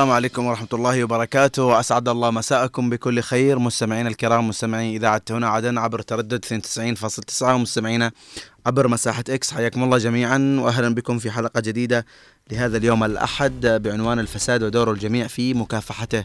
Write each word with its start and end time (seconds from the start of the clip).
السلام 0.00 0.16
عليكم 0.16 0.46
ورحمة 0.46 0.68
الله 0.72 1.04
وبركاته. 1.04 1.64
وأسعد 1.64 2.08
الله 2.08 2.30
مساءكم 2.30 2.90
بكل 2.90 3.20
خير. 3.20 3.58
مستمعينا 3.58 4.08
الكرام 4.08 4.48
مستمعي 4.48 4.96
إذاعة 4.96 5.22
هنا 5.30 5.48
عدن 5.48 5.78
عبر 5.78 6.02
تردد 6.02 6.44
92.9 6.44 7.54
ومستمعينا 7.54 8.12
عبر 8.66 8.88
مساحة 8.88 9.24
إكس 9.28 9.54
حياكم 9.54 9.84
الله 9.84 9.98
جميعا 9.98 10.56
وأهلا 10.60 10.94
بكم 10.94 11.18
في 11.18 11.30
حلقة 11.30 11.60
جديدة 11.60 12.06
لهذا 12.52 12.76
اليوم 12.76 13.04
الأحد 13.04 13.66
بعنوان 13.66 14.18
الفساد 14.18 14.62
ودور 14.62 14.92
الجميع 14.92 15.26
في 15.26 15.54
مكافحته. 15.54 16.24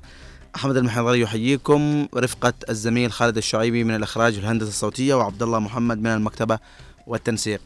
أحمد 0.56 0.78
المحضري 0.78 1.22
يحييكم. 1.22 2.08
رفقة 2.16 2.54
الزميل 2.70 3.12
خالد 3.12 3.38
الشعيبي 3.38 3.84
من 3.84 3.96
الإخراج 3.96 4.36
والهندسة 4.36 4.70
الصوتية 4.70 5.14
وعبد 5.14 5.44
الله 5.44 5.60
محمد 5.60 5.98
من 5.98 6.08
المكتبة 6.08 6.60
والتنسيق. 7.08 7.62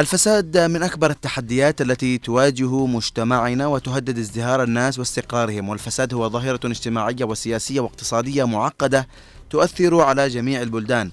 الفساد 0.00 0.58
من 0.58 0.82
أكبر 0.82 1.10
التحديات 1.10 1.80
التي 1.80 2.18
تواجه 2.18 2.86
مجتمعنا 2.86 3.66
وتهدد 3.66 4.18
ازدهار 4.18 4.62
الناس 4.62 4.98
واستقرارهم 4.98 5.68
والفساد 5.68 6.14
هو 6.14 6.28
ظاهرة 6.28 6.60
اجتماعية 6.64 7.24
وسياسية 7.24 7.80
واقتصادية 7.80 8.44
معقدة 8.44 9.08
تؤثر 9.50 10.00
على 10.00 10.28
جميع 10.28 10.62
البلدان. 10.62 11.10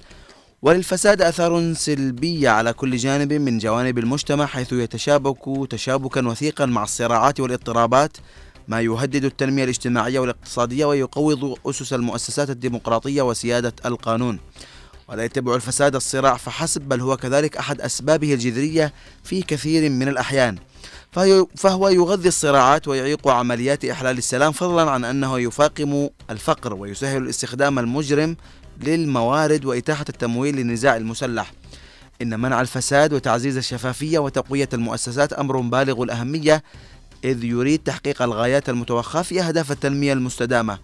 وللفساد 0.62 1.22
آثار 1.22 1.74
سلبية 1.74 2.50
على 2.50 2.74
كل 2.74 2.98
جانب 2.98 3.34
من 3.34 3.58
جوانب 3.58 3.98
المجتمع 3.98 4.46
حيث 4.46 4.74
يتشابك 4.74 5.72
تشابكا 5.72 6.28
وثيقا 6.28 6.66
مع 6.66 6.84
الصراعات 6.84 7.40
والاضطرابات 7.40 8.18
ما 8.68 8.82
يهدد 8.82 9.26
التنمية 9.26 9.64
الاجتماعية 9.64 10.20
والاقتصادية 10.20 10.86
ويقوض 10.86 11.58
أسس 11.66 11.94
المؤسسات 11.94 12.50
الديمقراطية 12.50 13.22
وسيادة 13.22 13.74
القانون. 13.86 14.40
ولا 15.12 15.24
يتبع 15.24 15.56
الفساد 15.56 15.96
الصراع 15.96 16.38
فحسب 16.38 16.82
بل 16.82 17.02
هو 17.02 17.18
كذلك 17.18 17.58
أحد 17.58 17.82
أسبابه 17.82 18.34
الجذرية 18.34 18.94
في 19.24 19.42
كثير 19.42 19.90
من 19.90 20.08
الأحيان. 20.08 20.58
فهو 21.58 21.90
يغذي 21.90 22.28
الصراعات 22.28 22.88
ويعيق 22.88 23.28
عمليات 23.28 23.86
إحلال 23.86 24.18
السلام 24.18 24.52
فضلا 24.52 24.92
عن 24.92 25.06
أنه 25.06 25.40
يفاقم 25.40 26.10
الفقر 26.30 26.74
ويسهل 26.74 27.24
الاستخدام 27.24 27.80
المجرم 27.80 28.36
للموارد 28.84 29.66
وإتاحة 29.66 30.06
التمويل 30.10 30.56
للنزاع 30.56 30.98
المسلح. 30.98 31.54
إن 32.22 32.40
منع 32.40 32.62
الفساد 32.62 33.14
وتعزيز 33.14 33.58
الشفافية 33.58 34.20
وتقوية 34.20 34.70
المؤسسات 34.74 35.34
أمر 35.34 35.60
بالغ 35.60 36.04
الأهمية 36.04 36.64
إذ 37.24 37.44
يريد 37.44 37.80
تحقيق 37.80 38.22
الغايات 38.22 38.70
المتوخى 38.70 39.24
في 39.24 39.42
أهداف 39.42 39.72
التنمية 39.72 40.14
المستدامة. 40.14 40.80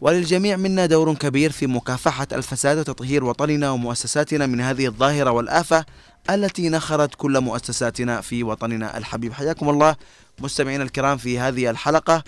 وللجميع 0.00 0.56
منا 0.56 0.86
دور 0.86 1.14
كبير 1.14 1.52
في 1.52 1.66
مكافحة 1.66 2.26
الفساد 2.32 2.78
وتطهير 2.78 3.24
وطننا 3.24 3.70
ومؤسساتنا 3.70 4.46
من 4.46 4.60
هذه 4.60 4.86
الظاهرة 4.86 5.30
والآفة 5.30 5.84
التي 6.30 6.68
نخرت 6.68 7.14
كل 7.14 7.40
مؤسساتنا 7.40 8.20
في 8.20 8.42
وطننا 8.42 8.98
الحبيب. 8.98 9.32
حياكم 9.32 9.68
الله 9.68 9.96
مستمعينا 10.38 10.82
الكرام 10.84 11.16
في 11.16 11.38
هذه 11.38 11.70
الحلقة. 11.70 12.24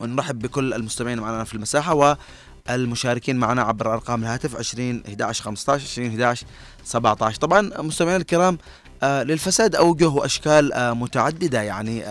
ونرحب 0.00 0.38
بكل 0.38 0.74
المستمعين 0.74 1.18
معنا 1.18 1.44
في 1.44 1.54
المساحة 1.54 2.16
والمشاركين 2.68 3.36
معنا 3.36 3.62
عبر 3.62 3.92
أرقام 3.94 4.22
الهاتف 4.22 4.56
20 4.56 5.02
11 5.08 5.44
15 5.44 5.84
20 5.84 6.08
11 6.08 6.46
17 6.84 7.38
طبعا 7.40 7.82
مستمعينا 7.82 8.16
الكرام 8.16 8.58
آه 9.02 9.22
للفساد 9.22 9.74
أوجه 9.76 10.08
وأشكال 10.08 10.72
آه 10.72 10.92
متعددة 10.92 11.62
يعني 11.62 12.04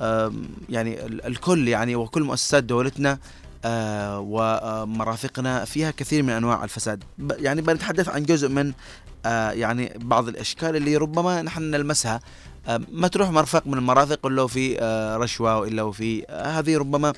آه 0.00 0.32
يعني 0.68 1.06
الكل 1.06 1.68
يعني 1.68 1.96
وكل 1.96 2.22
مؤسسات 2.22 2.64
دولتنا 2.64 3.18
ومرافقنا 4.18 5.64
فيها 5.64 5.90
كثير 5.90 6.22
من 6.22 6.30
أنواع 6.30 6.64
الفساد. 6.64 7.04
يعني 7.18 7.62
بنتحدث 7.62 8.08
عن 8.08 8.22
جزء 8.22 8.48
من 8.48 8.72
آه 9.26 9.50
يعني 9.50 9.92
بعض 9.96 10.28
الأشكال 10.28 10.76
اللي 10.76 10.96
ربما 10.96 11.42
نحن 11.42 11.62
نلمسها. 11.62 12.20
آه 12.68 12.80
ما 12.92 13.08
تروح 13.08 13.30
مرفق 13.30 13.66
من 13.66 13.78
المرافق 13.78 14.26
إلا 14.26 14.46
في 14.46 14.80
آه 14.80 15.16
رشوة 15.16 15.58
وإلا 15.58 15.90
في 15.90 16.24
آه 16.28 16.58
هذه 16.58 16.78
ربما 16.78 17.12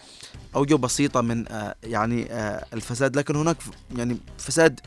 أوجه 0.57 0.75
بسيطة 0.75 1.21
من 1.21 1.49
آه 1.49 1.75
يعني 1.83 2.33
آه 2.33 2.65
الفساد. 2.73 3.17
لكن 3.17 3.37
هناك 3.37 3.57
يعني 3.97 4.17
فساد 4.39 4.81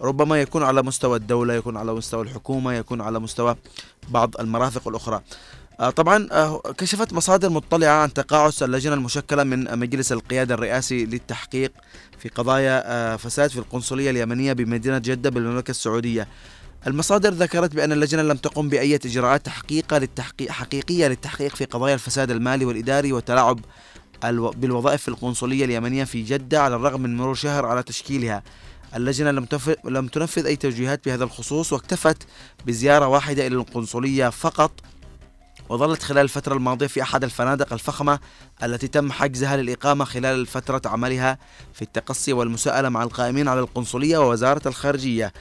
ربما 0.00 0.40
يكون 0.40 0.62
على 0.62 0.82
مستوى 0.82 1.16
الدولة 1.16 1.54
يكون 1.54 1.76
على 1.76 1.92
مستوى 1.94 2.22
الحكومة 2.22 2.72
يكون 2.72 3.00
على 3.00 3.18
مستوى 3.18 3.56
بعض 4.08 4.34
المرافق 4.40 4.88
الأخرى. 4.88 5.16
آه، 5.16 5.22
طبعا 5.78 6.28
آه، 6.32 6.60
كشفت 6.78 7.12
مصادر 7.12 7.50
مطلعة 7.50 8.02
عن 8.02 8.12
تقاعس 8.12 8.62
اللجنة 8.62 8.94
المشكلة 8.94 9.44
من 9.44 9.78
مجلس 9.78 10.12
القيادة 10.12 10.54
الرئاسي 10.54 11.04
للتحقيق 11.04 11.72
في 12.18 12.28
قضايا 12.28 12.82
آه، 12.86 13.16
فساد 13.16 13.50
في 13.50 13.58
القنصلية 13.58 14.10
اليمنية 14.10 14.52
بمدينة 14.52 14.98
جدة 14.98 15.30
بالمملكة 15.30 15.70
السعودية. 15.70 16.28
المصادر 16.86 17.30
ذكرت 17.30 17.74
بأن 17.74 17.92
اللجنة 17.92 18.22
لم 18.22 18.36
تقم 18.36 18.68
بأي 18.68 18.94
إجراءات 18.94 19.46
تحقيق 19.46 19.94
للتحقيق 19.94 20.50
حقيقية 20.50 21.06
للتحقيق 21.08 21.56
في 21.56 21.64
قضايا 21.64 21.94
الفساد 21.94 22.30
المالي 22.30 22.64
والإداري 22.64 23.12
والتلاعب 23.12 23.60
بالوظائف 24.32 25.02
في 25.02 25.08
القنصلية 25.08 25.64
اليمنية 25.64 26.04
في 26.04 26.22
جدة 26.22 26.62
على 26.62 26.76
الرغم 26.76 27.00
من 27.00 27.16
مرور 27.16 27.34
شهر 27.34 27.66
على 27.66 27.82
تشكيلها. 27.82 28.42
اللجنة 28.96 29.30
لم 29.30 29.46
لم 29.84 30.06
تنفذ 30.08 30.46
أي 30.46 30.56
توجيهات 30.56 31.04
بهذا 31.06 31.24
الخصوص 31.24 31.72
واكتفت 31.72 32.16
بزيارة 32.66 33.08
واحدة 33.08 33.46
إلى 33.46 33.54
القنصلية 33.56 34.28
فقط. 34.28 34.70
وظلت 35.68 36.02
خلال 36.02 36.22
الفترة 36.22 36.54
الماضية 36.54 36.86
في 36.86 37.02
أحد 37.02 37.24
الفنادق 37.24 37.72
الفخمة 37.72 38.18
التي 38.62 38.88
تم 38.88 39.12
حجزها 39.12 39.56
للإقامة 39.56 40.04
خلال 40.04 40.46
فترة 40.46 40.82
عملها 40.84 41.38
في 41.74 41.82
التقصي 41.82 42.32
والمساءلة 42.32 42.88
مع 42.88 43.02
القائمين 43.02 43.48
على 43.48 43.60
القنصلية 43.60 44.18
ووزارة 44.18 44.68
الخارجية. 44.68 45.32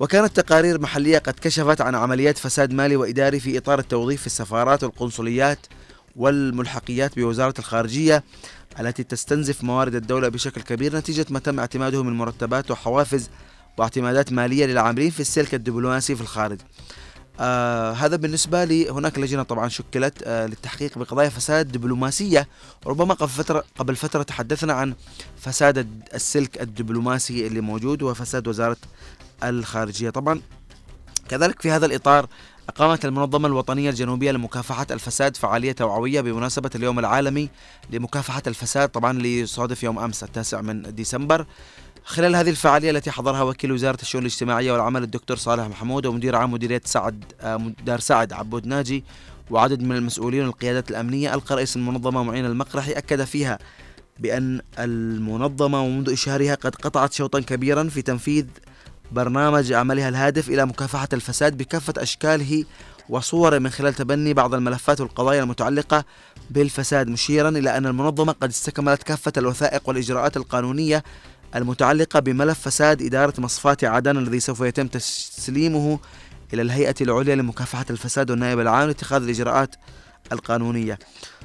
وكانت 0.00 0.40
تقارير 0.40 0.80
محلية 0.80 1.18
قد 1.18 1.34
كشفت 1.40 1.80
عن 1.80 1.94
عمليات 1.94 2.38
فساد 2.38 2.72
مالي 2.72 2.96
وإداري 2.96 3.40
في 3.40 3.58
إطار 3.58 3.78
التوظيف 3.78 4.20
في 4.20 4.26
السفارات 4.26 4.84
والقنصليات 4.84 5.66
والملحقيات 6.16 7.18
بوزارة 7.18 7.54
الخارجية 7.58 8.24
التي 8.80 9.02
تستنزف 9.02 9.64
موارد 9.64 9.94
الدولة 9.94 10.28
بشكل 10.28 10.60
كبير 10.60 10.96
نتيجة 10.96 11.26
ما 11.30 11.38
تم 11.38 11.60
اعتماده 11.60 12.02
من 12.02 12.12
مرتبات 12.12 12.70
وحوافز 12.70 13.30
واعتمادات 13.78 14.32
مالية 14.32 14.66
للعاملين 14.66 15.10
في 15.10 15.20
السلك 15.20 15.54
الدبلوماسي 15.54 16.14
في 16.14 16.20
الخارج. 16.20 16.58
آه 17.40 17.92
هذا 17.92 18.16
بالنسبة 18.16 18.64
لي 18.64 18.90
هناك 18.90 19.18
لجنة 19.18 19.42
طبعا 19.42 19.68
شكلت 19.68 20.22
آه 20.22 20.46
للتحقيق 20.46 20.98
بقضايا 20.98 21.28
فساد 21.28 21.72
دبلوماسية. 21.72 22.48
ربما 22.86 23.14
قبل 23.14 23.28
فترة 23.28 23.64
قبل 23.78 23.96
فترة 23.96 24.22
تحدثنا 24.22 24.72
عن 24.72 24.94
فساد 25.40 25.88
السلك 26.14 26.62
الدبلوماسي 26.62 27.46
اللي 27.46 27.60
موجود 27.60 28.02
وفساد 28.02 28.48
وزارة 28.48 28.76
الخارجية. 29.44 30.10
طبعا 30.10 30.40
كذلك 31.28 31.62
في 31.62 31.70
هذا 31.70 31.86
الإطار 31.86 32.26
أقامت 32.68 33.04
المنظمة 33.04 33.48
الوطنية 33.48 33.90
الجنوبية 33.90 34.30
لمكافحة 34.32 34.86
الفساد 34.90 35.36
فعالية 35.36 35.72
توعوية 35.72 36.20
بمناسبة 36.20 36.70
اليوم 36.74 36.98
العالمي 36.98 37.48
لمكافحة 37.90 38.42
الفساد 38.46 38.88
طبعا 38.88 39.12
ليصادف 39.12 39.82
يوم 39.82 39.98
أمس 39.98 40.24
التاسع 40.24 40.60
من 40.60 40.94
ديسمبر. 40.94 41.46
خلال 42.10 42.36
هذه 42.36 42.50
الفعالية 42.50 42.90
التي 42.90 43.10
حضرها 43.10 43.42
وكيل 43.42 43.72
وزارة 43.72 43.98
الشؤون 44.02 44.22
الاجتماعية 44.22 44.72
والعمل 44.72 45.02
الدكتور 45.02 45.36
صالح 45.36 45.66
محمود 45.66 46.06
ومدير 46.06 46.36
عام 46.36 46.52
مديرية 46.52 46.80
سعد 46.84 47.24
آه، 47.40 47.72
دار 47.84 48.00
سعد 48.00 48.32
عبود 48.32 48.66
ناجي 48.66 49.04
وعدد 49.50 49.82
من 49.82 49.96
المسؤولين 49.96 50.46
والقيادات 50.46 50.90
الأمنية 50.90 51.34
ألقى 51.34 51.56
رئيس 51.56 51.76
المنظمة 51.76 52.22
معين 52.22 52.44
المقرحي 52.44 52.92
أكد 52.92 53.24
فيها 53.24 53.58
بأن 54.18 54.60
المنظمة 54.78 55.82
ومنذ 55.82 56.12
إشهارها 56.12 56.54
قد 56.54 56.74
قطعت 56.74 57.12
شوطا 57.12 57.40
كبيرا 57.40 57.88
في 57.88 58.02
تنفيذ 58.02 58.46
برنامج 59.12 59.72
عملها 59.72 60.08
الهادف 60.08 60.48
إلى 60.48 60.66
مكافحة 60.66 61.08
الفساد 61.12 61.56
بكافة 61.56 61.94
أشكاله 61.98 62.64
وصوره 63.08 63.58
من 63.58 63.70
خلال 63.70 63.94
تبني 63.94 64.34
بعض 64.34 64.54
الملفات 64.54 65.00
والقضايا 65.00 65.42
المتعلقة 65.42 66.04
بالفساد 66.50 67.08
مشيرا 67.08 67.48
إلى 67.48 67.76
أن 67.76 67.86
المنظمة 67.86 68.32
قد 68.32 68.48
استكملت 68.48 69.02
كافة 69.02 69.32
الوثائق 69.36 69.88
والإجراءات 69.88 70.36
القانونية 70.36 71.02
المتعلقة 71.56 72.20
بملف 72.20 72.60
فساد 72.60 73.02
إدارة 73.02 73.34
مصفاة 73.38 73.76
عدن 73.82 74.16
الذي 74.16 74.40
سوف 74.40 74.60
يتم 74.60 74.86
تسليمه 74.86 75.98
إلى 76.54 76.62
الهيئة 76.62 76.94
العليا 77.00 77.34
لمكافحة 77.34 77.86
الفساد 77.90 78.30
والنائب 78.30 78.60
العام 78.60 78.86
لاتخاذ 78.86 79.22
الإجراءات 79.22 79.74
القانونية. 80.32 80.98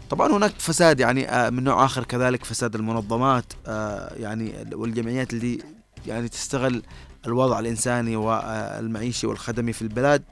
طبعا 0.10 0.32
هناك 0.32 0.54
فساد 0.58 1.00
يعني 1.00 1.30
آه، 1.30 1.50
من 1.50 1.64
نوع 1.64 1.86
آخر 1.86 2.04
كذلك 2.04 2.44
فساد 2.44 2.76
المنظمات 2.76 3.46
آه، 3.68 4.14
يعني 4.14 4.54
والجمعيات 4.74 5.34
اللي 5.34 5.60
يعني 6.08 6.28
تستغل 6.30 6.84
الوضع 7.28 7.60
الإنساني 7.60 8.16
والمعيشي 8.16 9.28
والخدمي 9.28 9.74
في 9.74 9.82
البلاد. 9.82 10.24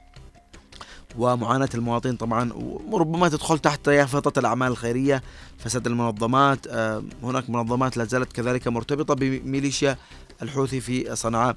ومعاناة 1.18 1.68
المواطنين 1.74 2.16
طبعا 2.16 2.52
وربما 2.90 3.28
تدخل 3.28 3.58
تحت 3.58 3.88
يافطة 3.88 4.38
الأعمال 4.38 4.68
الخيرية 4.68 5.22
فساد 5.58 5.86
المنظمات 5.86 6.66
آه، 6.66 7.02
هناك 7.22 7.50
منظمات 7.50 7.96
لا 7.96 8.04
زالت 8.04 8.32
كذلك 8.32 8.68
مرتبطة 8.68 9.14
بميليشيا 9.14 9.96
الحوثي 10.42 10.80
في 10.80 11.16
صنعاء. 11.16 11.56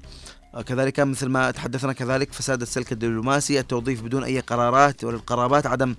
آه، 0.55 0.61
كذلك 0.61 0.99
مثل 0.99 1.27
ما 1.27 1.51
تحدثنا 1.51 1.93
كذلك 1.93 2.33
فساد 2.33 2.61
السلك 2.61 2.91
الدبلوماسي 2.91 3.59
التوظيف 3.59 4.01
بدون 4.01 4.23
أي 4.23 4.39
قرارات 4.39 5.03
وللقرابات 5.03 5.65
عدم 5.65 5.95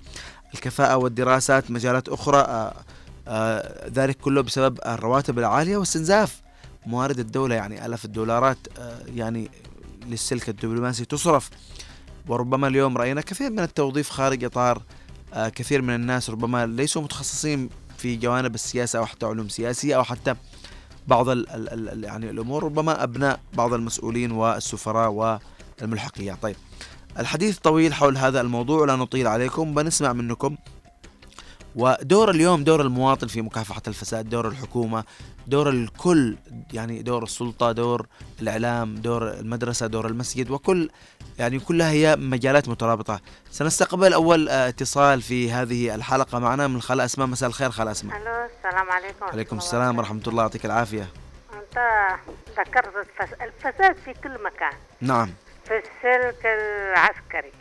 الكفاءة 0.53 0.97
والدراسات 0.97 1.71
مجالات 1.71 2.09
أخرى 2.09 2.73
آه، 3.27 3.89
ذلك 3.89 4.17
كله 4.17 4.41
بسبب 4.41 4.79
الرواتب 4.85 5.39
العالية 5.39 5.77
واستنزاف 5.77 6.41
موارد 6.85 7.19
الدولة. 7.19 7.55
يعني 7.55 7.85
آلاف 7.85 8.05
الدولارات 8.05 8.57
يعني 9.15 9.49
للسلك 10.07 10.49
الدبلوماسي 10.49 11.05
تصرف. 11.05 11.49
وربما 12.27 12.67
اليوم 12.67 12.97
رأينا 12.97 13.21
كثير 13.21 13.49
من 13.51 13.59
التوظيف 13.59 14.09
خارج 14.09 14.43
إطار 14.43 14.81
آه، 15.33 15.49
كثير 15.49 15.81
من 15.81 15.95
الناس 15.95 16.29
ربما 16.29 16.65
ليسوا 16.65 17.01
متخصصين 17.01 17.69
في 17.97 18.15
جوانب 18.15 18.55
السياسة 18.55 18.99
أو 18.99 19.05
حتى 19.05 19.25
علوم 19.25 19.49
سياسية 19.49 19.95
أو 19.95 20.03
حتى 20.03 20.35
بعض 21.07 21.29
ال 21.29 21.49
ال 21.49 21.89
ال 21.89 22.03
يعني 22.03 22.29
الأمور 22.29 22.63
ربما 22.63 23.03
أبناء 23.03 23.39
بعض 23.53 23.73
المسؤولين 23.73 24.31
والسفراء 24.31 25.39
والملحقية 25.81 26.37
طيب 26.41 26.55
الحديث 27.19 27.57
طويل 27.57 27.93
حول 27.93 28.17
هذا 28.17 28.41
الموضوع 28.41 28.85
لا 28.85 28.95
نطيل 28.95 29.27
عليكم 29.27 29.73
بنسمع 29.73 30.13
منكم. 30.13 30.55
ودور 31.75 32.31
اليوم 32.31 32.63
دور 32.63 32.81
المواطن 32.81 33.27
في 33.27 33.41
مكافحة 33.41 33.81
الفساد 33.87 34.29
دور 34.29 34.47
الحكومة 34.47 35.03
دور 35.47 35.69
الكل 35.69 36.37
يعني 36.73 37.01
دور 37.01 37.23
السلطة 37.23 37.71
دور 37.71 38.07
الإعلام 38.41 38.95
دور 38.95 39.29
المدرسة 39.33 39.87
دور 39.87 40.07
المسجد 40.07 40.51
وكل 40.51 40.89
يعني 41.39 41.59
كلها 41.59 41.89
هي 41.91 42.15
مجالات 42.15 42.69
مترابطة. 42.69 43.21
سنستقبل 43.51 44.13
أول 44.13 44.49
اتصال 44.49 45.21
في 45.21 45.51
هذه 45.51 45.95
الحلقة 45.95 46.39
معنا 46.39 46.67
من 46.67 46.81
خالة 46.81 47.05
أسماء. 47.05 47.27
مساء 47.27 47.49
الخير 47.49 47.71
خالة 47.71 47.91
أسماء. 47.91 48.17
ألو 48.17 48.45
السلام 48.57 48.91
عليكم. 48.91 49.25
عليكم 49.25 49.57
السلام 49.57 49.97
ورحمة 49.97 50.21
الله. 50.27 50.43
يعطيك 50.43 50.65
العافية. 50.65 51.07
أنت 51.53 52.07
ذكرت 52.57 52.87
الفس- 52.95 53.41
الفساد 53.41 53.95
في 54.05 54.13
كل 54.13 54.43
مكان. 54.43 54.73
نعم. 55.01 55.33
في 55.65 55.77
السلك 55.77 56.45
العسكري 56.45 57.53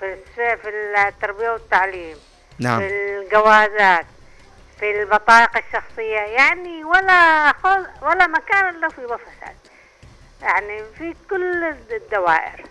في 0.00 0.16
في 0.56 0.68
التربية 1.08 1.50
والتعليم 1.50 2.16
نعم. 2.58 2.78
في 2.78 2.86
الجوازات 2.88 4.06
في 4.80 5.02
البطايق 5.02 5.50
الشخصية. 5.56 6.18
يعني 6.20 6.84
ولا 6.84 7.52
خل 7.52 7.86
ولا 8.02 8.26
مكان 8.26 8.74
إلا 8.74 8.88
فيه 8.88 9.06
فساد 9.06 9.56
يعني 10.42 10.82
في 10.98 11.14
كل 11.30 11.64
الدوائر. 11.90 12.64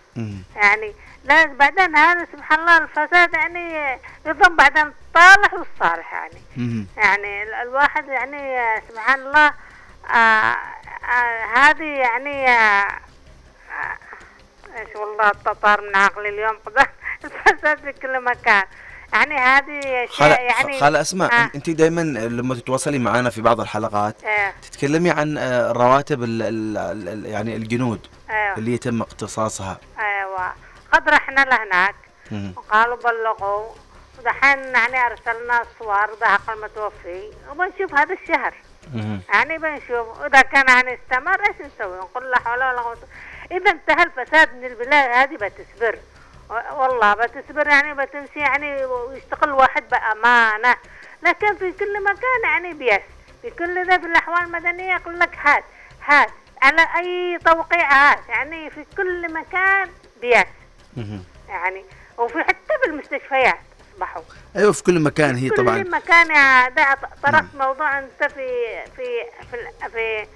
يعني 0.56 0.94
لا 1.24 1.46
بعدين 1.46 1.96
هذا 1.96 2.28
سبحان 2.34 2.60
الله 2.60 2.78
الفساد 2.78 3.34
يعني 3.34 4.00
يضم 4.26 4.56
بعدين 4.56 4.84
الصالح 5.16 5.54
والصالح 5.54 6.14
يعني. 6.14 6.42
مم. 6.58 6.86
يعني 6.98 7.44
ال- 7.44 7.54
الواحد 7.54 8.08
يعني 8.08 8.58
سبحان 8.90 9.20
الله 9.20 9.54
آه 10.14 10.16
آه 10.16 11.46
هذه 11.56 11.84
يعني 11.84 12.48
آه 12.50 12.88
آه 13.72 13.98
إيش 14.80 14.96
والله 14.96 15.32
طار 15.62 15.82
من 15.82 15.96
عقلي 15.96 16.30
اليوم 16.30 16.58
قدر 16.66 16.88
الفساد 17.26 17.78
في 17.80 17.92
كل 17.92 18.24
مكان. 18.24 18.64
يعني 19.14 19.36
هذه 19.38 20.08
خالة 20.08 20.36
يعني 20.36 20.80
خالة 20.80 21.02
أسماء 21.02 21.34
آه. 21.34 21.52
أنت 21.56 21.70
دائما 21.70 22.02
لما 22.02 22.56
تتواصلي 22.56 23.00
معنا 23.00 23.30
في 23.30 23.42
بعض 23.42 23.60
الحلقات 23.62 24.24
آه 24.24 24.54
تتكلمي 24.62 25.12
عن 25.12 25.38
آه، 25.38 25.72
رواتب 25.72 26.24
ال 26.24 26.42
ال 26.42 26.78
ال 27.08 27.26
يعني 27.26 27.56
الجنود. 27.56 28.08
أيوه. 28.30 28.58
اللي 28.58 28.74
يتم 28.74 29.02
اقتصاصها. 29.02 29.78
أيوه. 30.00 30.54
قد 30.92 31.10
رحنا 31.10 31.42
لهناك. 31.46 31.96
وقالوا 32.56 32.96
بلغوا. 32.96 33.70
ودحين 34.20 34.60
يعني 34.60 35.06
أرسلنا 35.06 35.62
صور 35.80 36.14
ذهب 36.22 36.40
المتوفي 36.50 37.32
وبنشوف 37.50 37.94
هذا 37.96 38.14
الشهر. 38.14 38.54
مم. 38.94 39.22
يعني 39.34 39.58
بنشوف. 39.58 40.22
وإذا 40.22 40.42
كان 40.42 40.68
يعني 40.68 40.94
استمر 41.04 41.40
إيش 41.42 41.56
نسوي؟ 41.62 41.98
نقول 41.98 42.32
لا 42.32 42.40
حول 42.40 42.58
ولا 42.58 42.82
قوة. 42.82 42.98
إذا 43.52 43.72
انتهى 43.72 44.04
الفساد 44.04 44.54
من 44.56 44.66
البلاد. 44.66 45.10
هذه 45.12 45.36
بتصبر 45.36 46.00
و- 46.50 46.82
والله 46.82 47.14
بتصبر 47.14 47.68
يعني 47.68 47.94
بتمشي 47.94 48.40
يعني 48.40 48.86
ويشتغل 48.86 49.52
واحد 49.52 49.84
بأمانة. 49.90 50.76
لكن 51.24 51.56
في 51.56 51.72
كل 51.72 52.04
مكان 52.04 52.42
يعني 52.44 52.74
بيس. 52.74 53.02
في 53.42 53.50
كل 53.50 53.88
ذا 53.88 53.98
في 53.98 54.06
الأحوال 54.06 54.44
المدنية 54.44 54.94
يقول 54.96 55.20
لك 55.20 55.38
هات 55.44 55.64
هات. 56.06 56.30
على 56.62 56.88
أي 56.98 57.40
توقيع 57.46 57.92
هات 58.12 58.30
يعني 58.30 58.70
في 58.70 58.86
كل 58.98 59.34
مكان 59.34 59.90
مم. 60.98 61.24
يعني 61.50 61.86
وفي 62.18 62.44
حتى 62.44 62.74
بالمستشفيات 62.86 63.58
أصبحوا. 63.94 64.22
أيوه 64.56 64.72
في 64.72 64.84
كل 64.84 65.00
مكان 65.00 65.36
هي 65.36 65.50
كل 65.50 65.56
طبعا. 65.56 65.78
مكان 65.84 66.32
يا 66.32 66.70
ده 66.70 66.98
طرحت 67.24 67.56
موضوع 67.56 68.00
أنت 68.00 68.24
في 68.24 68.48
في 68.96 69.06
في, 69.52 69.90
في 69.94 70.28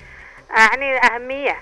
يعني 0.58 0.98
أهمية. 1.06 1.58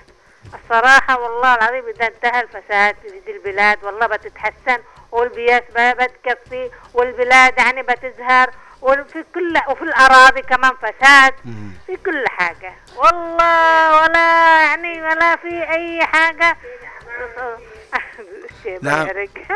الصراحة 0.54 1.18
والله 1.20 1.54
العظيم 1.54 1.84
إذا 1.88 2.06
انتهى 2.06 2.40
الفساد 2.40 2.96
في 3.24 3.30
البلاد 3.32 3.84
والله 3.84 4.06
بتتحسن 4.06 4.82
والبياس 5.12 5.62
ب- 5.76 5.96
بتكفي 6.02 6.70
والبلاد 6.94 7.58
يعني 7.58 7.82
بتزهر 7.82 8.50
وفي 8.82 9.24
كل 9.34 9.54
وفي 9.70 9.82
الأراضي 9.82 10.42
كمان 10.42 10.72
فساد. 10.82 11.32
في 11.86 11.96
كل 11.96 12.24
حاجة. 12.28 12.72
والله 12.96 14.02
ولا 14.02 14.60
يعني 14.62 15.02
ولا 15.02 15.36
في 15.36 15.70
أي 15.70 16.06
حاجة. 16.06 16.56
نعم. 18.82 19.08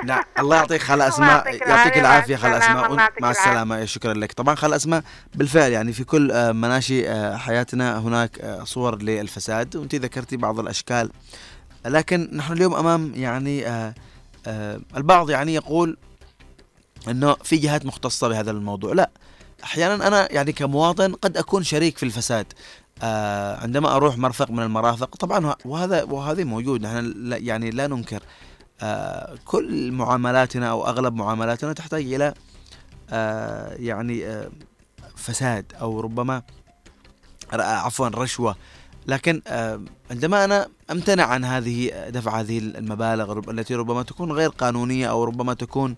نعم. 0.05 0.23
الله 0.39 0.57
يعطيك 0.57 0.83
خالة 0.89 1.09
أسماء 1.09 1.47
يعطيك 1.47 1.63
العافية، 1.99 2.37
خالة 2.37 2.57
يعطيك 2.59 3.23
مع. 3.23 3.31
السلامة. 3.31 3.85
شكرا 3.85 4.15
لك. 4.15 4.33
طبعا 4.33 4.55
خالة 4.55 4.77
أسماء 4.77 5.03
بالفعل 5.35 5.73
يعني 5.73 5.93
في 5.93 6.05
كل 6.05 6.31
آه، 6.33 6.53
مناشي 6.53 7.09
آه، 7.09 7.37
حياتنا 7.37 7.99
هناك 7.99 8.39
آه، 8.41 8.65
صور 8.65 9.03
للفساد. 9.03 9.77
وإنت 9.77 9.95
ذكرتي 9.95 10.37
بعض 10.37 10.61
الأشكال. 10.61 11.11
لكن 11.87 12.31
نحن 12.33 12.53
اليوم 12.53 12.75
أمام 12.75 13.13
يعني 13.17 13.65
البعض 14.97 15.31
يعني 15.31 15.55
يقول 15.55 15.97
إنه 17.09 17.35
في 17.35 17.57
جهات 17.57 17.87
مختصة 17.87 18.29
بهذا 18.29 18.51
الموضوع. 18.51 18.93
لا 18.93 19.11
أحيانا 19.65 20.09
أنا 20.09 20.33
يعني 20.33 20.53
كمواطن 20.53 21.15
قد 21.15 21.37
أكون 21.37 21.63
شريك 21.63 21.99
في 21.99 22.03
الفساد. 22.03 22.47
آه 23.03 23.61
عندما 23.61 23.97
أروح 23.97 24.19
مرفق 24.19 24.51
من 24.51 24.63
المرافق 24.63 25.17
طبعا 25.17 25.55
وهذا 25.65 26.03
وهذا 26.03 26.45
موجود. 26.45 26.83
نحن 26.83 27.33
يعني 27.33 27.71
لا 27.71 27.87
ننكر. 27.87 28.23
آه 28.81 29.35
كل 29.45 29.93
معاملاتنا 29.93 30.71
أو 30.71 30.87
أغلب 30.87 31.15
معاملاتنا 31.15 31.73
تحتاج 31.73 32.13
إلى 32.15 32.35
آه 33.11 33.75
يعني 33.75 34.27
آه 34.27 34.51
فساد 35.17 35.73
أو 35.81 36.01
ربما 36.01 36.43
عفوا 37.53 38.09
رشوة. 38.09 38.57
لكن 39.07 39.43
آه 39.47 39.81
عندما 40.11 40.45
أنا 40.45 40.69
أمتنع 40.91 41.25
عن 41.25 41.45
هذه 41.45 42.09
دفع 42.09 42.41
هذه 42.41 42.59
المبالغ 42.59 43.51
التي 43.51 43.75
ربما 43.75 44.03
تكون 44.03 44.33
غير 44.33 44.49
قانونية 44.49 45.11
أو 45.11 45.25
ربما 45.25 45.55
تكون 45.55 45.97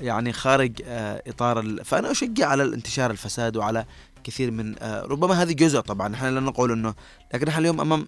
يعني 0.00 0.32
خارج 0.32 0.82
آه 0.84 1.22
إطار. 1.26 1.84
فأنا 1.84 2.10
أشجع 2.10 2.46
على 2.48 2.62
الانتشار 2.62 3.10
الفساد 3.10 3.56
وعلى 3.56 3.84
كثير 4.24 4.50
من 4.50 4.74
آه 4.78 5.02
ربما 5.02 5.42
هذه 5.42 5.52
جزء 5.52 5.80
طبعا 5.80 6.08
نحن 6.08 6.26
لا 6.26 6.40
نقول 6.40 6.72
إنه 6.72 6.94
لكن 7.34 7.46
نحن 7.46 7.60
اليوم 7.60 7.80
أمام 7.80 8.06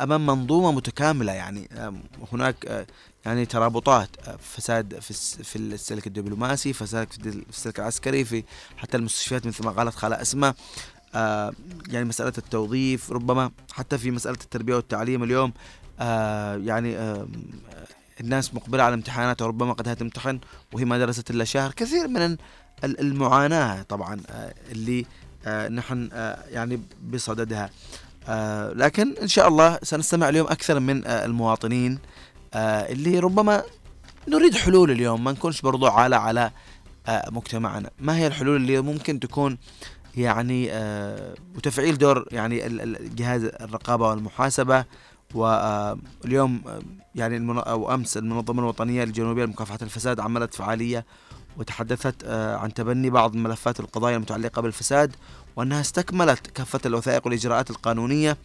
أمام 0.00 0.26
منظومة 0.26 0.72
متكاملة 0.72 1.32
يعني 1.32 1.68
آه 1.72 1.94
هناك 2.32 2.66
آه 2.66 2.86
يعني 3.24 3.46
ترابطات 3.46 4.08
آه 4.28 4.36
فساد 4.36 4.98
في 4.98 5.14
في 5.44 5.56
السلك 5.56 6.06
الدبلوماسي 6.06 6.72
فساد 6.72 7.12
في 7.12 7.44
السلك 7.48 7.78
العسكري 7.78 8.24
في 8.24 8.44
حتى 8.76 8.96
المستشفيات 8.96 9.46
مثل 9.46 9.64
ما 9.64 9.70
قالت 9.70 9.94
خالة 9.94 10.22
أسماء 10.22 10.54
آه 11.14 11.52
يعني 11.88 12.04
مسألة 12.04 12.32
التوظيف 12.38 13.12
ربما 13.12 13.50
حتى 13.72 13.98
في 13.98 14.10
مسألة 14.10 14.38
التربية 14.44 14.74
والتعليم 14.74 15.22
اليوم 15.22 15.52
آه 16.00 16.56
يعني 16.56 16.96
آه 16.96 17.26
الناس 18.20 18.54
مقبلة 18.54 18.82
على 18.82 18.94
امتحانات 18.94 19.42
وربما 19.42 19.72
قد 19.72 19.96
تمتحن 19.96 20.38
وهي 20.72 20.84
ما 20.84 20.98
درست 20.98 21.30
إلا 21.30 21.44
شهر. 21.44 21.72
كثير 21.72 22.08
من 22.08 22.22
ال- 22.84 23.00
المعاناة 23.00 23.82
طبعا 23.82 24.20
آه 24.30 24.54
اللي 24.72 25.06
آه 25.46 25.68
نحن 25.68 26.08
آه 26.12 26.44
يعني 26.50 26.80
بصددها. 27.10 27.70
لكن 28.74 29.14
إن 29.22 29.28
شاء 29.28 29.48
الله 29.48 29.78
سنستمع 29.82 30.28
اليوم 30.28 30.46
أكثر 30.46 30.80
من 30.80 31.06
المواطنين 31.06 31.98
اللي 32.54 33.18
ربما 33.18 33.62
نريد 34.28 34.54
حلول 34.54 34.90
اليوم. 34.90 35.24
ما 35.24 35.32
نكونش 35.32 35.60
برضو 35.60 35.86
عالة 35.86 36.16
على 36.16 36.50
مجتمعنا. 37.30 37.90
ما 38.00 38.16
هي 38.16 38.26
الحلول 38.26 38.56
اللي 38.56 38.80
ممكن 38.80 39.20
تكون 39.20 39.58
يعني 40.16 40.70
وتفعيل 41.56 41.98
دور 41.98 42.26
يعني 42.30 42.58
جهاز 43.16 43.44
الرقابة 43.44 44.08
والمحاسبة 44.08 44.84
واليوم 45.34 46.60
يعني 47.14 47.36
المن... 47.36 47.58
أو 47.58 47.94
أمس 47.94 48.16
المنظمة 48.16 48.62
الوطنية 48.62 49.04
الجنوبيه 49.04 49.44
لمكافحة 49.44 49.78
الفساد 49.82 50.20
عملت 50.20 50.54
فعالية 50.54 51.04
وتحدثت 51.56 52.14
آه، 52.24 52.56
عن 52.56 52.74
تبني 52.74 53.10
بعض 53.10 53.36
ملفات 53.36 53.80
القضايا 53.80 54.16
المتعلقة 54.16 54.62
بالفساد 54.62 55.16
وأنها 55.56 55.80
استكملت 55.80 56.46
كافة 56.46 56.80
الوثائق 56.86 57.26
والإجراءات 57.26 57.70
القانونية 57.70 58.36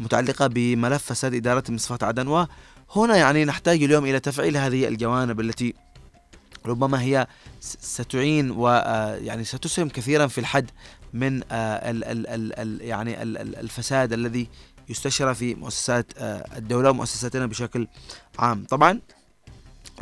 المتعلقة 0.00 0.46
بملف 0.46 1.02
فساد 1.02 1.34
إدارة 1.34 1.64
مصفاة 1.68 1.98
عدن. 2.02 2.46
وهنا 2.96 3.16
يعني 3.16 3.44
نحتاج 3.44 3.82
اليوم 3.82 4.04
إلى 4.04 4.20
تفعيل 4.20 4.56
هذه 4.56 4.88
الجوانب 4.88 5.40
التي 5.40 5.74
ربما 6.66 7.02
هي 7.02 7.26
ستعين 7.60 8.50
ويعني 8.50 9.44
ستسهم 9.44 9.88
كثيرا 9.88 10.26
في 10.26 10.38
الحد 10.38 10.70
من 11.12 11.42
آه، 11.52 11.90
ال 11.90 12.04
ال 12.04 12.26
ال 12.26 12.58
ال 12.58 12.80
يعني 12.82 13.22
ال 13.22 13.38
ال 13.38 13.56
الفساد 13.56 14.12
الذي 14.12 14.48
يستشرى 14.88 15.34
في 15.34 15.54
مؤسسات 15.54 16.06
آه، 16.18 16.44
الدولة 16.56 16.90
ومؤسساتنا 16.90 17.46
بشكل 17.46 17.88
عام. 18.38 18.64
طبعا 18.64 19.00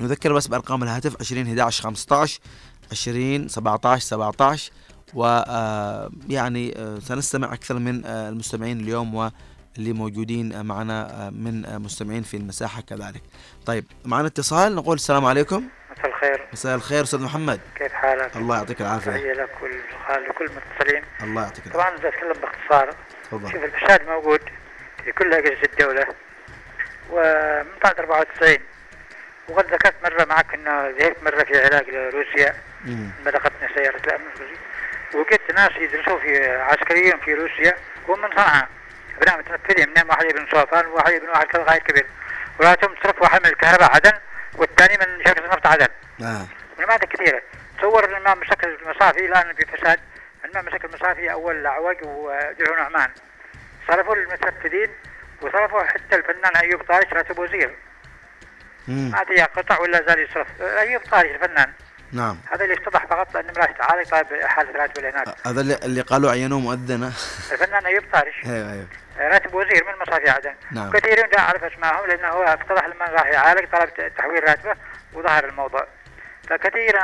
نذكر 0.01 0.33
بس 0.33 0.47
بأرقام 0.47 0.83
الهاتف 0.83 1.17
20 1.21 1.47
11 1.47 1.83
15 1.83 2.41
20 2.93 3.49
17 3.49 4.01
17 4.07 4.73
ويعني 5.15 6.75
سنستمع 7.01 7.53
أكثر 7.55 7.75
من 7.79 8.05
آه، 8.07 8.29
المستمعين 8.29 8.81
اليوم 8.81 9.15
واللي 9.15 9.93
موجودين 9.93 10.53
آه، 10.53 10.63
معنا 10.63 11.27
آه، 11.27 11.31
من 11.31 11.65
آه، 11.67 11.79
مستمعين 11.79 12.23
في 12.23 12.37
المساحة 12.37 12.81
كذلك. 12.83 13.23
طيب 13.67 13.85
معنا 14.05 14.27
اتصال 14.27 14.75
نقول 14.75 14.95
السلام 14.95 15.25
عليكم. 15.25 15.69
مساء 15.93 16.07
الخير. 16.07 16.49
مساء 16.53 16.75
الخير 16.75 17.03
أستاذ 17.03 17.21
محمد. 17.21 17.61
كيف 17.77 17.93
حالك؟ 17.93 18.37
الله 18.37 18.57
يعطيك 18.57 18.81
العافية. 18.81 19.11
تحية 19.11 19.33
لك 19.33 19.51
ولكل 19.63 20.45
المتصلين. 20.45 21.03
الله 21.23 21.43
يعطيك 21.43 21.67
العافية. 21.67 21.81
طبعا 21.83 21.97
بدي 21.97 22.09
أتكلم 22.09 22.33
باختصار. 22.43 22.97
تفضل. 23.25 23.53
شوف 23.53 23.65
الفساد 23.65 24.01
موجود. 24.09 24.41
في 25.05 25.13
كل 25.13 25.35
اجهزه 25.35 25.63
الدولة. 25.73 26.07
ومن 27.11 27.79
بعد 27.85 27.99
94 27.99 28.59
وقد 29.49 29.75
ذكرت 29.75 29.95
مرة 30.05 30.25
معك 30.25 30.55
إنه 30.55 30.89
ذهبت 30.99 31.23
مرة 31.23 31.45
في 31.45 31.65
علاج 31.65 31.91
لروسيا 31.91 32.55
مم. 32.85 33.11
بلغتني 33.25 33.69
سيارة 33.75 33.97
الامن 33.97 34.27
الروسي 34.37 34.57
وجدت 35.15 35.53
ناس 35.55 35.71
يدرسوا 35.77 36.19
في 36.19 36.47
عسكريين 36.51 37.19
في 37.19 37.35
روسيا 37.35 37.75
وهم 38.09 38.21
من 38.21 38.31
صنعاء. 38.31 38.69
ابناء 39.19 39.39
متنفذين 39.39 39.89
منهم 39.91 40.09
واحد 40.09 40.25
ابن 40.25 40.47
صوفان 40.51 40.87
وواحد 40.87 41.13
ابن 41.13 41.29
واحد 41.29 41.47
كذا 41.47 41.63
غاية 41.63 41.79
كبير. 41.81 42.07
ولاتهم 42.61 42.95
تصرف 42.95 43.23
واحد 43.23 43.41
من 43.41 43.47
الكهرباء 43.47 43.95
عدن 43.95 44.13
والثاني 44.55 44.97
من 45.07 45.25
شركة 45.25 45.45
النفط 45.45 45.67
عدن. 45.67 45.89
آه. 46.23 46.47
ونماذج 46.79 47.05
كثيرة 47.05 47.43
تصور 47.79 48.05
الإمام 48.05 48.41
مسك 48.41 48.65
المصافي 48.65 49.27
الآن 49.27 49.55
في 49.55 49.67
فساد 49.67 50.01
الإمام 50.45 50.67
مسك 50.67 50.85
المصافي 50.85 51.33
أول 51.33 51.67
عوج 51.67 51.97
ودرع 52.03 52.83
نعمان. 52.83 53.11
صرفوا 53.89 54.15
المتنفذين 54.17 54.89
وصرفوا 55.43 55.83
حتى 55.83 56.17
الفنان 56.17 56.57
أيوب 56.57 56.83
طارش 56.83 57.13
راتب 57.13 57.39
وزير 57.39 57.75
أدري 58.89 59.43
قطع 59.43 59.79
ولا 59.79 60.03
زال 60.09 60.19
يصرف؟ 60.19 60.47
أيوب 60.61 61.03
طارش 61.11 61.31
الفنان. 61.31 61.73
نعم. 62.13 62.39
هذا 62.53 62.65
اللي 62.65 62.75
اتضح 62.75 63.07
فقط 63.07 63.37
أن 63.37 63.49
امرأة 63.49 63.73
تعالي 63.73 64.05
طالب 64.05 64.43
حالة 64.43 64.73
راتب 64.73 65.05
هناك. 65.05 65.29
هذا 65.47 65.61
اللي, 65.61 65.75
اللي 65.85 66.01
قالوا 66.01 66.31
عينوه 66.31 66.59
مؤذنة. 66.59 67.07
الفنان 67.53 67.87
أيوب 67.87 68.05
طارش 68.13 68.35
أيوه 68.47 68.73
أيوه. 68.73 68.87
راتب 69.19 69.55
وزير 69.55 69.85
من 69.85 69.93
مصافي 70.07 70.31
عدن. 70.31 70.55
نعم. 70.73 70.91
كثيرين 70.91 71.27
لا 71.33 71.39
أعرف 71.39 71.65
أسمائهم 71.65 72.07
لأنه 72.07 72.29
هو 72.29 72.43
اتضح 72.43 72.87
لما 72.87 73.05
راح 73.05 73.27
يعالج 73.27 73.69
طلب 73.73 74.15
تحويل 74.17 74.49
راتبه 74.49 74.75
وظهر 75.13 75.45
الموضوع. 75.45 75.87
فكثير 76.51 76.99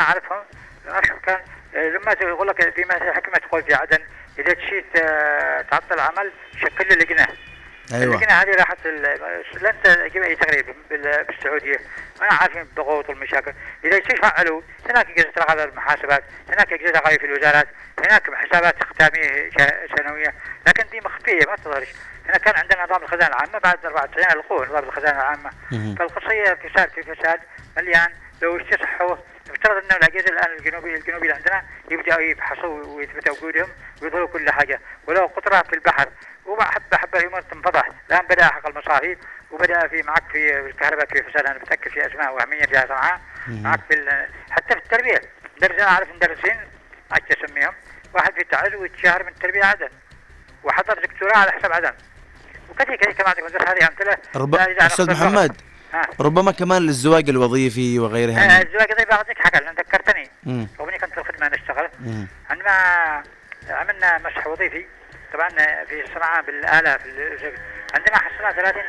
أشوف 0.86 1.18
كان 1.22 1.40
لما 1.74 2.16
يقول 2.22 2.48
لك 2.48 2.74
في 2.74 2.84
حكمة 3.12 3.34
تقول 3.34 3.62
في 3.62 3.74
عدن. 3.74 3.98
إذا 4.40 4.52
تشيت 4.54 4.96
آه، 4.96 5.60
تعطل 5.62 6.00
عمل 6.00 6.32
شكل 6.60 6.88
له 6.88 6.94
لجنة. 6.96 7.26
أيوه. 7.94 8.04
اللجنة 8.14 8.32
هذه 8.32 8.50
راحت 8.58 8.86
لن 8.86 9.74
تجيب 9.82 10.22
أي 10.22 10.36
تغريب 10.36 10.66
بال- 10.90 11.24
بالسعودية. 11.24 11.76
أنا 12.22 12.32
عارفين 12.32 12.60
الضغوط 12.62 13.08
والمشاكل. 13.08 13.52
إذا 13.84 13.96
يصير 13.96 14.22
فعلوا 14.22 14.62
هناك 14.90 15.10
أجهزة 15.10 15.30
رقابة 15.38 15.64
المحاسبات 15.64 16.24
هناك 16.48 16.72
أجهزة 16.72 16.92
رقابة 16.92 17.16
في 17.16 17.26
الوزارات 17.26 17.68
هناك 17.98 18.34
حسابات 18.34 18.84
ختامية 18.84 19.50
شا- 19.58 19.86
سنوية. 19.96 20.34
لكن 20.66 20.84
دي 20.90 21.00
مخفية 21.04 21.46
ما 21.48 21.56
تظهرش. 21.56 21.88
هنا 22.28 22.38
كان 22.38 22.54
عندنا 22.56 22.84
نظام 22.84 23.02
الخزانة 23.02 23.26
العامة 23.26 23.58
بعد 23.58 23.86
94 23.86 24.26
ألغوه 24.32 24.66
نظام 24.66 24.84
الخزانة 24.84 25.18
العامة. 25.20 25.50
مهم. 25.72 25.94
فالقصية 25.94 26.54
فساد 26.54 26.90
في 26.90 27.02
فساد 27.02 27.40
مليان. 27.76 28.08
لو 28.42 28.56
استصحوا 28.60 29.16
يفترض 29.60 29.84
أن 29.84 29.96
الاجهزه 29.96 30.28
الآن 30.28 30.56
الجنوبي 30.58 30.94
الجنوبي 30.94 31.22
اللي 31.22 31.34
عندنا 31.34 31.62
يبداوا 31.90 32.20
يبحثوا 32.20 32.84
ويثبتوا 32.84 33.34
وجودهم 33.34 33.68
ويظهروا 34.02 34.28
كل 34.28 34.50
حاجة. 34.50 34.80
ولو 35.06 35.26
قطرة 35.26 35.62
في 35.62 35.72
البحر 35.72 36.08
وحبه 36.46 36.96
حبه 36.96 37.18
الأمور 37.18 37.40
تنفضح. 37.40 37.88
الآن 38.10 38.26
بدأ 38.26 38.44
حق 38.44 38.66
المصافي 38.66 39.16
وبدأ 39.50 39.88
في 39.88 40.02
معك 40.02 40.22
في 40.32 40.60
الكهرباء 40.60 41.06
في 41.06 41.22
فساد. 41.22 41.46
أنا 41.46 41.58
متأكد 41.58 41.90
في 41.90 42.06
أسماء 42.06 42.34
وهميه 42.34 42.66
فيها 42.66 42.86
صنعاء. 42.86 43.20
معك 43.48 43.80
في 43.88 44.26
حتى 44.50 44.74
في 44.74 44.80
التربية. 44.80 45.20
درس 45.60 45.80
أنا 45.80 45.88
أعرف 45.88 46.08
مدرسين 46.14 46.56
أدري 47.12 47.44
اسميهم 47.44 47.74
واحد 48.14 48.32
في 48.32 48.44
تعز 48.44 48.74
ويتشهر 48.74 49.22
من 49.22 49.28
التربية 49.28 49.64
عدن 49.64 49.88
وحضر 50.64 51.02
دكتوراه 51.02 51.38
على 51.38 51.52
حساب 51.52 51.72
عدن 51.72 51.92
وكثير 52.70 52.96
كثير 52.96 53.12
كمان 53.12 53.34
عندك 53.38 53.68
هذه 53.68 53.88
امثله 53.88 54.16
أستاذ 54.86 55.10
محمد 55.10 55.69
ها 55.92 56.02
ربما 56.20 56.52
كمان 56.52 56.82
للزواج 56.82 57.28
الوظيفي 57.28 57.98
وغيرها 57.98 58.58
آه،. 58.58 58.62
الزواج 58.62 58.92
ذي 58.98 59.04
بعطيك 59.04 59.38
حاجة 59.38 59.70
ذكرتني. 59.78 60.30
اني 60.46 60.98
كنت 61.00 61.12
في 61.14 61.18
الخدمة 61.20 61.48
نشتغل. 61.48 61.88
عندما 62.50 62.70
عملنا 63.70 64.18
مسح 64.18 64.46
وظيفي 64.46 64.86
طبعا 65.32 65.48
في 65.84 66.04
صنعاء 66.14 66.42
بالآلاف 66.42 67.06
ال- 67.06 67.52
عندما 67.94 68.16
حصلنا 68.18 68.52
30 68.52 68.82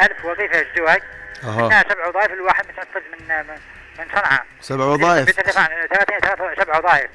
ألف 0.00 0.24
وظيفة 0.24 0.60
الزواج 0.60 1.02
أها. 1.44 1.62
عندنا 1.62 1.84
سبع 1.92 2.06
وظائف 2.08 2.32
الواحد 2.32 2.64
متنفذ 2.64 3.00
من 3.12 3.28
من 3.28 3.54
من 3.98 4.04
صنعاء. 4.12 4.46
سبع 4.60 4.84
وظائف. 4.84 5.26
بتدفع 5.28 5.66
30 5.66 6.18
ثلاث- 6.20 6.60
سبع 6.62 6.78
وظائف. 6.78 7.10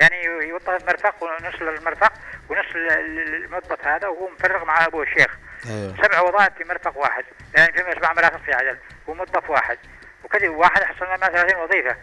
يعني 0.00 0.24
يوظف 0.48 0.86
مرفق 0.88 1.14
ونص 1.22 1.54
للمرفق 1.62 2.12
ونص 2.48 2.76
للموظف 2.76 3.86
هذا 3.86 4.08
وهو 4.08 4.28
مفرغ 4.28 4.64
مع 4.64 4.86
ابوه 4.86 5.02
الشيخ. 5.02 5.36
أيوه 5.66 5.96
سبع 6.02 6.20
وظائف 6.20 6.54
في 6.58 6.64
مرفق 6.64 6.98
واحد. 6.98 7.24
يعني 7.54 7.72
في 7.72 7.92
سبع 7.96 8.12
مرافق 8.12 8.40
في 8.44 8.52
عدن 8.52 8.78
وموظف 9.06 9.50
واحد. 9.50 9.78
وكذا 10.24 10.48
واحد 10.48 10.82
حصلنا 10.82 11.16
لنا 11.16 11.28
30 11.28 11.56
وظيفة. 11.56 11.96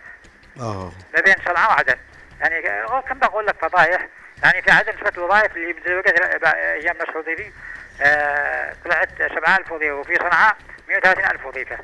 آه 0.60 0.92
ما 1.13 1.22
بين 1.22 1.36
صنعاء 1.46 1.70
وعدن 1.70 1.96
يعني 2.42 2.62
كم 3.10 3.20
بقول 3.20 3.46
لك 3.46 3.56
فضايح؟ 3.62 4.08
يعني 4.44 4.62
في 4.62 4.72
عدن 4.72 4.94
نسبة 4.96 5.12
الوظائف 5.18 5.56
اللي 5.56 5.74
بتزوجت 5.74 6.08
أيام 6.46 6.96
نصر 6.98 7.18
وظيفي. 7.18 7.51
آه 8.01 8.75
طلعت 8.86 9.10
7000 9.18 9.72
وظيفة. 9.72 9.94
وفي 9.94 10.16
صنعاء 10.16 10.58
130000 10.88 11.46
وظيفة. 11.46 11.78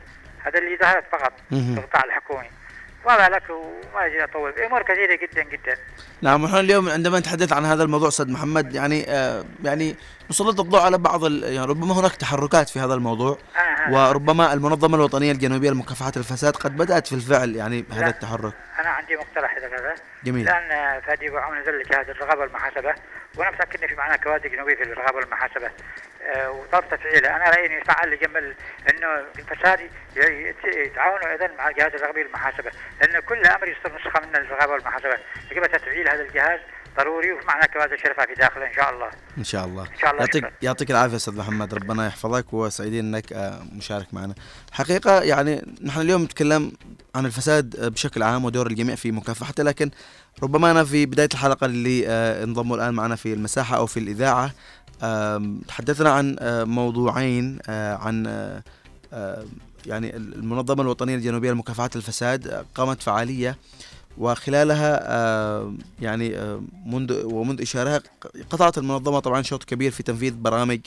هذا 0.45 0.59
اللي 0.59 0.77
ظهرت 0.77 1.03
فقط. 1.11 1.33
في 1.49 1.75
القطاع 1.77 2.03
الحكومي. 2.03 2.51
وما 3.05 3.29
لك 3.29 3.49
وما 3.49 4.05
يجي 4.05 4.23
أطول. 4.23 4.59
امور 4.59 4.83
كثيرة 4.83 5.15
جدا 5.15 5.43
جدا. 5.43 5.77
نعم 6.21 6.43
ونحن 6.43 6.55
اليوم 6.55 6.89
عندما 6.89 7.19
نتحدث 7.19 7.53
عن 7.53 7.65
هذا 7.65 7.83
الموضوع 7.83 8.07
أستاذ 8.07 8.31
محمد 8.31 8.75
يعني 8.75 9.05
آه 9.09 9.43
يعني 9.63 9.95
نسلط 10.29 10.59
الضوء 10.59 10.79
على 10.79 10.97
بعض 10.97 11.23
ال... 11.23 11.43
يعني 11.43 11.67
ربما 11.67 11.99
هناك 11.99 12.15
تحركات 12.15 12.69
في 12.69 12.79
هذا 12.79 12.93
الموضوع 12.93 13.37
أنا 13.55 13.87
هذا 13.87 14.09
وربما 14.09 14.53
المنظمة 14.53 14.95
الوطنية 14.95 15.31
الجنوبية 15.31 15.69
لمكافحة 15.69 16.11
الفساد 16.17 16.55
قد 16.55 16.77
بدأت 16.77 17.07
في 17.07 17.15
الفعل 17.15 17.55
يعني 17.55 17.85
هذا. 17.91 18.07
التحرك. 18.07 18.53
أنا 18.79 18.89
عندي 18.89 19.15
مقترح 19.15 19.55
إذا 19.57 19.67
كذا. 19.67 19.95
جميل. 20.23 20.49
الآن 20.49 20.71
آه، 20.71 20.99
فادي 20.99 21.29
وعون 21.29 21.59
نزل 21.59 21.83
جهاز 21.91 22.09
الرقابه 22.09 22.41
والمحاسبة 22.41 22.93
وأنا 23.37 23.51
متأكد 23.51 23.81
إن 23.83 23.87
في 23.87 23.95
معنا 23.95 24.15
كوادر 24.15 24.49
جنوبيه 24.49 24.75
في 24.75 24.83
الرقابه 24.83 25.17
والمحاسبة. 25.17 25.69
وطلب 26.47 26.83
تفعيله 26.91 27.35
أنا 27.35 27.49
رأيي 27.49 27.65
إنه 27.65 27.75
يفعل 27.75 28.11
لجمل 28.11 28.55
إنه 28.89 29.07
الفساد 29.39 29.79
يتعاونوا 30.85 31.31
أيضا 31.31 31.47
مع 31.57 31.71
جهاز 31.71 31.91
الرقابه 31.93 32.19
والمحاسبه 32.19 32.71
لأن 33.01 33.21
كل 33.21 33.45
أمر 33.45 33.67
يصدر 33.67 33.95
نسخة 33.95 34.27
من 34.27 34.35
الرقابة 34.35 34.71
والمحاسبة. 34.71 35.17
يجب 35.51 35.65
تفعيل 35.65 36.09
هذا 36.09 36.21
الجهاز 36.21 36.59
ضروري 36.97 37.31
وفي 37.31 37.47
معنا 37.47 37.65
كوادر 37.65 37.97
شرفة 37.97 38.25
في 38.25 38.33
داخله 38.33 38.67
إن 38.67 38.73
شاء 38.73 38.93
الله. 38.93 39.09
إن 39.37 39.43
شاء 39.43 39.65
الله. 39.65 39.83
إن 39.83 39.97
شاء 40.01 40.11
الله 40.11 40.21
يعطيك 40.21 40.43
شكراً. 40.43 40.51
يعطيك 40.61 40.91
العافية 40.91 41.15
أستاذ 41.15 41.37
محمد. 41.37 41.73
ربنا 41.73 42.07
يحفظك 42.07 42.53
وسعيدين 42.53 43.15
إنك 43.15 43.33
آه، 43.33 43.59
مشارك 43.73 44.13
معنا. 44.13 44.35
حقيقة 44.71 45.21
يعني 45.21 45.75
نحن 45.85 46.01
اليوم 46.01 46.23
نتكلم 46.23 46.71
عن 47.15 47.25
الفساد 47.25 47.75
آه، 47.75 47.87
بشكل 47.87 48.23
عام 48.23 48.45
ودور 48.45 48.67
الجميع 48.67 48.95
في 48.95 49.11
مكافحته 49.11 49.63
لكن 49.63 49.91
ربما 50.43 50.71
أنا 50.71 50.83
في 50.83 51.05
بداية 51.05 51.29
الحلقة 51.33 51.65
اللي 51.65 52.07
آه، 52.07 52.43
انضموا 52.43 52.75
الآن 52.77 52.93
معنا 52.93 53.15
في 53.15 53.33
المساحة 53.33 53.77
أو 53.77 53.85
في 53.85 53.99
الإذاعة 53.99 54.51
تحدثنا 55.67 56.09
عن 56.09 56.35
موضوعين 56.67 57.59
عن 57.69 58.25
يعني 59.85 60.15
المنظمة 60.15 60.81
الوطنية 60.81 61.15
الجنوبيه 61.15 61.51
لمكافحة 61.51 61.89
الفساد 61.95 62.65
قامت 62.75 63.01
فعالية 63.01 63.57
وخلالها 64.17 64.99
يعني 66.01 66.57
منذ 66.85 67.23
ومنذ 67.23 67.61
إشارها 67.61 68.01
قطعت 68.49 68.77
المنظمة 68.77 69.19
طبعا 69.19 69.41
شوط 69.41 69.63
كبير 69.63 69.91
في 69.91 70.03
تنفيذ 70.03 70.33
برامج 70.33 70.79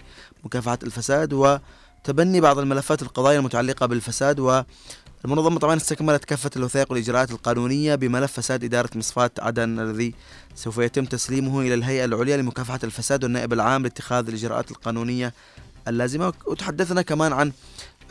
مكافحة 0.45 0.79
الفساد 0.83 1.33
وتبني 1.33 2.41
بعض 2.41 2.59
الملفات 2.59 3.03
القضايا 3.03 3.39
المتعلقة 3.39 3.87
بالفساد 3.87 4.41
والمنظمة 4.41 5.59
طبعا 5.59 5.77
استكملت 5.77 6.25
كافة 6.25 6.51
الوثائق 6.57 6.93
والإجراءات 6.93 7.31
القانونية 7.31 7.95
بملف 7.95 8.33
فساد 8.33 8.65
إدارة 8.65 8.91
مصفاة 8.95 9.31
عدن 9.39 9.81
الذي 9.81 10.15
سوف 10.59 10.79
يتم 10.79 11.05
تسليمه 11.05 11.61
إلى 11.61 11.75
الهيئة 11.75 12.05
العليا 12.05 12.37
لمكافحة 12.37 12.79
الفساد 12.85 13.25
والنائب 13.25 13.53
العام 13.53 13.83
لاتخاذ 13.83 14.29
الإجراءات 14.29 14.71
القانونية 14.71 15.35
اللازمة. 15.89 16.33
وتحدثنا 16.47 17.03
كمان 17.03 17.33
عن 17.33 17.53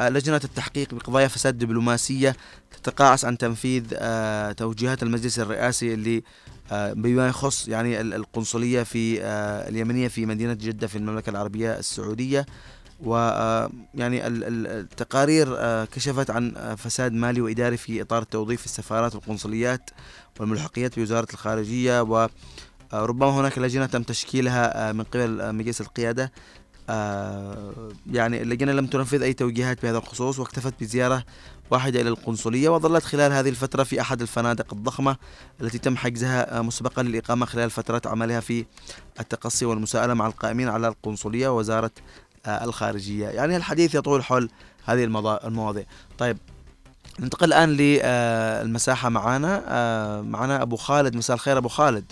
آه، 0.01 0.09
لجنة 0.09 0.41
التحقيق 0.43 0.93
بقضايا 0.93 1.27
فساد 1.27 1.57
دبلوماسية 1.57 2.35
تتقاعس 2.83 3.25
عن 3.25 3.37
تنفيذ 3.37 3.83
آه، 3.93 4.51
توجيهات 4.51 5.03
المجلس 5.03 5.39
الرئاسي 5.39 5.93
اللي 5.93 6.23
آه، 6.71 6.93
بما 6.93 7.27
يخص 7.27 7.67
يعني 7.67 8.01
ال- 8.01 8.13
القنصلية 8.13 8.83
في 8.83 9.21
اليمنية 9.69 10.07
في 10.07 10.25
مدينة 10.25 10.53
جدة 10.53 10.87
في 10.87 10.97
المملكة 10.97 11.29
العربية 11.29 11.79
السعودية. 11.79 12.45
ويعني 12.99 14.27
التقارير 14.27 15.47
آه، 15.57 15.85
كشفت 15.85 16.29
عن 16.29 16.53
آه، 16.57 16.75
فساد 16.75 17.13
مالي 17.13 17.41
وإداري 17.41 17.77
في 17.77 18.01
إطار 18.01 18.23
توظيف 18.23 18.65
السفارات 18.65 19.15
والقنصليات 19.15 19.89
والملحقيات 20.39 20.99
بوزارة 20.99 21.27
الخارجية 21.33 22.01
وربما 22.93 23.29
هناك 23.29 23.57
لجنة 23.57 23.85
تم 23.85 24.03
تشكيلها 24.03 24.89
آه، 24.89 24.91
من 24.91 25.03
قبل 25.03 25.41
آه، 25.41 25.51
مجلس 25.51 25.81
القيادة. 25.81 26.31
آه، 26.89 27.73
يعني 28.11 28.41
اللجنة 28.41 28.71
لم 28.71 28.87
تنفذ 28.87 29.21
أي 29.23 29.33
توجيهات 29.33 29.81
بهذا 29.83 29.97
الخصوص 29.97 30.39
واكتفت 30.39 30.73
بزيارة 30.81 31.23
واحدة 31.71 32.01
إلى 32.01 32.09
القنصلية 32.09 32.69
وظلت 32.69 33.03
خلال 33.03 33.31
هذه 33.31 33.49
الفترة 33.49 33.83
في 33.83 34.01
أحد 34.01 34.21
الفنادق 34.21 34.73
الضخمة 34.73 35.17
التي 35.61 35.77
تم 35.77 35.97
حجزها 35.97 36.57
آه، 36.57 36.61
مسبقا 36.61 37.03
للإقامة 37.03 37.45
خلال 37.45 37.69
فترة 37.69 38.01
عملها 38.05 38.39
في 38.39 38.65
التقصي 39.19 39.65
والمساءلة 39.65 40.13
مع 40.13 40.27
القائمين 40.27 40.67
على 40.67 40.87
القنصلية 40.87 41.47
ووزارة 41.47 41.91
آه، 41.91 41.91
الخارجية. 42.47 43.27
يعني 43.27 43.57
الحديث 43.57 43.95
يطول 43.95 44.23
حول 44.23 44.49
هذه 44.85 45.03
المواضيع. 45.43 45.85
طيب 46.17 46.37
ننتقل 47.19 47.53
الآن 47.53 47.69
للمساحة 47.69 49.09
معانا. 49.09 49.63
آه، 49.67 50.21
معنا 50.21 50.61
أبو 50.61 50.75
خالد. 50.75 51.15
مساء 51.15 51.35
الخير 51.35 51.57
أبو 51.57 51.67
خالد. 51.67 52.11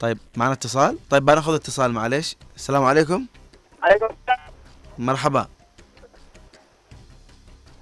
طيب 0.00 0.18
معنا 0.36 0.52
اتصال؟ 0.52 0.98
طيب 1.10 1.24
بناخذ 1.24 1.54
اتصال 1.54 1.92
معلش 1.92 2.36
السلام 2.56 2.84
عليكم. 2.84 3.26
عليكم 3.82 4.14
مرحبا. 4.98 5.46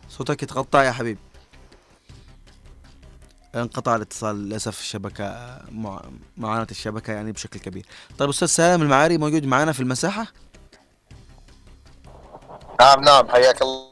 صوتك 0.09 0.43
يتقطع 0.43 0.83
يا 0.83 0.93
حبيب 0.93 1.19
انقطع 3.55 3.97
الاتصال 3.97 4.37
للأسف 4.37 4.81
الشبكة 4.81 5.59
مع- 5.73 6.03
معاناة 6.37 6.67
الشبكة 6.71 7.13
يعني 7.13 7.33
بشكل 7.33 7.61
كبير. 7.61 7.87
طيب 8.19 8.29
أستاذ 8.29 8.49
سالم 8.49 8.83
المعاري 8.83 9.19
موجود 9.19 9.45
معنا 9.45 9.73
في 9.73 9.81
المساحة؟ 9.81 10.27
نعم 12.81 13.01
نعم 13.05 13.29
حياك 13.29 13.63
الله. 13.63 13.91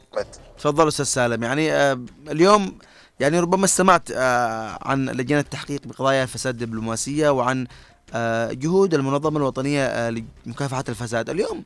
تفضل 0.57 0.87
أستاذ 0.87 1.05
سالم. 1.05 1.43
يعني 1.43 1.71
آه، 1.73 1.99
اليوم 2.27 2.77
يعني 3.19 3.39
ربما 3.39 3.65
استمعت 3.65 4.11
آه، 4.11 4.77
عن 4.81 5.05
لجنة 5.09 5.39
التحقيق 5.39 5.81
بقضايا 5.87 6.23
الفساد 6.23 6.61
الدبلوماسيه 6.61 7.29
وعن 7.29 7.67
آه، 8.13 8.51
جهود 8.53 8.93
المنظمة 8.93 9.37
الوطنية 9.37 9.85
آه، 9.85 10.23
لمكافحة 10.45 10.83
الفساد. 10.89 11.29
اليوم 11.29 11.63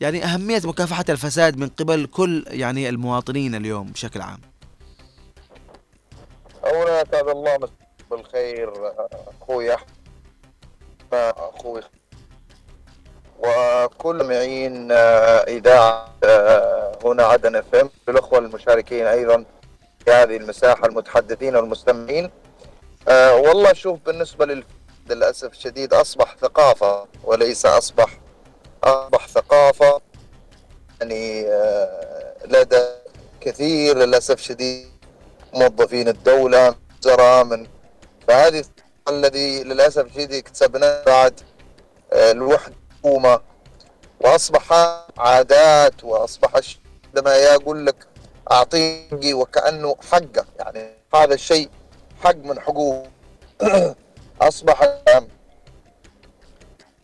يعني 0.00 0.24
أهمية 0.24 0.60
مكافحة 0.64 1.04
الفساد 1.08 1.56
من 1.56 1.68
قبل 1.68 2.06
كل 2.06 2.44
يعني 2.48 2.88
المواطنين 2.88 3.54
اليوم 3.54 3.86
بشكل 3.92 4.20
عام. 4.20 4.38
أولا 6.76 7.02
أسعد 7.02 7.28
الله 7.28 7.58
بالخير 8.10 8.72
أخوي 9.42 9.74
أحمد 9.74 9.88
أخوي؟ 11.12 11.80
وكل 13.38 14.24
معين 14.24 14.92
آه، 14.92 15.38
إذاعة 15.48 16.14
آه، 16.24 16.98
هنا 17.04 17.22
عدن 17.24 17.56
اف 17.56 17.74
ام 17.74 17.90
الأخوة 18.08 18.38
المشاركين 18.38 19.06
أيضا 19.06 19.44
في 20.04 20.10
هذه 20.10 20.36
المساحة 20.36 20.86
المتحدثين 20.86 21.56
والمستمعين. 21.56 22.30
آه، 23.08 23.36
والله 23.36 23.72
شوف 23.72 23.98
بالنسبة 24.06 24.46
لل 24.46 24.64
للأسف 25.10 25.52
الشديد 25.52 25.94
أصبح 25.94 26.36
ثقافة 26.40 27.06
وليس 27.24 27.66
أصبح 27.66 28.18
أصبح 28.84 29.28
ثقافة. 29.28 30.00
يعني 31.00 31.42
لدى 32.44 32.84
كثير 33.40 33.96
للأسف 33.98 34.34
الشديد. 34.34 34.95
موظفين 35.56 36.08
الدولة 36.08 36.74
وزراء 37.00 37.44
من 37.44 37.66
فهذه 38.28 38.64
الذي 39.08 39.62
للأسف 39.64 40.06
الشديد 40.06 40.32
اكتسبناه 40.32 41.04
بعد 41.04 41.40
آه، 42.12 42.30
الوحدة 42.32 42.74
الحكومة 42.92 43.40
وأصبح 44.20 44.72
عادات 45.18 46.04
وأصبح 46.04 46.56
الشيء 46.56 46.80
عندما 47.06 47.34
يقول 47.36 47.86
لك 47.86 48.06
أعطيني 48.50 49.34
وكأنه 49.34 49.96
حقه 50.12 50.46
يعني 50.58 50.90
هذا 51.14 51.34
الشيء 51.34 51.68
حق 52.24 52.36
من 52.36 52.60
حقوق. 52.60 53.06
أصبح 54.40 54.80
نعم. 55.08 55.28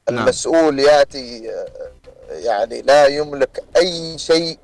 المسؤول 0.09 0.79
يأتي 0.79 1.51
آه، 1.51 1.67
يعني 2.31 2.83
لا 2.83 3.07
يملك 3.07 3.65
أي 3.77 4.19
شيء 4.19 4.59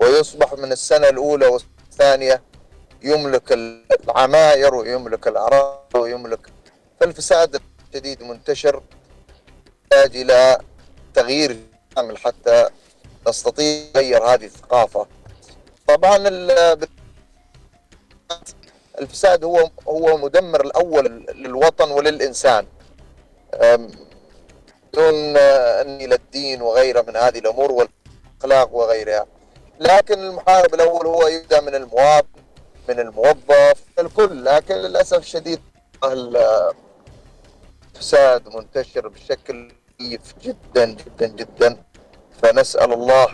ويصبح 0.00 0.52
من 0.54 0.72
السنة 0.72 1.08
الأولى 1.08 1.46
والثانية 1.46 2.42
يملك 3.02 3.52
العماير 3.52 4.74
ويملك 4.74 5.28
الأراضي 5.28 5.98
ويملك 5.98 6.40
فالفساد 7.00 7.60
الشديد 7.92 8.22
منتشر 8.22 8.82
يحتاج 9.92 10.16
إلى 10.16 10.58
تغيير 11.14 11.56
كامل 11.96 12.18
حتى 12.18 12.68
نستطيع 13.28 13.84
نغير 13.96 14.24
هذه 14.24 14.44
الثقافة. 14.44 15.06
طبعا 15.88 16.16
ال- 16.16 16.88
الفساد 19.00 19.44
هو 19.44 19.70
هو 19.88 20.16
مدمر 20.16 20.60
الأول 20.60 21.26
للوطن 21.34 21.90
وللإنسان. 21.90 22.66
دون 24.94 25.36
أني 25.36 26.06
للدين 26.06 26.62
وغيره 26.62 27.02
من 27.02 27.16
هذه 27.16 27.38
الأمور 27.38 27.72
والأخلاق 27.72 28.74
وغيرها. 28.74 29.26
لكن 29.80 30.18
المحارب 30.18 30.74
الأول 30.74 31.06
هو 31.06 31.28
يبدأ 31.28 31.60
من 31.60 31.74
المواطن 31.74 32.28
من 32.88 33.00
الموظف 33.00 33.82
الكل 33.98 34.44
لكن 34.44 34.74
للأسف 34.74 35.18
الشديد 35.18 35.60
الفساد 37.94 38.48
منتشر 38.48 39.08
بشكل 39.08 39.72
كيف 39.98 40.34
جدا 40.42 40.84
جدا 40.84 41.26
جدا. 41.26 41.82
فنسأل 42.42 42.92
الله 42.92 43.28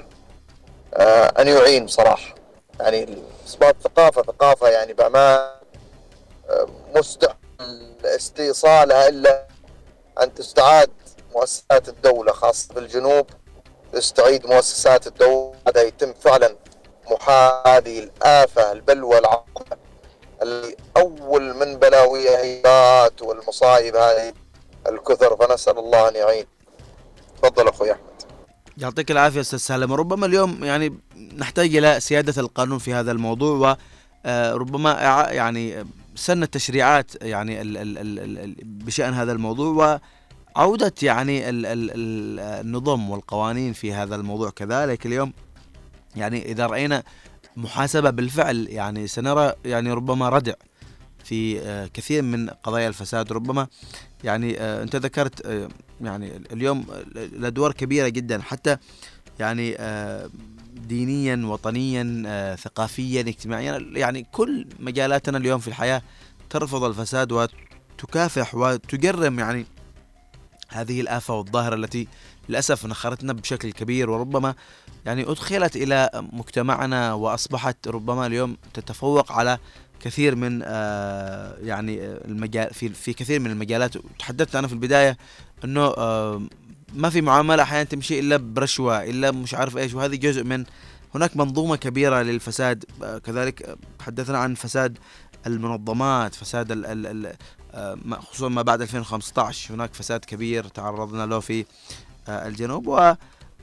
آه، 0.95 1.33
أن 1.41 1.49
يعين 1.49 1.87
صراحة. 1.87 2.35
يعني 2.81 3.19
إثبات 3.47 3.77
ثقافة 3.85 4.23
ثقافة 4.23 4.69
يعني 4.69 4.93
بأمان 4.93 5.51
آه، 6.51 6.67
مستحيل 6.97 7.37
استئصالها 8.05 9.09
إلا 9.09 9.47
أن 10.23 10.35
تستعاد 10.35 10.91
مؤسسات 11.35 11.89
الدولة 11.89 12.33
خاصة 12.33 12.75
بالجنوب 12.75 13.27
تستعيد 13.93 14.47
مؤسسات 14.47 15.07
الدولة. 15.07 15.55
هذا 15.69 15.83
يتم 15.83 16.13
فعلا. 16.13 16.57
محا 17.11 17.63
هذه 17.67 17.99
الآفة 17.99 18.73
البلوى 18.73 19.21
اللي 20.43 20.77
أول 20.97 21.55
من 21.55 21.77
بلاويها 21.77 22.43
هي 22.43 22.63
والمصايب 23.23 23.97
هذه 23.97 24.33
الكثر. 24.89 25.37
فنسأل 25.37 25.79
الله 25.79 26.09
أن 26.09 26.15
يعين. 26.15 26.47
تفضل 27.43 27.69
أخوي 27.69 27.93
أحمد. 27.93 28.05
يعطيك 28.79 29.11
العافية 29.11 29.41
أستاذ 29.41 29.59
سالم. 29.59 29.93
وربما 29.93 30.27
اليوم 30.27 30.65
يعني 30.65 30.99
نحتاج 31.37 31.77
إلى 31.77 32.01
سيادة 32.01 32.43
القانون 32.43 32.79
في 32.79 32.95
هذا 32.95 33.13
الموضوع 33.13 33.77
وربما 34.27 34.95
إعا- 34.95 35.33
يعني 35.33 35.87
سن 36.15 36.43
التشريعات 36.43 37.23
يعني 37.23 37.61
ال 37.61 37.77
ال 37.77 37.99
ال 37.99 38.39
ال 38.39 38.55
بشأن 38.65 39.15
هذا 39.15 39.33
الموضوع 39.33 40.01
وعوده 40.57 40.95
يعني 41.03 41.49
ال 41.49 41.67
ال 41.67 41.91
ال 41.91 42.41
النظم 42.41 43.11
والقوانين 43.11 43.73
في 43.73 43.93
هذا 43.93 44.15
الموضوع 44.17 44.51
كذلك 44.51 45.07
اليوم. 45.07 45.33
يعني 46.17 46.53
إذا 46.53 46.67
رأينا 46.67 47.03
محاسبة 47.57 48.11
بالفعل 48.11 48.67
يعني 48.71 49.07
سنرى 49.07 49.53
يعني 49.65 49.93
ربما 49.93 50.29
ردع 50.29 50.55
في 51.25 51.61
آه، 51.61 51.87
كثير 51.87 52.23
من 52.23 52.51
قضايا 52.51 52.89
الفساد. 52.89 53.33
ربما 53.33 53.67
يعني 54.25 54.61
آه، 54.61 54.83
أنت 54.83 54.97
ذكرت 54.97 55.47
آه، 55.47 55.69
يعني 56.01 56.43
اليوم 56.53 56.87
الادوار 57.17 57.73
كبيرة 57.73 58.09
جدا. 58.09 58.43
حتى 58.43 58.77
يعني 59.39 59.77
دينيا 60.89 61.47
وطنيا 61.47 62.57
ثقافيا 62.57 63.21
اجتماعيا 63.21 63.91
يعني 63.93 64.27
كل 64.33 64.67
مجالاتنا 64.81 65.39
اليوم 65.39 65.61
في 65.61 65.69
الحياة 65.69 66.03
ترفض 66.51 66.85
الفساد 66.85 67.33
وتكافح 67.33 68.55
وتجرم 68.55 69.39
يعني 69.39 69.67
هذه 70.69 71.01
الآفة 71.01 71.35
والظاهرة 71.35 71.75
التي 71.75 72.09
للأسف 72.49 72.87
نخرتنا 72.87 73.33
بشكل 73.33 73.73
كبير 73.73 74.11
وربما 74.11 74.55
يعني 75.07 75.23
أدخلت 75.23 75.77
إلى 75.77 76.11
مجتمعنا 76.33 77.13
وأصبحت 77.13 77.89
ربما 77.89 78.27
اليوم 78.27 78.57
تتفوق 78.75 79.33
على 79.33 79.59
كثير 80.01 80.37
من 80.37 80.61
آه، 80.65 81.57
يعني 81.63 82.01
آه، 82.01 82.21
المجال 82.25 82.75
في 82.75 82.89
في 82.89 83.13
كثير 83.13 83.41
من 83.41 83.51
المجالات. 83.51 83.95
تحدثت 84.19 84.57
أنا 84.57 84.67
في 84.67 84.73
البداية 84.73 85.17
أنه 85.65 85.85
آه، 85.85 86.43
ما 86.95 87.11
في 87.11 87.21
معاملة 87.21 87.63
أحيانا 87.63 87.85
تمشي 87.85 88.21
إلا 88.21 88.37
برشوة 88.37 89.05
إلا 89.05 89.31
مش 89.31 89.55
عارف 89.55 89.77
إيش 89.77 89.95
وهذه 89.95 90.17
جزء 90.17 90.45
من 90.45 90.65
هناك 91.15 91.37
منظومة 91.37 91.77
كبيرة 91.77 92.23
للفساد. 92.23 92.85
كذلك 93.25 93.79
تحدثنا 93.99 94.39
عن 94.39 94.55
فساد 94.55 94.99
المنظمات 95.47 96.35
فساد 96.35 96.73
ال 96.73 96.87
ال 96.87 97.37
خصوصا 98.23 98.49
ما 98.49 98.63
بعد 98.63 98.83
2015 98.83 99.75
هناك 99.75 99.95
فساد 99.95 100.25
كبير 100.25 100.65
تعرضنا 100.65 101.27
له 101.27 101.41
في 101.41 101.65
الجنوب 102.29 102.87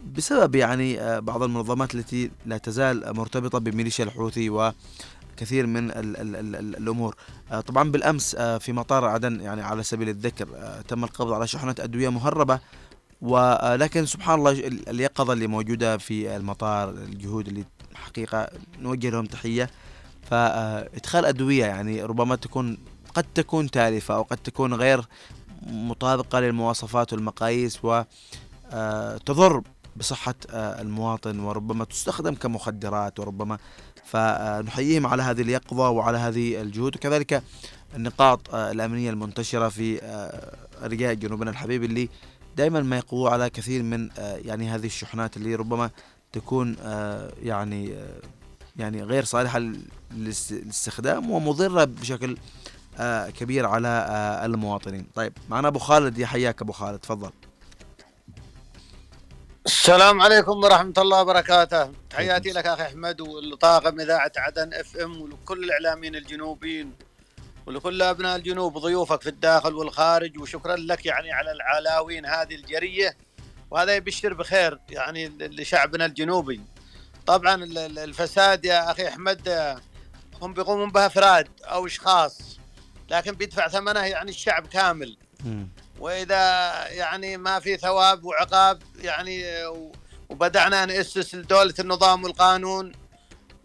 وبسبب 0.03 0.55
يعني 0.55 1.01
آه، 1.01 1.19
بعض 1.19 1.43
المنظمات 1.43 1.95
التي 1.95 2.31
لا 2.45 2.57
تزال 2.57 3.15
مرتبطة 3.17 3.59
بميليشيا 3.59 4.05
الحوثي 4.05 4.49
وكثير 4.49 5.67
من 5.67 5.91
ال 5.91 5.97
ال 6.17 6.35
ال 6.35 6.55
ال 6.55 6.75
الأمور. 6.77 7.15
آه، 7.51 7.61
طبعا 7.61 7.91
بالأمس 7.91 8.35
آه، 8.39 8.57
في 8.57 8.73
مطار 8.73 9.05
عدن 9.05 9.41
يعني 9.41 9.61
على 9.61 9.83
سبيل 9.83 10.09
الذكر 10.09 10.47
آه، 10.55 10.81
تم 10.81 11.03
القبض 11.03 11.31
على 11.33 11.47
شحنة 11.47 11.75
أدوية 11.79 12.09
مهربة 12.09 12.59
ولكن 13.21 14.05
سبحان 14.05 14.39
الله 14.39 14.51
ال- 14.51 14.89
اليقظة 14.89 15.33
اللي 15.33 15.47
موجودة 15.47 15.97
في 15.97 16.35
المطار 16.35 16.89
الجهود 16.89 17.47
اللي 17.47 17.63
حقيقة 17.95 18.47
نوجه 18.79 19.09
لهم 19.09 19.25
تحية. 19.25 19.69
فإدخال 20.29 21.25
أدوية 21.25 21.65
يعني 21.65 22.03
ربما 22.03 22.35
تكون 22.35 22.77
قد 23.15 23.25
تكون 23.35 23.71
تالفة 23.71 24.15
أو 24.15 24.21
قد 24.23 24.37
تكون 24.37 24.73
غير 24.73 25.05
مطابقة 25.67 26.39
للمواصفات 26.39 27.13
والمقاييس 27.13 27.85
وتضر 28.73 29.61
بصحة 29.95 30.35
آه، 30.49 30.81
المواطن 30.81 31.39
وربما 31.39 31.85
تستخدم 31.85 32.35
كمخدرات 32.35 33.19
وربما 33.19 33.57
فنحييهم 34.05 35.07
على 35.07 35.23
هذه 35.23 35.41
اليقظة 35.41 35.89
وعلى 35.89 36.17
هذه 36.17 36.61
الجهود. 36.61 36.95
وكذلك 36.95 37.43
النقاط 37.95 38.53
آه، 38.55 38.71
الأمنية 38.71 39.09
المنتشرة 39.09 39.69
في 39.69 40.03
آه، 40.03 40.55
أرجاء 40.85 41.13
جنوبنا 41.13 41.51
الحبيب 41.51 41.83
اللي 41.83 42.09
دائما 42.57 42.81
ما 42.81 42.97
يقووا 42.97 43.29
على 43.29 43.49
كثير 43.49 43.83
من 43.83 44.09
آه، 44.19 44.35
يعني 44.35 44.69
هذه 44.69 44.85
الشحنات 44.85 45.37
اللي 45.37 45.55
ربما 45.55 45.89
تكون 46.31 46.75
آه، 46.83 47.31
يعني 47.43 47.93
آه، 47.93 48.19
يعني 48.77 49.03
غير 49.03 49.23
للاس- 50.11 50.51
للاستخدام 50.51 51.31
ومضرة 51.31 51.83
بشكل 51.83 52.37
آه، 52.99 53.29
كبير 53.29 53.65
على 53.65 53.87
آه، 53.87 54.45
المواطنين. 54.45 55.05
طيب 55.15 55.33
معنا 55.49 55.67
أبو 55.67 55.79
خالد. 55.79 56.17
يا 56.17 56.25
حياك 56.25 56.61
أبو 56.61 56.71
خالد 56.71 56.99
تفضل. 56.99 57.29
السلام 59.65 60.21
عليكم 60.21 60.51
ورحمة 60.63 60.93
الله 60.97 61.21
وبركاته. 61.21 61.91
تحياتي 62.09 62.49
لك 62.49 62.65
أخي 62.67 62.83
أحمد 62.83 63.21
ولطاقم 63.21 63.99
إذاعة 63.99 64.31
عدن 64.37 64.73
إف 64.73 64.97
إم 64.97 65.21
ولكل 65.21 65.63
الإعلاميين 65.63 66.15
الجنوبيين 66.15 66.93
ولكل 67.65 68.01
أبناء 68.01 68.35
الجنوب 68.35 68.77
ضيوفك 68.77 69.21
في 69.21 69.29
الداخل 69.29 69.73
والخارج 69.75 70.39
وشكرا 70.39 70.75
لك 70.75 71.05
يعني 71.05 71.31
على 71.31 71.51
العلاوين 71.51 72.25
هذه 72.25 72.55
الجرية. 72.55 73.17
وهذا 73.71 73.95
يبشر 73.95 74.33
بخير 74.33 74.79
يعني 74.89 75.27
لشعبنا 75.39 76.05
الجنوبي. 76.05 76.61
طبعا 77.25 77.55
ال- 77.63 77.77
ال- 77.77 77.99
الفساد 77.99 78.65
يا 78.65 78.91
أخي 78.91 79.07
أحمد 79.07 79.49
هم 80.41 80.53
بيقومون 80.53 80.91
بها 80.91 81.05
أفراد 81.05 81.47
أو 81.63 81.85
أشخاص 81.85 82.59
لكن 83.11 83.31
بيدفع 83.31 83.67
ثمنه 83.67 83.99
يعني 83.99 84.29
الشعب 84.29 84.67
كامل. 84.67 85.17
وإذا 86.01 86.87
يعني 86.87 87.37
ما 87.37 87.59
في 87.59 87.77
ثواب 87.77 88.23
وعقاب 88.23 88.83
يعني 89.01 89.43
وبدأنا 90.29 90.85
نأسس 90.85 91.35
لدولة 91.35 91.73
النظام 91.79 92.23
والقانون 92.23 92.91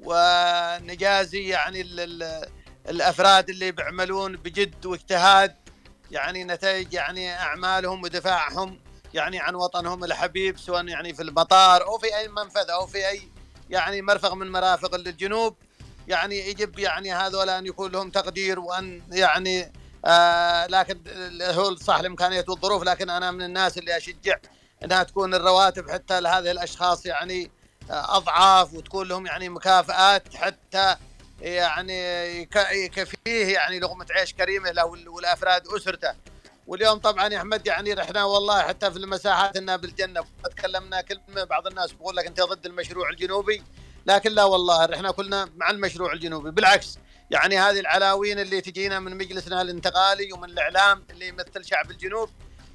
ونجازي 0.01 1.49
يعني 1.49 1.81
ال 1.81 2.01
ال 2.01 2.47
الأفراد 2.89 3.51
اللي 3.51 3.73
بيعملون 3.73 4.37
بجد 4.37 4.87
واجتهاد 4.87 5.57
يعني 6.11 6.45
نتائج 6.45 6.93
يعني 6.93 7.35
أعمالهم 7.35 8.03
ودفاعهم 8.03 8.81
يعني 9.15 9.41
عن 9.41 9.55
وطنهم 9.55 10.05
الحبيب 10.05 10.59
سواء 10.59 10.89
يعني 10.89 11.15
في 11.15 11.23
المطار 11.23 11.87
أو 11.87 11.99
في 11.99 12.17
أي 12.17 12.29
منفذ 12.29 12.71
أو 12.71 12.87
في 12.87 13.09
أي 13.09 13.23
يعني 13.71 14.03
مرفق 14.03 14.35
من 14.35 14.53
مرافق 14.53 14.97
للجنوب. 14.97 15.57
يعني 16.09 16.49
يجب 16.49 16.79
يعني 16.79 17.13
هذولا 17.13 17.59
أن 17.59 17.67
يكون 17.67 17.93
لهم 17.93 18.11
تقدير 18.11 18.61
وأن 18.61 19.03
يعني 19.13 19.73
آه 20.07 20.67
لكن 20.67 21.01
هو 21.43 21.75
صح 21.77 21.97
الامكانيات 21.99 22.49
والظروف 22.49 22.83
لكن 22.83 23.11
أنا 23.11 23.31
من 23.31 23.43
الناس 23.43 23.79
اللي 23.79 23.97
أشجع 23.97 24.37
إنها 24.85 25.03
تكون 25.03 25.35
الرواتب 25.35 25.91
حتى 25.91 26.21
لهذه 26.21 26.51
الأشخاص 26.51 27.07
يعني 27.07 27.51
آه 27.91 28.17
أضعاف 28.17 28.75
وتكون 28.75 29.09
لهم 29.09 29.27
يعني 29.27 29.49
مكافآت 29.49 30.35
حتى 30.37 30.97
يعني 31.41 31.99
يك- 32.43 32.69
يكفيه 32.73 33.55
يعني 33.55 33.79
لقمة 33.81 34.07
عيش 34.11 34.35
كريمة 34.35 34.71
له 34.71 34.85
وال- 34.85 35.09
والأفراد 35.09 35.63
أسرته. 35.69 36.13
واليوم 36.67 36.99
طبعا 36.99 37.29
يا 37.29 37.39
أحمد 37.39 37.67
يعني 37.67 37.93
رحنا 37.93 38.25
والله 38.25 38.63
حتى 38.63 38.91
في 38.91 38.97
المساحات 38.97 39.57
إنها 39.57 39.77
بالجنة. 39.77 40.25
تكلمنا 40.45 41.01
كلمه 41.01 41.45
بعض 41.45 41.67
الناس 41.67 41.93
بيقول 41.93 42.17
لك 42.17 42.27
أنت 42.27 42.41
ضد 42.41 42.67
المشروع 42.67 43.09
الجنوبي 43.11 43.63
لكن 44.07 44.33
لا 44.33 44.45
والله 44.45 44.95
إحنا 44.95 45.11
كلنا 45.11 45.49
مع 45.57 45.71
المشروع 45.71 46.13
الجنوبي. 46.13 46.51
بالعكس 46.51 46.99
يعني 47.31 47.59
هذه 47.59 47.81
العلاوين 47.81 48.39
اللي 48.39 48.61
تجينا 48.61 49.01
من 49.01 49.17
مجلسنا 49.17 49.63
الانتقالي 49.63 50.33
ومن 50.33 50.51
الإعلام 50.51 51.05
اللي 51.11 51.29
يمثل 51.29 51.65
شعب 51.65 51.91
الجنوب 51.91 52.31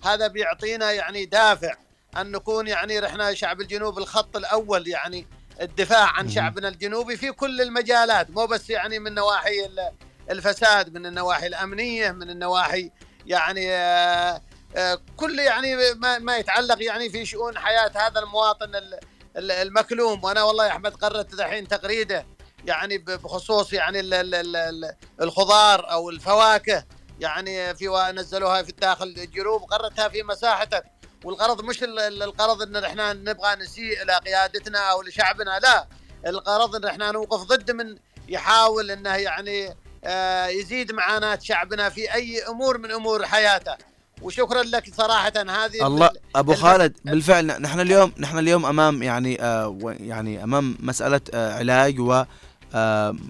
هذا 0.05 0.27
بيعطينا 0.27 0.91
يعني 0.91 1.25
دافع 1.25 1.73
أن 2.17 2.31
نكون 2.31 2.67
يعني 2.67 2.99
رحنا 2.99 3.33
شعب 3.33 3.61
الجنوب 3.61 3.97
الخط 3.97 4.37
الأول 4.37 4.87
يعني 4.87 5.27
الدفاع 5.61 6.05
عن. 6.11 6.29
شعبنا 6.29 6.67
الجنوبي 6.67 7.17
في 7.17 7.31
كل 7.31 7.61
المجالات 7.61 8.29
مو 8.29 8.45
بس 8.45 8.69
يعني 8.69 8.99
من 8.99 9.13
نواحي 9.13 9.65
ال- 9.65 9.91
الفساد 10.29 10.93
من 10.93 11.05
النواحي 11.05 11.47
الأمنية 11.47 12.11
من 12.11 12.29
النواحي 12.29 12.91
يعني 13.25 13.71
آه، 13.71 14.41
آه، 14.75 14.99
كل 15.17 15.39
يعني 15.39 15.75
ما, 16.19 16.37
يتعلق 16.37 16.83
يعني 16.83 17.09
في 17.09 17.25
شؤون 17.25 17.57
حياة 17.57 17.91
هذا 17.95 18.19
المواطن 18.19 18.75
ال- 18.75 18.99
ال- 19.37 19.51
المكلوم 19.51 20.23
وأنا 20.23 20.43
والله 20.43 20.65
يا 20.65 20.71
أحمد 20.71 20.95
قررت 20.95 21.33
الحين 21.33 21.67
تغريده 21.67 22.25
يعني 22.65 22.97
بخصوص 22.97 23.73
يعني 23.73 23.99
ال 23.99 24.13
ال 24.13 24.35
ال 24.35 24.55
ال 24.55 24.93
الخضار 25.21 25.91
أو 25.91 26.09
الفواكه 26.09 26.83
يعني 27.19 27.75
في 27.75 28.11
نزلوها 28.15 28.63
في 28.63 28.69
الداخل 28.69 29.05
الجنوب 29.07 29.61
قررتها 29.63 30.07
في 30.09 30.23
مساحتك. 30.23 30.83
والغرض 31.23 31.61
مش 31.63 31.83
ال- 31.83 31.99
ال- 31.99 32.23
الغرض 32.23 32.61
إن 32.61 32.75
إحنا 32.83 33.13
نبغى 33.13 33.55
نسيء 33.55 34.01
إلى 34.03 34.13
قيادتنا 34.25 34.79
أو 34.79 35.01
لشعبنا 35.01 35.59
لا. 35.63 35.87
الغرض 36.27 36.75
إن 36.75 36.85
إحنا 36.85 37.11
نوقف 37.11 37.39
ضد 37.41 37.71
من 37.71 37.95
يحاول 38.27 38.91
إنه 38.91 39.15
يعني 39.15 39.75
آه، 40.03 40.45
يزيد 40.47 40.91
معاناة 40.91 41.39
شعبنا 41.41 41.89
في 41.89 42.13
أي 42.13 42.43
أمور 42.47 42.77
من 42.77 42.91
أمور 42.91 43.25
حياته. 43.25 43.75
وشكرا 44.21 44.63
لك 44.63 44.93
صراحة. 44.95 45.33
هذه 45.35 45.87
الله 45.87 46.07
ال- 46.07 46.17
أبو 46.35 46.51
ال- 46.51 46.57
خالد 46.57 46.97
بالفعل 47.05 47.45
نحن 47.45 47.79
اليوم 47.79 48.13
نحن 48.17 48.37
اليوم 48.37 48.65
أمام 48.65 49.03
يعني 49.03 49.41
آه 49.41 49.77
يعني 49.99 50.43
أمام 50.43 50.77
مسألة 50.79 51.21
آه 51.33 51.53
علاج 51.57 51.99
و 51.99 52.23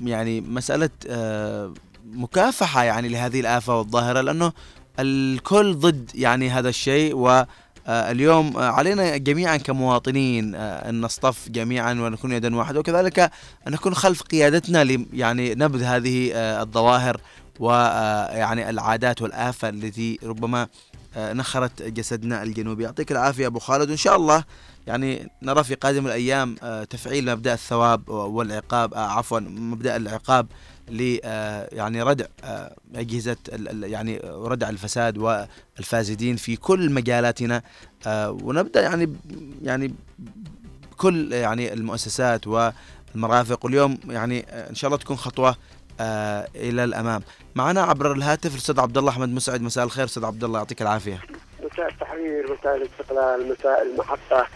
يعني 0.04 0.42
مسألة 0.42 0.90
آه 1.08 1.74
مكافحة 2.14 2.84
يعني 2.84 3.10
لهذه 3.10 3.40
الآفة 3.40 3.78
والظاهرة 3.78 4.22
لأنه 4.22 4.52
الكل 5.00 5.76
ضد 5.76 6.12
يعني 6.16 6.50
هذا 6.50 6.70
الشيء 6.70 7.16
و 7.16 7.46
آه، 7.88 8.12
اليوم 8.12 8.58
آه، 8.58 8.70
علينا 8.70 9.18
جميعا 9.18 9.58
كمواطنين 9.58 10.56
آه، 10.56 10.90
أن 10.90 11.02
نصطف 11.02 11.50
جميعا 11.50 11.94
ونكون 11.94 12.32
يدا 12.32 12.56
واحدة 12.56 12.80
وكذلك 12.80 13.20
ان 13.20 13.72
نكون 13.72 13.96
خلف 13.96 14.22
قيادتنا 14.22 15.06
يعني 15.14 15.56
نبذ 15.56 15.84
هذه 15.84 16.32
آه، 16.34 16.62
الظواهر 16.62 17.22
ويعني 17.60 18.70
العادات 18.70 19.22
والآفة 19.22 19.70
التي 19.70 20.20
ربما 20.24 20.68
آه، 21.16 21.34
نخرت 21.34 21.82
جسدنا 21.82 22.44
الجنوبي. 22.44 22.84
يعطيك 22.84 23.12
العافية 23.12 23.48
أبو 23.48 23.60
خالد 23.60 23.90
وإن 23.90 23.98
شاء 23.98 24.16
الله 24.16 24.44
يعني 24.88 25.32
نرى 25.42 25.64
في 25.64 25.76
قادم 25.76 26.08
الأيام 26.08 26.56
آه، 26.64 26.84
تفعيل 26.84 27.32
مبدأ 27.32 27.54
الثواب 27.54 28.10
والعقاب 28.10 28.94
آه، 28.94 28.98
عفوا 28.98 29.40
مبدأ 29.40 29.96
العقاب 29.96 30.48
ل 30.90 31.18
آه، 31.24 31.70
يعني 31.72 32.02
ردع 32.02 32.26
أجهزة 32.96 33.38
يعني 33.84 34.18
ردع 34.24 34.70
الفساد 34.70 35.18
والفاسدين 35.18 36.36
في 36.36 36.56
كل 36.56 36.92
مجالاتنا. 36.92 37.62
ونبدأ 38.08 38.82
يعني 38.82 39.16
يعني 39.64 39.94
كل 40.98 41.34
يعني 41.34 41.74
المؤسسات 41.74 42.48
والمرافق 42.48 43.66
واليوم 43.66 43.98
يعني 44.10 44.46
إن 44.70 44.76
شاء 44.76 44.88
الله 44.90 44.98
تكون 44.98 45.18
خطوة 45.18 45.56
إلى 46.56 46.84
الأمام. 46.84 47.22
معنا 47.56 47.82
عبر 47.82 48.12
الهاتف 48.12 48.54
الأستاذ 48.54 48.80
عبد 48.80 48.98
الله 48.98 49.10
أحمد 49.10 49.30
مسعد. 49.30 49.62
مساء 49.62 49.84
الخير 49.84 50.06
أستاذ 50.06 50.26
عبد 50.26 50.44
الله 50.44 50.60
يعطيك 50.60 50.82
العافية. 50.82 51.22
مساء 51.74 51.88
التحرير 51.88 52.58
مساء 52.60 52.76
الاستقلال 52.76 53.52
مساء 53.52 53.82
المحطة. 53.82 54.48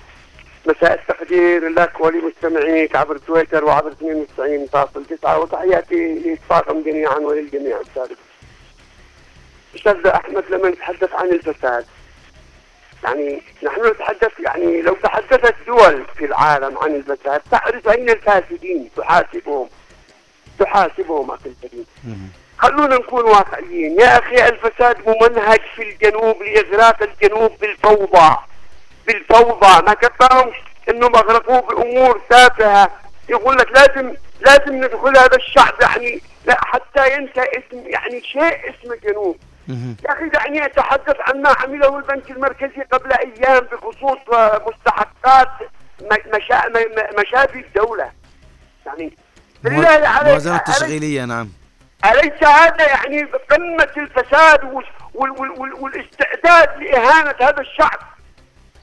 مساء 0.66 0.94
التقدير 0.94 1.70
لك 1.70 2.00
ولمستمعيك 2.00 2.96
عبر 2.96 3.18
تويتر 3.18 3.66
وعبر 3.66 3.92
92.9 3.92 5.30
وتحياتي 5.30 6.20
للطاقم 6.20 6.84
جميعا 6.84 7.16
وللجميع 7.16 7.82
أستاذ 7.82 8.16
أستاذ 9.76 10.08
أحمد 10.08 10.44
لما 10.50 10.70
نتحدث 10.70 11.14
عن 11.14 11.30
الفساد 11.30 11.86
يعني 13.04 13.42
نحن 13.64 13.88
نتحدث 13.88 14.32
يعني 14.40 14.82
لو 14.82 14.94
تحدثت 14.94 15.56
دول 15.68 16.06
في 16.18 16.26
العالم 16.26 16.78
عن 16.78 16.96
الفساد 16.96 17.42
تعرف 17.52 17.90
أين 17.90 18.10
الفاسدين 18.10 18.90
تحاسبهم؟ 18.98 19.70
تحاسبهم 20.60 21.32
أخي 21.32 21.50
الكريم. 21.50 21.86
خلونا 22.58 22.96
نكون 22.96 23.24
واقعيين. 23.24 24.00
يا 24.00 24.20
أخي 24.20 24.48
الفساد 24.48 24.98
ممنهج 25.08 25.60
في 25.76 25.82
الجنوب 25.84 26.44
لإغراق 26.44 27.04
الجنوب 27.04 27.52
بالفوضى. 27.62 28.36
بالفوضى 29.08 29.86
ما 29.88 29.94
كفاهمش 29.94 30.56
إنهم 30.90 31.16
أغرقوه 31.16 31.62
بأمور 31.62 32.22
تافهة. 32.30 32.90
يقول 33.30 33.58
لك 33.58 33.72
لازم 33.72 34.14
لازم 34.42 34.76
ندخل 34.86 35.18
هذا 35.18 35.36
الشعب 35.38 35.74
يعني 35.82 36.22
لا 36.46 36.58
حتى 36.66 37.14
ينسى 37.14 37.42
اسم 37.42 37.84
يعني 37.88 38.22
شيء 38.22 38.70
اسم 38.70 38.94
الجنوب. 38.94 39.38
يا 40.06 40.12
أخي 40.14 40.30
دعني 40.30 40.66
اتحدث 40.66 41.16
عن 41.20 41.42
ما 41.42 41.50
عمله 41.64 41.98
البنك 41.98 42.32
المركزي 42.32 42.82
قبل 42.92 43.12
أيام 43.14 43.60
بخصوص 43.72 44.18
آه، 44.34 44.62
مستحقات 44.68 45.50
مشا... 46.34 46.62
مشافي 47.20 47.60
الدولة. 47.60 48.12
يعني 48.86 49.18
بالله 49.64 50.08
عليك 50.08 50.48
التشغيلية 50.48 51.26
نعم. 51.26 51.50
أليس 52.06 52.44
هذا 52.44 52.88
يعني 52.88 53.24
قمة 53.24 53.90
الفساد 53.98 54.64
وال- 54.64 54.86
وال- 55.14 55.32
وال- 55.32 55.52
وال- 55.60 55.74
والإستعداد 55.74 56.78
لإهانة 56.84 57.36
هذا 57.42 57.62
الشعب؟ 57.62 58.00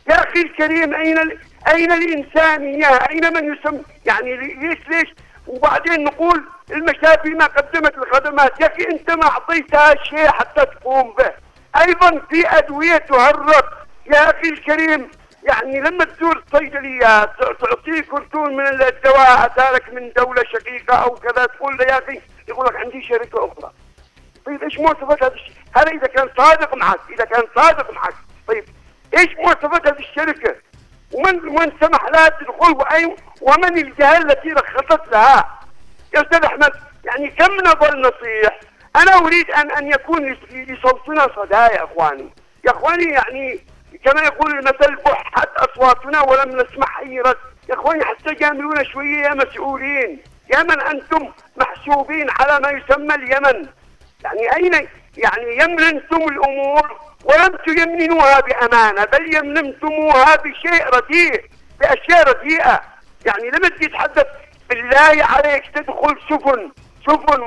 يا 0.09 0.15
أخي 0.15 0.41
الكريم 0.41 0.95
أين 0.95 1.19
ال- 1.19 1.39
أين 1.69 1.93
الإنسانية 1.93 2.87
أين 2.87 3.33
من 3.35 3.55
يسمى 3.55 3.83
يعني 4.07 4.37
ليش 4.37 4.79
ليش؟ 4.89 5.15
وبعدين 5.47 6.05
نقول 6.05 6.45
المشافي 6.71 7.31
ما 7.31 7.45
قدمت 7.47 7.99
الخدمات. 7.99 8.61
يا 8.61 8.67
أخي 8.67 8.85
أنت 8.93 9.11
ما 9.11 9.27
أعطيتها 9.27 9.95
شيء 10.05 10.27
حتى 10.29 10.67
تقوم 10.67 11.15
به. 11.19 11.31
أيضا 11.81 12.23
في 12.31 12.49
أدوية 12.59 12.97
تهرب. 12.97 13.65
يا 14.07 14.31
أخي 14.31 14.49
الكريم 14.49 15.11
يعني 15.43 15.81
لما 15.81 16.05
تزور 16.05 16.43
الصيدليات 16.47 17.31
تعطيك 17.61 18.07
كرتون 18.07 18.57
من 18.57 18.67
الدواء 18.67 19.47
أتالك 19.47 19.93
من 19.95 20.13
دولة 20.17 20.43
شقيقة 20.53 20.95
أو 20.95 21.11
كذا 21.15 21.47
تقول 21.47 21.77
له 21.77 21.85
يا 21.85 21.99
أخي 21.99 22.21
يقول 22.49 22.67
لك 22.67 22.77
عندي 22.77 23.03
شركة 23.03 23.39
أخرى. 23.53 23.73
طيب 24.47 24.63
إيش 24.63 24.79
مواصفات 24.79 25.23
هذا 25.23 25.35
الشيء؟ 25.35 25.53
هذا 25.77 25.91
إذا 25.91 26.07
كان 26.07 26.29
صادق 26.37 26.75
معك، 26.75 27.01
إذا 27.11 27.25
كان 27.25 27.43
صادق 27.55 27.91
معك، 27.95 28.15
طيب 28.49 28.65
إيش 29.19 29.37
مواصفات 29.37 29.87
هذه 29.87 29.99
الشركة؟ 29.99 30.55
ومن 31.13 31.49
ومن 31.49 31.73
سمح 31.81 32.05
لها 32.05 32.29
تدخل 32.29 32.73
وأي 32.73 33.17
ومن 33.41 33.79
الجهة 33.79 34.19
التي 34.19 34.49
رخصت 34.49 35.13
لها؟ 35.13 35.61
يا 36.15 36.21
أستاذ 36.23 36.45
أحمد 36.45 36.73
يعني 37.05 37.31
كم 37.31 37.55
نظل 37.55 38.01
نصيح؟ 38.01 38.61
أنا 38.97 39.27
أريد 39.27 39.51
أن 39.51 39.71
أن 39.71 39.91
يكون 39.93 40.37
لصوتنا 40.53 41.29
صدى 41.37 41.55
يا 41.55 41.85
إخواني. 41.85 42.35
يا 42.67 42.71
إخواني 42.71 43.05
يعني 43.05 43.61
كما 44.05 44.23
يقول 44.23 44.59
المثل 44.59 44.97
بحت 44.97 45.49
أصواتنا 45.57 46.21
ولم 46.21 46.61
نسمع 46.61 47.01
أي 47.01 47.21
رد 47.21 47.37
يا 47.69 47.75
إخواني 47.75 48.05
حتى 48.05 48.35
جاملونا 48.35 48.83
شوية 48.85 49.23
يا 49.23 49.35
مسؤولين. 49.35 50.23
يا 50.53 50.63
من 50.63 50.81
أنتم 50.81 51.33
محسوبين 51.57 52.27
على 52.31 52.61
ما 52.61 52.71
يسمى 52.71 53.15
اليمن. 53.15 53.69
يعني 54.25 54.57
أين 54.57 54.89
يعني 55.17 55.57
يمننتم 55.57 56.23
الأمور 56.29 56.97
ولم 57.25 57.57
تيمنوها 57.67 58.41
بأمانة 58.41 59.05
بل 59.05 59.35
يمننتموها 59.37 60.37
بشيء 60.37 60.87
رديء 60.95 61.45
بأشياء 61.81 62.29
رديئة. 62.29 62.81
يعني 63.27 63.51
لما 63.51 63.69
تتحدث 63.69 64.27
بالله 64.69 65.25
عليك 65.25 65.65
تدخل 65.75 66.19
سفن 66.31 66.71
سفن 67.07 67.43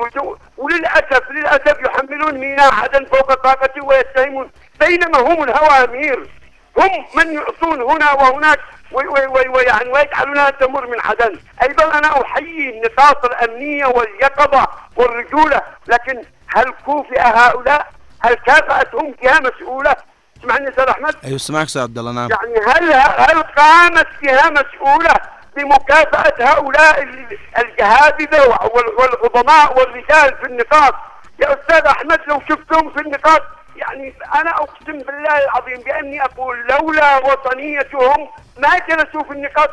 وللأسف 0.57 1.31
للأسف 1.31 1.77
يحملون 1.85 2.33
ميناء 2.37 2.73
عدن 2.73 3.05
فوق 3.05 3.33
طاقته 3.33 3.85
ويتهمون. 3.85 4.51
بينما 4.79 5.17
هم 5.19 5.43
الهوامير 5.43 6.29
هم 6.77 7.05
من 7.15 7.33
يعطون 7.33 7.81
هنا 7.81 8.11
وهناك 8.13 8.59
وي- 8.91 9.07
وي- 9.07 9.27
وي- 9.27 9.47
ويعني 9.47 9.89
ويجعلونها 9.91 10.49
تمر 10.49 10.87
من 10.87 10.99
عدن. 10.99 11.39
أيضا 11.63 11.97
أنا 11.97 12.21
أحيي 12.21 12.69
النقاط 12.69 13.25
الأمنية 13.25 13.85
واليقظة 13.85 14.67
والرجولة 14.95 15.61
لكن 15.87 16.21
هل 16.55 16.73
كوفئ 16.85 17.21
هؤلاء؟ 17.21 17.87
هل 18.21 18.33
كافاتهم 18.33 19.15
جهه 19.23 19.39
مسؤولة؟ 19.39 19.95
اسمعني 20.39 20.69
أستاذ 20.69 20.83
أحمد 20.87 21.15
أيوه 21.25 21.37
سمعك 21.37 21.65
أستاذ 21.65 21.81
عبد 21.81 21.97
الله 21.97 22.11
نعم 22.11 22.29
يعني 22.31 22.59
هل 22.67 22.93
هل 22.93 23.43
قامت 23.43 24.07
جهه 24.23 24.49
مسؤولة 24.49 25.13
بمكافأة 25.57 26.33
هؤلاء 26.53 27.03
ال- 27.03 27.37
الجهابذه 27.57 28.41
وال- 28.47 28.95
والعظماء 28.99 29.79
والرجال 29.79 30.37
في 30.37 30.45
النقاط 30.45 30.93
يا 31.39 31.53
أستاذ 31.53 31.85
أحمد 31.85 32.19
لو 32.27 32.41
شفتهم 32.49 32.93
في 32.93 32.99
النقاط 33.01 33.41
يعني 33.75 34.13
أنا 34.35 34.49
أقسم 34.51 34.85
بالله 34.97 35.37
العظيم 35.43 35.77
بأني 35.85 36.23
أقول 36.25 36.67
لولا 36.67 37.17
وطنيتهم 37.17 38.29
ما 38.57 38.77
جلسوا 38.89 39.23
في 39.23 39.31
النقاط 39.31 39.69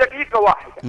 دقيقه 0.00 0.40
واحدة. 0.40 0.82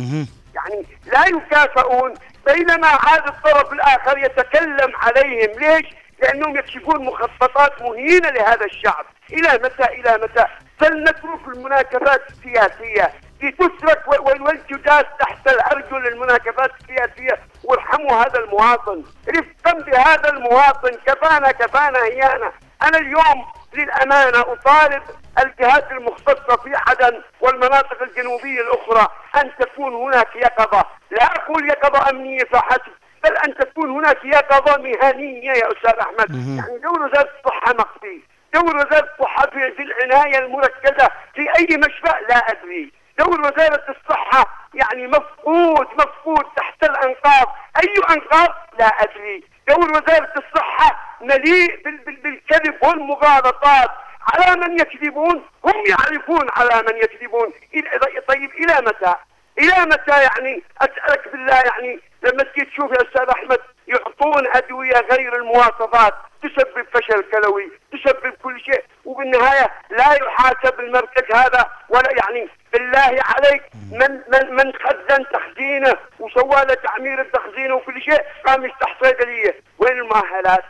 يعني 0.55 0.85
لا 1.05 1.25
يكافئون 1.27 2.13
بينما 2.45 2.87
عاد 2.87 3.27
الطرف 3.27 3.73
الآخر 3.73 4.17
يتكلم 4.17 4.91
عليهم. 4.95 5.59
ليش؟ 5.59 5.85
لأنهم 6.21 6.57
يكشفون 6.57 7.05
مخططات 7.05 7.81
مهينة 7.81 8.29
لهذا 8.29 8.65
الشعب، 8.65 9.05
إلى 9.33 9.49
متى؟ 9.63 9.83
إلى 9.83 10.19
متى؟ 10.23 10.45
فلنترك 10.79 11.47
المناكفات 11.47 12.21
السياسية. 12.29 13.13
لتترك 13.43 14.07
و- 14.07 14.11
و- 14.11 14.45
والجداس 14.45 15.03
تحت 15.19 15.47
الأرجل 15.47 16.07
المناكفات 16.07 16.71
السياسية. 16.81 17.39
وارحموا 17.63 18.11
هذا 18.11 18.39
المواطن، 18.39 19.03
رفقا 19.29 19.73
بهذا 19.73 20.29
المواطن. 20.29 20.91
كفانا 21.05 21.51
كفانا 21.51 22.03
هيانا، 22.03 22.51
أنا 22.83 22.97
اليوم 22.97 23.45
للأمانة 23.73 24.39
أطالب 24.39 25.03
الجهات 25.39 25.91
المختصة 25.91 26.55
في 26.63 26.71
عدن 26.87 27.21
والمناطق 27.41 28.01
الجنوبية 28.01 28.61
الأخرى 28.61 29.07
أن 29.35 29.51
تكون 29.59 29.93
هناك 29.93 30.35
يقظة، 30.35 30.85
لا 31.11 31.23
أقول 31.25 31.69
يقظة 31.69 32.09
أمنية 32.09 32.43
فحسب، 32.43 32.91
بل 33.23 33.37
أن 33.37 33.55
تكون 33.57 33.89
هناك 33.89 34.17
يقظة 34.25 34.77
مهنية 34.77 35.51
يا 35.51 35.67
أستاذ 35.71 35.99
أحمد، 35.99 36.29
يعني 36.57 36.77
دور 36.77 37.01
وزارة 37.01 37.29
الصحة 37.39 37.73
مخفي، 37.73 38.21
دور 38.53 38.75
وزارة 38.75 39.09
الصحة 39.19 39.49
في 39.49 39.81
العناية 39.81 40.37
المركزة 40.37 41.09
في 41.35 41.41
أي 41.57 41.67
مشفى 41.77 42.13
لا 42.29 42.35
أدري، 42.37 42.91
دور 43.19 43.39
وزارة 43.41 43.83
الصحة 43.89 44.45
يعني 44.73 45.07
مفقود 45.07 45.87
مفقود 45.93 46.45
تحت 46.57 46.83
الأنقاض، 46.83 47.47
أي 47.83 47.93
أنقاض؟ 48.15 48.49
لا 48.79 48.85
أدري، 48.85 49.43
دور 49.69 49.89
وزارة 49.89 50.33
الصحة 50.37 51.17
مليء 51.21 51.83
بال- 51.83 51.97
بال- 52.05 52.15
بالكذب 52.23 52.75
والمغالطات. 52.83 53.89
على 54.33 54.61
من 54.61 54.79
يكذبون؟ 54.79 55.43
هم 55.65 55.83
يعرفون 55.87 56.47
على 56.49 56.83
من 56.87 56.97
يكذبون. 56.97 57.53
إلى- 57.75 58.19
طيب 58.27 58.51
إلى 58.51 58.73
متى؟ 58.81 59.15
إلى 59.59 59.85
متى 59.85 60.21
يعني؟ 60.23 60.63
أسألك 60.81 61.27
بالله 61.31 61.55
يعني 61.61 61.99
لما 62.23 62.43
تجي 62.43 62.65
تشوف 62.65 62.91
يا 62.91 62.97
أستاذ 63.07 63.29
أحمد 63.29 63.59
يعطون 63.87 64.47
أدوية 64.55 64.93
غير 65.11 65.35
المواصفات 65.35 66.13
تسبب 66.43 66.85
فشل 66.93 67.23
كلوي 67.31 67.71
تسبب 67.91 68.33
كل 68.43 68.59
شيء 68.59 68.83
وبالنهاية 69.05 69.71
لا 69.89 70.13
يحاسب 70.13 70.79
المركز 70.79 71.35
هذا 71.35 71.65
ولا 71.89 72.09
يعني 72.17 72.49
بالله 72.73 73.19
عليك. 73.35 73.63
من 73.91 74.21
من 74.33 74.55
من 74.55 74.73
خزن 74.73 75.25
تخزينه 75.33 75.95
وسوى 76.19 76.65
له 76.65 76.73
تعمير 76.73 77.21
التخزين 77.21 77.71
وكل 77.71 78.01
شيء 78.01 78.21
قام 78.45 78.65
يفتح 78.65 78.97
صيدليه 79.03 79.55
وين 79.77 79.91
المؤهلات؟ 79.99 80.63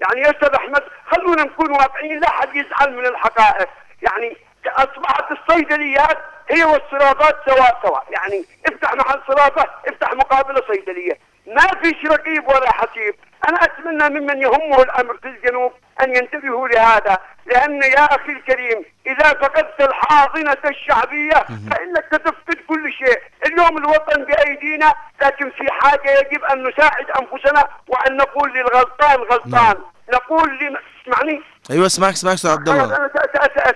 يعني 0.00 0.20
يا 0.20 0.30
أستاذ 0.30 0.54
أحمد 0.54 0.82
خلونا 1.06 1.42
نكون 1.42 1.70
واقعيين 1.70 2.20
لا 2.20 2.30
حد 2.30 2.56
يزعل 2.56 2.96
من 2.96 3.06
الحقائق. 3.06 3.68
يعني 4.02 4.36
أصبحت 4.66 5.24
الصيدليات 5.30 6.18
هي 6.50 6.64
والصرافات 6.64 7.36
سواء 7.46 7.78
سواء. 7.82 8.06
يعني 8.10 8.44
افتح 8.66 8.94
محل 8.94 9.20
صرافة 9.28 9.70
افتح 9.88 10.12
مقابله 10.12 10.62
صيدلية. 10.68 11.18
ما 11.46 11.66
فيش 11.82 12.04
رقيب 12.04 12.48
ولا 12.48 12.72
حسيب. 12.72 13.14
أنا 13.48 13.58
أتمنى 13.64 14.20
ممن 14.20 14.42
يهمه 14.42 14.82
الأمر 14.82 15.16
في 15.16 15.28
الجنوب 15.28 15.72
أن 16.00 16.16
ينتبهوا 16.16 16.68
لهذا. 16.68 17.18
لأن 17.46 17.82
يا 17.82 18.04
أخي 18.04 18.32
الكريم 18.32 18.84
إذا 19.06 19.28
فقدت 19.28 19.80
الحاضنة 19.80 20.56
الشعبية 20.64 21.46
فإنك 21.70 22.04
ستفقد 22.12 22.56
كل 22.68 22.92
شيء. 22.92 23.18
اليوم 23.46 23.78
الوطن 23.78 24.24
بأيدينا 24.24 24.94
لكن 25.22 25.50
في 25.50 25.66
حاجة 25.70 26.10
يجب 26.10 26.44
أن 26.44 26.68
نساعد 26.68 27.06
أنفسنا 27.10 27.68
وأن 27.88 28.16
نقول 28.16 28.52
للغلطان 28.52 29.20
غلطان. 29.20 29.76
نقول 30.12 30.58
لم... 30.58 30.76
اسمعني. 31.02 31.42
أيوه 31.70 31.86
اسمعك 31.86 32.12
اسمعك 32.12 32.34
أستاذ 32.34 32.50
عبد 32.50 32.68
الله 32.68 32.96
أنا 32.96 33.10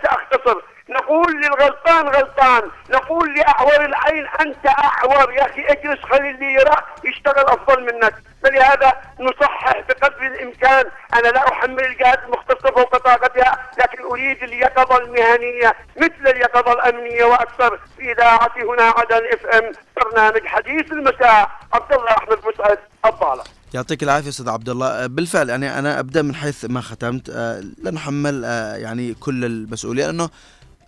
سأختصر. 0.03 0.63
نقول 0.91 1.41
للغلطان 1.43 2.09
غلطان 2.09 2.63
نقول 2.91 3.35
لأعور 3.35 3.85
العين 3.85 4.27
أنت 4.41 4.67
أعور 4.67 5.33
يا 5.33 5.47
أخي 5.47 5.65
اجلس 5.67 6.01
خلي 6.03 6.31
اللي 6.31 6.53
يرى 6.53 6.77
يشتغل 7.05 7.45
أفضل 7.45 7.83
منك. 7.83 8.15
فلهذا 8.43 8.93
نصحح 9.21 9.81
بقدر 9.89 10.27
الإمكان. 10.27 10.85
أنا 11.15 11.29
لا 11.29 11.49
أحمل 11.49 11.85
الجهات 11.85 12.21
المختصة 12.25 12.71
فوق 12.71 12.97
طاقتها 12.97 13.71
لكن 13.79 14.03
أريد 14.03 14.43
اليقظة 14.43 14.99
المهنية 14.99 15.75
مثل 15.97 16.31
اليقظة 16.37 16.73
الأمنية 16.73 17.25
وأكثر. 17.25 17.81
في 17.97 18.13
إذاعة 18.13 18.53
هنا 18.57 18.83
عدن 18.83 19.23
اف 19.33 19.47
إم 19.47 19.73
برنامج 19.97 20.47
حديث 20.47 20.93
المساء. 20.93 21.51
عبد 21.73 21.93
الله 21.93 22.11
أحمد 22.11 22.39
مسعد 22.55 22.79
الضالة 23.07 23.43
يعطيك 23.75 24.03
العافية 24.03 24.29
أستاذ 24.29 24.49
عبد 24.49 24.69
الله. 24.69 24.87
آه، 24.87 25.07
بالفعل 25.07 25.49
يعني 25.49 25.79
أنا 25.79 26.01
أبدأ 26.01 26.23
من 26.23 26.35
حيث 26.35 26.65
ما 26.65 26.81
ختمت. 26.81 27.31
آه، 27.31 27.61
لا 27.83 27.91
نحمل 27.91 28.43
آه، 28.45 28.77
يعني 28.77 29.15
كل 29.15 29.45
المسؤوليه 29.45 30.07
لأنه 30.07 30.31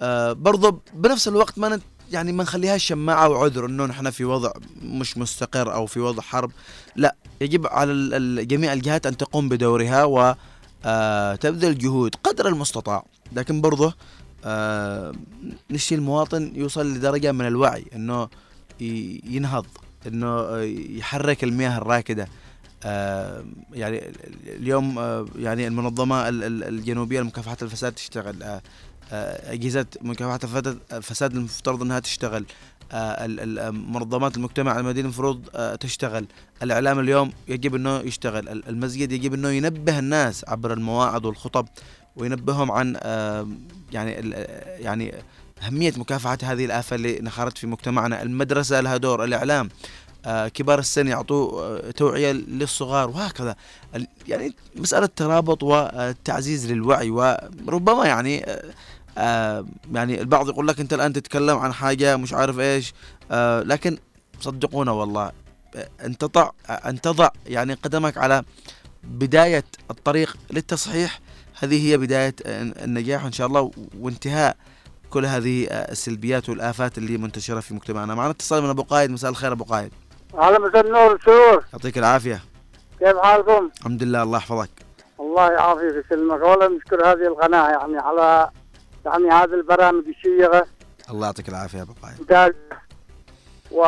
آه، 0.03 0.33
برضه 0.33 0.81
بنفس 0.95 1.29
الوقت 1.29 1.59
ما 1.59 1.69
نت 1.69 1.83
يعني 2.13 2.33
ما 2.33 2.43
نخليهاش 2.43 2.85
شماعة 2.87 3.29
وعذر 3.29 3.67
إنه 3.67 3.87
نحن 3.87 4.11
في 4.11 4.25
وضع 4.25 4.53
مش 4.83 5.19
مستقر 5.19 5.75
أو 5.75 5.87
في 5.87 6.01
وضع 6.01 6.23
حرب. 6.23 6.53
لا 6.97 7.17
يجب 7.41 7.67
على 7.67 8.45
جميع 8.45 8.73
الجهات 8.73 9.07
أن 9.07 9.17
تقوم 9.17 9.49
بدورها 9.49 10.05
و 10.05 10.35
آه، 10.85 11.35
تبذل 11.35 11.79
جهود 11.79 12.15
قدر 12.15 12.49
المستطاع. 12.49 13.05
لكن 13.33 13.61
برضه 13.61 13.95
آه، 14.45 15.13
نشتي 15.71 15.95
المواطن 15.95 16.53
يوصل 16.55 16.87
لدرجة 16.95 17.33
من 17.33 17.47
الوعي 17.47 17.85
إنه 17.95 18.29
ينهض 19.25 19.67
إنه 20.07 20.61
يحرك 20.99 21.45
المياه 21.45 21.79
الراكدة. 21.79 22.29
يعني 23.73 24.13
اليوم 24.47 24.99
يعني 25.39 25.67
المنظمة 25.67 26.29
ال- 26.29 26.45
ال- 26.45 26.65
الجنوبية 26.65 27.21
لمكافحه 27.21 27.57
الفساد 27.63 27.93
تشتغل. 27.93 28.61
أجهزة 29.11 29.87
مكافحة 30.01 30.75
الفساد 30.93 31.35
المفترض 31.37 31.83
إنها 31.83 31.99
تشتغل. 31.99 32.45
آه، 32.93 32.97
آه، 32.97 33.71
منظمات 33.71 34.37
المجتمع 34.37 34.79
المدني 34.79 35.01
المفروض 35.01 35.49
آه، 35.55 35.75
تشتغل. 35.75 36.27
الإعلام 36.63 36.99
اليوم 36.99 37.33
يجب 37.49 37.75
إنه 37.75 37.99
يشتغل. 37.99 38.49
ال- 38.49 38.69
المسجد 38.69 39.13
يجب 39.13 39.35
إنه 39.35 39.49
ينبه 39.49 39.99
الناس 39.99 40.45
عبر 40.49 40.73
المواعظ 40.73 41.27
والخطب 41.27 41.67
وينبههم 42.17 42.71
عن 42.71 42.97
آه، 43.03 43.49
يعني 43.93 44.19
آه، 44.37 44.79
يعني 44.79 45.15
أهمية 45.63 45.93
مكافحة 45.97 46.39
هذه 46.43 46.65
الآفة 46.65 46.97
اللي 46.97 47.19
نخرت 47.19 47.59
في 47.59 47.67
مجتمعنا. 47.67 48.23
المدرسة 48.23 48.81
لها 48.81 48.97
دور 48.97 49.25
الإعلام 49.25 49.69
آه، 50.27 50.49
كبار 50.49 50.79
السن 50.79 51.09
يعطوا 51.09 51.63
آه، 51.63 51.91
توعية 51.91 52.33
للصغار 52.33 53.11
وهكذا. 53.11 53.57
يعني 54.29 54.55
مسألة 54.77 55.07
ترابط 55.17 55.63
وتعزيز 55.63 56.73
للوعي 56.73 57.11
وربما 57.11 58.07
يعني 58.07 58.47
آه، 59.19 59.67
يعني 59.93 60.21
البعض 60.21 60.49
يقول 60.49 60.69
لك 60.69 60.81
انت 60.81 60.93
الآن 60.93 61.13
تتكلم 61.13 61.59
عن 61.59 61.73
حاجة 61.73 62.17
مش 62.17 62.33
عارف 62.33 62.59
إيش. 62.59 62.95
آه، 63.31 63.63
لكن 63.63 63.99
صدقونا 64.41 64.93
والله 64.93 65.33
آه، 65.77 65.89
أن 66.05 66.19
تضع 66.19 66.51
آه، 66.71 66.73
أن 66.73 67.01
تضع 67.01 67.29
يعني 67.47 67.75
قدمك 67.75 68.19
على 68.19 68.43
بداية 69.05 69.65
الطريق 69.91 70.37
للتصحيح. 70.51 71.21
هذه 71.61 71.89
هي 71.91 71.97
بداية 71.97 72.35
النجاح 72.47 73.25
إن 73.25 73.33
شاء 73.33 73.47
الله 73.47 73.71
وانتهاء 74.01 74.57
كل 75.11 75.27
هذه 75.27 75.67
آه، 75.67 75.93
السلبيات 75.93 76.49
والآفات 76.49 76.99
اللي 76.99 77.17
منتشرة 77.19 77.61
في 77.61 77.75
مجتمعنا. 77.75 78.15
معنا 78.15 78.31
اتصال 78.31 78.63
من 78.63 78.69
أبو 78.69 78.83
قايد. 78.83 79.11
مساء 79.11 79.31
الخير 79.31 79.53
أبو 79.53 79.65
قايد. 79.65 79.93
على 80.35 80.59
مساء 80.59 80.87
النور 80.87 81.21
سرور 81.25 81.65
يعطيك 81.73 81.99
العافية. 81.99 82.43
كيف 82.99 83.17
حالكم؟ 83.17 83.71
الحمد 83.79 84.03
لله 84.03 84.23
الله 84.23 84.39
يحفظك. 84.39 84.71
الله 85.21 85.51
يعافيك 85.53 85.83
ويسلمك 85.83 86.43
والله 86.43 86.77
نشكر 86.77 87.07
هذه 87.07 87.27
القناة 87.27 87.69
يعني 87.69 87.99
على 87.99 88.51
يعني 89.07 89.31
هذه 89.31 89.55
البرامج 89.55 90.05
الشيقة. 90.09 90.67
الله 91.11 91.27
يعطيك 91.27 91.49
العافية 91.49 91.79
يا 91.79 91.83
أبو 91.83 91.95
قايد. 92.03 92.55
و 93.71 93.85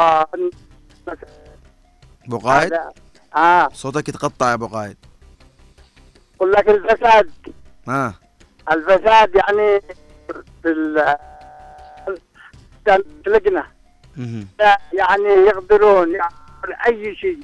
أبو 2.26 2.38
قايد؟ 2.38 2.72
آه. 3.36 3.68
صوتك 3.72 4.08
يتقطع 4.08 4.48
يا 4.48 4.54
أبو 4.54 4.66
قايد. 4.66 4.96
أقول 6.36 6.52
لك 6.52 6.68
الفساد. 6.68 7.30
ها. 7.88 8.14
الفساد 8.72 9.34
يعني 9.34 9.80
في 10.62 10.68
ال 10.68 11.16
مهم. 14.16 14.48
يعني 14.92 15.28
يقدرون 15.28 16.14
يعملون 16.14 16.80
أي 16.86 17.16
شيء. 17.16 17.40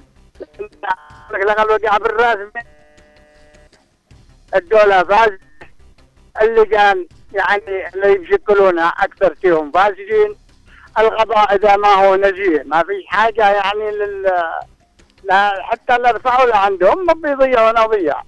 لك 1.31 1.41
لقد 1.47 1.67
وقع 1.67 1.99
بالرأس. 1.99 2.37
من 2.39 2.63
الدولة 4.55 5.05
فاز. 5.05 5.39
اللجان 6.43 7.07
يعني 7.33 7.88
اللي 7.95 8.23
يشكلونها 8.25 8.88
أكثر 8.88 9.35
فيهم 9.35 9.71
فاسدين 9.73 10.37
القضاء 10.99 11.55
إذا 11.55 11.77
ما 11.77 11.88
هو 11.88 12.16
نزيه 12.16 12.62
ما 12.66 12.83
فيش 12.83 13.07
حاجة 13.07 13.51
يعني 13.51 13.90
لل 13.90 14.33
لا 15.25 15.62
حتى 15.62 15.97
اللي 15.97 16.11
رفعوا 16.11 16.47
له 16.47 16.57
عندهم 16.57 17.07
ما 17.07 17.12
بيضيع 17.12 17.69
ولا 17.69 17.87
ضيع. 17.87 18.23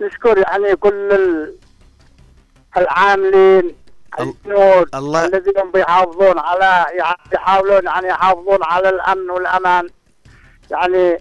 ونشكر 0.00 0.38
يعني 0.38 0.76
كل 0.76 1.12
ال- 1.12 1.58
العاملين 2.76 3.76
ال- 4.20 4.34
الجنود 4.46 4.94
الله- 4.94 5.24
الذين 5.24 5.70
بيحافظون 5.74 6.38
على 6.38 6.86
يعني 6.98 7.16
يحاولون 7.34 7.84
يعني 7.84 8.08
يحافظون 8.08 8.58
على 8.62 8.88
الأمن 8.88 9.30
والأمان 9.30 9.88
يعني 10.70 11.18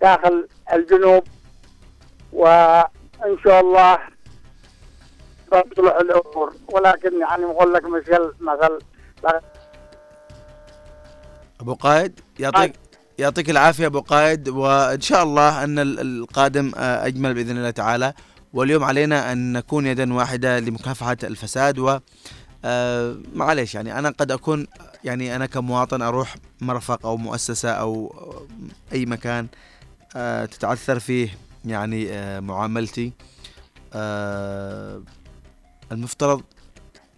داخل 0.00 0.48
الجنوب. 0.72 1.24
وإن 2.32 3.38
شاء 3.44 3.60
الله 3.60 3.98
تصلح 5.60 5.96
الأمور 5.96 6.52
ولكن 6.72 7.20
يعني 7.20 7.44
بقول 7.44 7.72
لك 7.74 7.82
مثل 7.84 8.32
مثل 8.40 8.78
أبو 11.60 11.74
قايد 11.74 12.20
يعطيك 12.38 12.72
يعطيك 13.18 13.50
العافية 13.50 13.86
أبو 13.86 14.00
قايد 14.00 14.48
وإن 14.48 15.00
شاء 15.00 15.22
الله 15.22 15.64
أن 15.64 15.78
ال- 15.78 16.00
القادم 16.00 16.72
آه، 16.76 17.06
أجمل 17.06 17.34
بإذن 17.34 17.56
الله 17.56 17.70
تعالى. 17.70 18.12
واليوم 18.52 18.84
علينا 18.84 19.32
أن 19.32 19.52
نكون 19.52 19.86
يدا 19.86 20.14
واحدة 20.14 20.58
لمكافحة 20.58 21.16
الفساد 21.24 21.78
و 21.78 21.98
آه، 22.64 23.16
معليش 23.34 23.74
يعني 23.74 23.98
أنا 23.98 24.10
قد 24.10 24.32
أكون 24.32 24.66
يعني 25.04 25.36
أنا 25.36 25.46
كمواطن 25.46 26.02
أروح 26.02 26.34
مرفق 26.60 27.06
أو 27.06 27.16
مؤسسة 27.16 27.70
أو 27.70 28.14
أي 28.92 29.06
مكان 29.06 29.46
آه، 30.16 30.44
تتعثر 30.44 30.98
فيه 30.98 31.28
يعني 31.64 32.12
آه، 32.12 32.40
معاملتي. 32.40 33.12
آه، 33.94 35.02
المفترض 35.92 36.42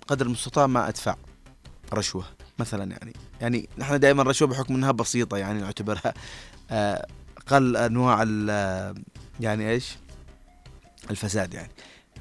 قدر 0.08 0.26
المستطاع 0.26 0.66
ما 0.66 0.88
أدفع 0.88 1.16
رشوة 1.92 2.24
مثلا 2.58 2.90
يعني. 2.90 3.12
يعني 3.40 3.68
نحن 3.78 4.00
دائما 4.00 4.22
رشوة 4.22 4.48
بحكم 4.48 4.74
إنها 4.74 4.90
بسيطة 4.92 5.36
يعني 5.36 5.60
نعتبرها. 5.60 6.14
آه، 6.70 7.06
أقل 7.38 7.76
أنواع 7.76 8.22
ال- 8.22 8.50
آه، 8.50 8.94
يعني 9.40 9.70
إيش؟ 9.70 9.96
الفساد 11.10 11.54
يعني. 11.54 11.70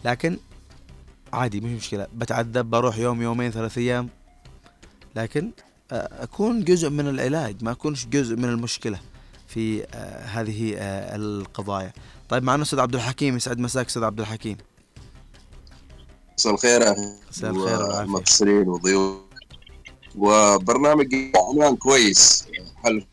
لكن 0.05 0.37
عادي 1.33 1.61
مش 1.61 1.71
مشكلة. 1.71 2.07
بتعذب 2.13 2.65
بروح 2.65 2.97
يوم 2.97 3.21
يومين 3.21 3.51
ثلاث 3.51 3.77
أيام. 3.77 4.09
لكن 5.15 5.51
آه، 5.91 6.23
أكون 6.23 6.63
جزء 6.63 6.89
من 6.89 7.07
العلاج 7.07 7.63
ما 7.63 7.71
أكونش 7.71 8.05
جزء 8.05 8.35
من 8.35 8.45
المشكلة 8.45 8.99
في 9.47 9.83
آه، 9.93 10.25
هذه 10.25 10.75
آه، 10.77 11.15
القضايا. 11.15 11.93
طيب 12.29 12.43
معنا 12.43 12.63
أستاذ 12.63 12.79
عبد 12.79 12.95
الحكيم 12.95 13.35
يسعد 13.37 13.59
مساك 13.59 13.85
أستاذ 13.87 14.03
عبد 14.03 14.19
الحكيم. 14.19 14.57
مساء 16.37 16.53
الخير 16.53 16.95
مساء 17.29 17.51
الخير 17.51 17.81
والمتصلين 17.81 18.69
وضيوف. 18.69 19.17
وبرنامج 20.15 21.15
عنوان 21.35 21.75
كويس. 21.75 22.45
حلو. 22.83 23.03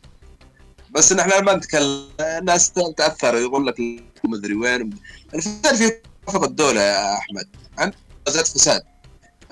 بس 0.91 1.13
نحن 1.13 1.43
ما 1.43 1.55
نتكلم 1.55 2.07
الناس 2.19 2.71
تأثر 2.71 3.35
يقول 3.35 3.67
لك 3.67 3.75
مدري 4.23 4.53
وين. 4.53 4.89
الفساد 5.33 5.75
في 5.75 5.91
وفق 6.27 6.43
الدولة 6.43 6.81
يا 6.81 7.13
أحمد. 7.17 7.49
عند 7.77 7.93
زاد 8.27 8.45
فساد. 8.45 8.83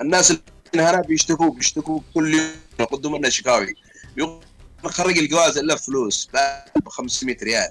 الناس 0.00 0.30
اللي 0.30 0.82
هنا 0.82 1.00
بيشتكوا 1.00 1.50
بيشتكوا 1.50 2.00
كل 2.14 2.34
يوم. 2.34 2.50
يقدموا 2.80 3.18
لنا 3.18 3.28
شكاوي. 3.28 3.74
يقول 4.16 4.40
نخرج 4.84 5.18
الجواز 5.18 5.58
إلا 5.58 5.76
فلوس 5.76 6.28
ب 6.84 6.88
500 6.88 7.36
ريال. 7.42 7.70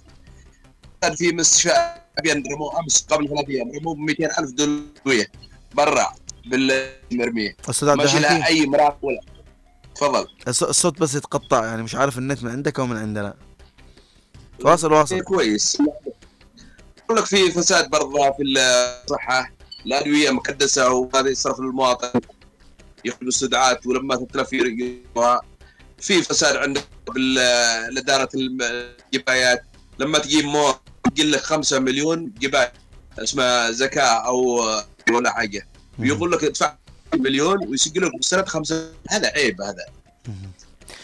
كان 1.02 1.16
في 1.16 1.32
مستشفى 1.32 1.96
ابين 2.20 2.44
رموه 2.54 2.80
أمس 2.80 3.06
قبل 3.10 3.28
ثلاث 3.30 3.50
أيام 3.50 3.72
رموه 3.72 3.96
ب 3.96 3.98
200000 3.98 4.50
دولار. 4.52 5.26
برا 5.74 6.14
بالمرميه 6.46 7.56
ماشي 7.96 8.20
لها 8.20 8.48
أي 8.48 8.66
مراقب 8.66 9.04
ولا. 9.04 9.20
تفضل. 9.96 10.28
الص- 10.50 10.64
الصوت 10.64 11.00
بس 11.00 11.16
يتقطع 11.16 11.66
يعني 11.66 11.84
مش 11.84 11.96
عارف 11.96 12.18
النت 12.18 12.44
من 12.44 12.52
عندك 12.52 12.80
أو 12.80 12.86
من 12.88 12.98
عندنا. 12.98 13.34
واصل 14.62 14.92
واصل. 14.94 15.16
إيه 15.16 15.22
كويس. 15.22 15.78
يقول 17.04 17.18
لك 17.18 17.26
في 17.26 17.52
فساد 17.52 17.90
برضه 17.90 18.32
في 18.32 18.44
الصحه 18.44 19.52
الادويه 19.86 20.32
مكدسة 20.32 20.90
وهذا 20.94 21.30
يصرف 21.30 21.60
للمواطن 21.60 22.22
ياخذ 23.06 23.28
استدعاءات 23.28 23.88
ولما 23.88 24.16
تتلف 24.16 24.50
في 26.00 26.22
فساد 26.22 26.56
عندك 26.56 26.84
بالاداره 27.16 28.30
الجبايات. 28.36 29.64
لما 30.00 30.20
تجيب 30.20 30.46
مو 30.46 30.74
تقول 31.16 31.32
لك 31.32 31.40
5 31.42 31.80
مليون 31.80 32.34
جباية 32.40 32.74
اسمها 33.20 33.72
زكاة 33.72 34.04
أو 34.28 34.62
ولا 35.12 35.34
حاجة. 35.34 35.68
يقول 36.00 36.32
لك 36.32 36.44
ادفع 36.44 36.76
مليون 37.16 37.68
ويسجل 37.68 38.06
لك 38.06 38.12
بالسنه 38.16 38.46
خمسة. 38.46 38.92
هذا 39.10 39.28
عيب 39.28 39.62
هذا. 39.62 39.86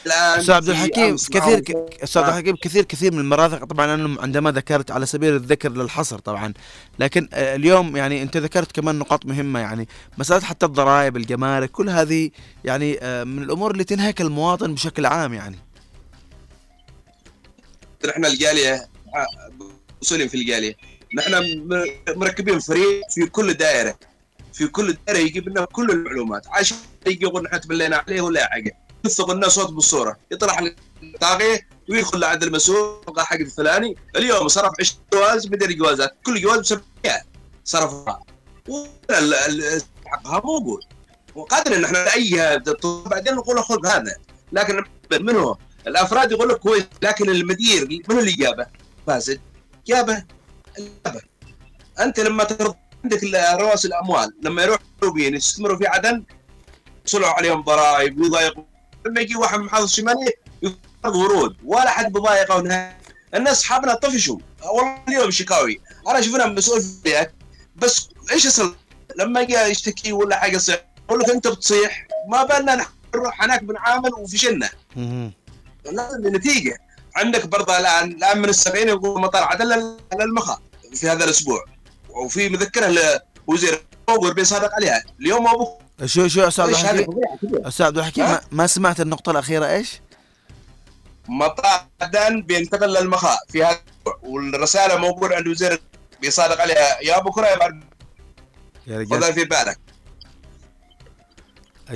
أستاذ 0.07 0.51
عبد 0.51 0.69
الحكيم 0.69 1.15
كثير 1.15 1.63
أستاذ 2.03 2.21
عبد 2.21 2.29
الحكيم 2.29 2.55
كثير 2.55 2.83
كثير 2.83 3.13
من 3.13 3.19
المرافق 3.19 3.63
طبعا 3.63 3.93
أنا 3.93 4.21
عندما 4.21 4.51
ذكرت 4.51 4.91
على 4.91 5.05
سبيل 5.05 5.35
الذكر 5.35 5.71
للحصر 5.71 6.19
طبعا 6.19 6.53
لكن 6.99 7.29
آه، 7.33 7.55
اليوم 7.55 7.97
يعني 7.97 8.21
أنت 8.21 8.37
ذكرت 8.37 8.71
كمان 8.71 8.99
نقاط 8.99 9.25
مهمة 9.25 9.59
يعني 9.59 9.87
مسألة 10.17 10.41
حتى 10.41 10.65
الضرائب 10.65 11.17
الجمارك 11.17 11.71
كل 11.71 11.89
هذه 11.89 12.31
يعني 12.65 12.97
آه، 13.01 13.23
من 13.23 13.43
الأمور 13.43 13.71
اللي 13.71 13.83
تنهك 13.83 14.21
المواطن 14.21 14.73
بشكل 14.73 15.05
عام 15.05 15.33
يعني. 15.33 15.57
نحن 18.07 18.25
الجالية 18.25 18.89
مسؤولين 20.01 20.27
في 20.27 20.37
الجالية. 20.37 20.75
نحن 21.13 21.67
مركبين 22.09 22.59
فريق 22.59 23.01
في 23.11 23.25
كل 23.25 23.53
دائرة. 23.53 23.99
في 24.53 24.67
كل 24.67 24.97
دائرة 25.07 25.19
يجيب 25.19 25.49
لنا 25.49 25.65
كل 25.65 25.91
المعلومات. 25.91 26.47
عشان 26.47 26.77
يقول 27.07 27.43
نحن 27.43 27.61
تبلينا 27.61 27.97
عليه 28.07 28.21
ولا 28.21 28.47
حاجة. 28.49 28.77
يثق 29.05 29.31
لنا 29.31 29.47
صوت 29.47 29.69
بالصورة. 29.71 30.17
يطرح 30.31 30.63
الطاقية 31.03 31.67
ويدخل 31.89 32.19
لعند 32.19 32.43
المسؤول. 32.43 33.01
حق 33.17 33.35
الفلاني. 33.35 33.95
اليوم 34.15 34.47
صرف 34.47 34.71
20 34.79 35.01
جواز 35.13 35.45
بدل 35.47 35.77
جوازات 35.77 36.17
كل 36.25 36.41
جواز 36.41 36.59
ب 36.59 36.63
700 36.65 37.21
صرفها 37.65 38.19
وال- 38.67 39.33
ال- 39.33 39.81
حقها 40.05 40.41
موجود 40.45 40.79
وقادر 41.35 41.75
إن 41.75 41.83
إحنا 41.85 42.13
اي 42.13 42.59
بعدين 43.05 43.33
نقول 43.33 43.63
خذ 43.63 43.87
هذا. 43.87 44.15
لكن 44.51 44.83
من 45.21 45.35
هو؟ 45.35 45.57
الأفراد 45.87 46.31
يقول 46.31 46.49
لك 46.49 46.55
كويس. 46.57 46.83
لكن 47.01 47.29
المدير 47.29 47.87
من 48.09 48.19
اللي 48.19 48.31
جابه؟ 48.31 48.65
فاسد. 49.07 49.39
جابه. 49.87 50.23
جابه 50.79 51.21
أنت 51.99 52.19
لما 52.19 52.43
ترضى 52.43 52.77
عندك 53.03 53.23
رؤوس 53.61 53.85
الأموال 53.85 54.33
لما 54.41 54.63
يروحوا 54.63 54.85
الجنوبيين 54.95 55.35
يستثمروا 55.35 55.77
في 55.77 55.87
عدن 55.87 56.23
يصلوا 57.05 57.27
عليهم 57.27 57.61
ضرائب 57.61 58.21
ويضايقوا 58.21 58.63
لما 59.05 59.21
يجي 59.21 59.35
واحد 59.35 59.59
من 59.59 59.65
محافظه 59.65 59.85
الشماليه 59.85 60.31
يفرض 60.61 61.15
ورود. 61.15 61.57
ولا 61.65 61.89
حد 61.89 62.11
بضايقه 62.11 62.57
ونهاية. 62.57 62.97
الناس 63.35 63.57
اصحابنا 63.57 63.93
طفشوا. 63.93 64.37
والله 64.63 65.01
اليوم 65.07 65.31
شكاوي. 65.31 65.81
أنا 66.07 66.21
شفنا 66.21 66.47
مسؤول 66.47 66.81
في 66.81 67.27
بس 67.75 68.09
إيش 68.31 68.45
يصل 68.45 68.75
لما 69.15 69.43
جاء 69.43 69.71
يشتكي 69.71 70.13
ولا 70.13 70.35
حاجة 70.39 70.55
يصيح 70.55 70.85
يقول 71.09 71.19
لك 71.19 71.29
أنت 71.29 71.47
بتصيح. 71.47 72.07
ما 72.29 72.43
بالنا 72.43 72.85
نروح 73.15 73.43
هناك 73.43 73.63
بنعامل 73.63 74.13
وفشلنا. 74.13 74.69
لازم 75.85 76.35
نتيجة. 76.35 76.77
عندك 77.15 77.45
برضه 77.47 77.77
الآن 77.77 78.11
الآن 78.11 78.37
من 78.37 78.49
السبعين 78.49 78.87
يقول 78.89 79.21
مطار 79.21 79.43
عدن 79.43 79.65
لل- 79.65 79.97
للمخا 80.19 80.59
في 80.95 81.09
هذا 81.09 81.23
الأسبوع. 81.23 81.65
وفي 82.09 82.49
مذكرة 82.49 82.87
لوزير 83.47 83.85
بن 84.35 84.43
صادق 84.43 84.73
عليها. 84.75 85.03
اليوم 85.21 85.47
ابو 85.47 85.67
شو 86.05 86.27
شو 86.27 86.47
أستاذ 86.47 86.75
عبد 86.85 87.09
أستاذ 87.65 87.85
عبد 87.85 87.97
الحكيم؟ 87.97 88.25
ما, 88.25 88.41
ما 88.51 88.67
سمعت 88.67 88.99
النقطة 89.01 89.31
الأخيرة 89.31 89.65
إيش؟ 89.69 90.01
مطار 91.27 91.87
عدن 92.01 92.41
بينتقل 92.41 92.93
للمخا 92.93 93.37
في 93.49 93.63
هذا 93.63 93.79
والرسالة 94.23 94.97
موجودة 94.97 95.35
عند 95.35 95.47
وزير 95.47 95.81
بيصادق 96.21 96.61
عليها. 96.61 97.01
يا 97.01 97.19
بكره 97.19 97.47
يا 97.47 97.57
بعد 97.57 97.83
يا 98.87 98.97
رجال. 98.97 99.33
في 99.33 99.45
بالك. 99.45 99.79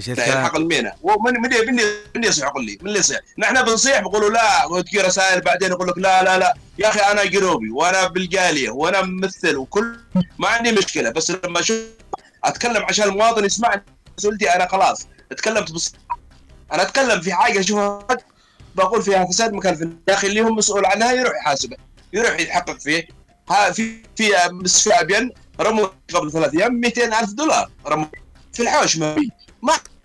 يلحق 0.07 0.55
المينا 0.55 0.93
ومن 1.01 1.33
من 1.33 1.49
من 1.49 1.81
من 2.15 2.23
يصيح 2.23 2.47
يقول 2.47 2.65
لي. 2.65 2.77
من 2.81 2.87
اللي 2.87 2.99
يصيح. 2.99 3.19
نحن 3.37 3.61
بنصيح 3.63 3.99
بيقولوا 3.99 4.29
لا 4.29 4.65
وتجي 4.65 5.01
رسائل 5.01 5.41
بعدين 5.41 5.69
يقول 5.69 5.87
لك 5.87 5.97
لا 5.97 6.23
لا 6.23 6.37
لا. 6.37 6.53
يا 6.79 6.89
أخي 6.89 6.99
أنا 6.99 7.25
جنوبي 7.25 7.69
وأنا 7.69 8.07
بالجاليه 8.07 8.69
وأنا 8.69 9.01
ممثل 9.01 9.57
وكل 9.57 9.99
ما 10.37 10.47
عندي 10.47 10.71
مشكلة. 10.71 11.09
بس 11.09 11.31
لما 11.31 11.59
أشوف 11.59 11.77
أتكلم 12.43 12.83
عشان 12.83 13.07
المواطن 13.09 13.45
يسمعني 13.45 13.83
مسؤولتي 14.17 14.49
أنا 14.55 14.67
خلاص. 14.67 15.07
تكلمت 15.37 15.71
بص 15.71 15.93
أنا 16.73 16.81
أتكلم 16.81 17.21
في 17.21 17.33
حاجة 17.33 17.59
اشوفها 17.59 18.07
بقول 18.75 19.01
فيها 19.01 19.25
فساد 19.25 19.53
مكان 19.53 19.75
في 19.75 19.89
أخي 20.09 20.27
اللي 20.27 20.41
هو 20.41 20.49
مسؤول 20.53 20.85
عنها 20.85 21.11
يروح 21.11 21.33
يحاسبه 21.41 21.77
يروح 22.13 22.39
يتحقق 22.39 22.79
فيه. 22.79 23.07
ها 23.49 23.71
في 23.71 23.95
في 24.15 24.31
مستشفى 24.51 24.93
أبين 25.01 25.31
رموا 25.59 25.87
قبل 26.13 26.31
ثلاث 26.31 26.53
أيام 26.55 26.73
200 26.73 27.19
ألف 27.19 27.29
دولار 27.33 27.69
رموا 27.87 28.05
في 28.53 28.63
الحوش 28.63 28.97
ما 28.97 29.15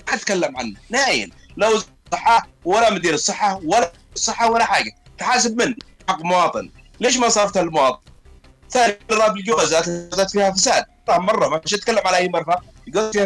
حد 0.09 0.19
تكلم 0.19 0.57
عنه 0.57 0.75
نهائيا 0.91 1.31
لا 1.57 1.69
وزير 1.69 1.87
الصحه 2.13 2.49
ولا 2.65 2.91
مدير 2.91 3.15
الصحه 3.15 3.61
ولا 3.65 3.93
الصحه 4.15 4.51
ولا 4.51 4.65
حاجة. 4.65 4.93
تحاسب 5.19 5.63
من؟ 5.63 5.75
حق 6.09 6.23
مواطن. 6.23 6.71
ليش 7.01 7.17
ما 7.17 7.29
صرفتها 7.29 7.63
للمواطن؟ 7.63 7.99
ثاني 8.71 8.99
راب 9.13 9.37
الجوازات 9.37 9.89
جوازات 9.89 10.31
فيها 10.31 10.51
فساد. 10.51 10.85
مرة 11.09 11.49
ما 11.49 11.61
مش 11.65 11.75
أتكلم 11.75 12.01
على 12.05 12.17
أي 12.17 12.31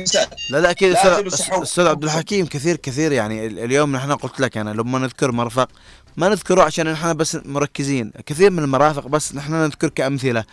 فساد. 0.05 0.29
لا 0.51 0.59
لا 0.59 0.71
أكيد 0.71 0.97
أستاذ 0.97 1.87
عبد 1.87 2.05
الحكيم 2.05 2.47
كثير 2.47 2.77
كثير 2.77 3.13
يعني 3.13 3.47
ال- 3.47 3.59
اليوم 3.59 3.97
نحن 3.97 4.13
قلت 4.13 4.41
لك 4.41 4.57
أنا 4.57 4.71
لما 4.71 4.99
نذكر 4.99 5.33
مرفق 5.33 5.69
ما 6.17 6.29
نذكره 6.29 6.63
عشان 6.63 6.93
نحن 6.93 7.15
بس 7.15 7.39
مركزين. 7.45 8.13
كثير 8.27 8.51
من 8.51 8.59
المرافق 8.59 9.07
بس 9.07 9.35
نحن 9.35 9.53
نذكر 9.53 9.89
كأمثلة. 9.89 10.45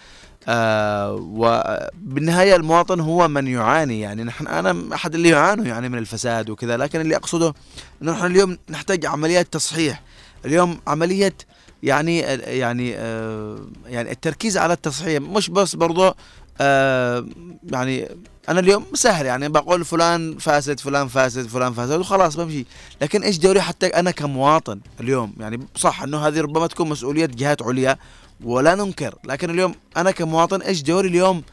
آه 0.47 1.13
وبالنهايه 1.13 2.55
المواطن 2.55 2.99
هو 2.99 3.27
من 3.27 3.47
يعاني 3.47 3.99
يعني 3.99 4.23
نحن 4.23 4.47
أنا 4.47 4.95
أحد 4.95 5.15
اللي 5.15 5.29
يعانوا 5.29 5.65
يعني 5.65 5.89
من 5.89 5.97
الفساد 5.97 6.49
وكذا 6.49 6.77
لكن 6.77 7.01
اللي 7.01 7.15
أقصده 7.15 7.53
إنه 8.01 8.11
نحن 8.11 8.25
اليوم 8.25 8.57
نحتاج 8.69 9.05
عمليات 9.05 9.53
تصحيح. 9.53 10.01
اليوم 10.45 10.79
عملية 10.87 11.35
يعني 11.83 12.19
يعني 12.19 12.95
آه 12.95 13.59
يعني 13.85 14.11
التركيز 14.11 14.57
على 14.57 14.73
التصحيح 14.73 15.21
مش 15.21 15.49
بس 15.49 15.75
برضه 15.75 16.15
آه 16.61 17.25
يعني 17.71 18.09
أنا 18.49 18.59
اليوم 18.59 18.85
سهل 18.93 19.25
يعني 19.25 19.49
بقول 19.49 19.85
فلان 19.85 20.37
فاسد 20.37 20.79
فلان 20.79 21.07
فاسد 21.07 21.47
فلان 21.47 21.73
فاسد 21.73 21.99
وخلاص 21.99 22.35
بمشي. 22.35 22.65
لكن 23.01 23.23
إيش 23.23 23.37
دوري 23.37 23.61
حتى 23.61 23.87
أنا 23.87 24.11
كمواطن 24.11 24.79
اليوم؟ 24.99 25.33
يعني 25.39 25.59
صح 25.75 26.03
إنه 26.03 26.27
هذه 26.27 26.41
ربما 26.41 26.67
تكون 26.67 26.89
مسؤولية 26.89 27.25
جهات 27.25 27.61
عليا 27.61 27.97
ولا 28.43 28.75
ننكر 28.75 29.15
لكن 29.23 29.49
اليوم 29.49 29.75
أنا 29.97 30.11
كمواطن 30.11 30.61
إيش 30.61 30.81
دوري 30.81 31.07
اليوم 31.07 31.43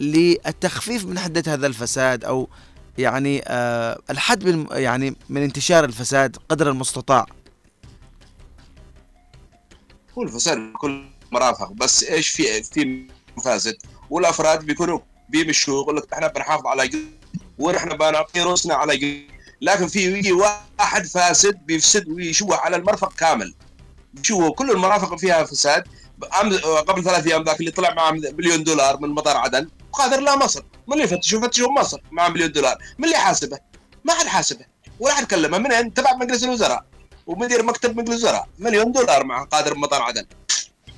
للتخفيف 0.00 1.04
من 1.04 1.18
حدة 1.18 1.52
هذا 1.52 1.66
الفساد 1.66 2.24
أو 2.24 2.48
يعني 2.98 3.42
آه 3.46 4.00
الحد 4.10 4.44
من 4.44 4.66
يعني 4.70 5.16
من 5.28 5.42
انتشار 5.42 5.84
الفساد 5.84 6.36
قدر 6.48 6.70
المستطاع؟ 6.70 7.26
هو 10.18 10.22
الفساد 10.22 10.72
كل 10.72 11.04
مرافق 11.32 11.72
بس 11.72 12.04
إيش 12.04 12.28
في 12.28 12.62
في 12.62 13.06
مفاسد؟ 13.36 13.76
والأفراد 14.10 14.64
بيكونوا 14.64 14.98
بيمشوا 15.28 15.82
يقول 15.82 15.96
لك 15.96 16.12
إحنا 16.12 16.28
بنحافظ 16.28 16.66
على 16.66 16.90
ونحن 17.58 17.96
بنعطي 17.96 18.40
رؤوسنا 18.40 18.74
على 18.74 18.96
جد 18.96 19.22
لكن 19.60 19.86
في 19.86 20.18
يجي 20.18 20.32
واحد 20.32 21.06
فاسد 21.06 21.58
بيفسد 21.66 22.08
ويشوه 22.08 22.56
على 22.56 22.76
المرفق 22.76 23.12
كامل. 23.12 23.54
بيشوه 24.14 24.50
كل 24.50 24.70
المرافق 24.70 25.16
فيها 25.16 25.44
فساد 25.44 25.84
قبل 26.88 27.04
ثلاث 27.04 27.26
أيام 27.26 27.42
ذاك 27.42 27.60
اللي 27.60 27.70
طلع 27.70 27.94
معه 27.94 28.10
مليون 28.10 28.64
دولار 28.64 29.00
من 29.00 29.08
مطار 29.08 29.36
عدن. 29.36 29.68
وقادر 29.92 30.20
لا 30.20 30.36
مصر. 30.36 30.62
من 30.86 30.92
اللي 30.92 31.04
يفتشوا؟ 31.04 31.40
فتشوا 31.40 31.72
مصر 31.72 32.00
مع 32.10 32.28
مليون 32.28 32.52
دولار. 32.52 32.78
من 32.98 33.04
اللي 33.04 33.16
حاسبه 33.16 33.58
ما 34.04 34.14
حد 34.14 34.26
حاسبه. 34.26 34.64
ولا 35.00 35.14
حد 35.14 35.24
كلمه. 35.24 35.58
من 35.58 35.94
تبع 35.94 36.14
مجلس 36.14 36.44
الوزراء. 36.44 36.84
ومدير 37.26 37.62
مكتب 37.62 37.96
مجلس 37.96 38.08
الوزراء. 38.08 38.48
مليون 38.58 38.92
دولار 38.92 39.24
مع 39.24 39.44
قادر 39.44 39.74
مطار 39.74 40.02
عدن. 40.02 40.26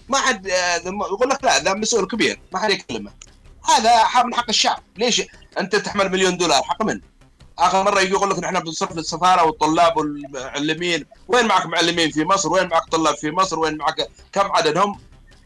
ما 0.09 0.19
حد 0.19 0.49
آه، 0.49 0.77
يقول 0.87 1.29
لك 1.29 1.45
لا 1.45 1.59
ذا 1.59 1.75
مسؤول 1.75 2.07
كبير. 2.07 2.41
ما 2.53 2.59
حد 2.59 2.71
يكلمه. 2.71 3.13
هذا 3.65 3.99
حق 3.99 4.25
من 4.25 4.35
حق 4.35 4.49
الشعب. 4.49 4.83
ليش 4.97 5.23
أنت 5.61 5.77
تحمل 5.77 6.13
مليون 6.13 6.37
دولار؟ 6.37 6.63
حق 6.63 6.83
من؟ 6.83 7.01
آخر 7.59 7.83
مرة 7.83 8.01
يجي 8.01 8.13
يقول 8.13 8.31
لك 8.31 8.39
نحن 8.39 8.61
بنصرف 8.61 8.97
للسفارة 8.97 9.45
والطلاب 9.45 9.97
والمعلمين. 9.97 11.07
وين 11.29 11.47
معك 11.47 11.67
معلمين 11.67 12.11
في 12.11 12.25
مصر؟ 12.25 12.53
وين 12.53 12.69
معك 12.69 12.89
طلاب 12.89 13.17
في 13.17 13.31
مصر؟ 13.31 13.59
وين 13.59 13.77
معك 13.77 14.09
كم 14.33 14.53
عددهم؟ 14.53 15.01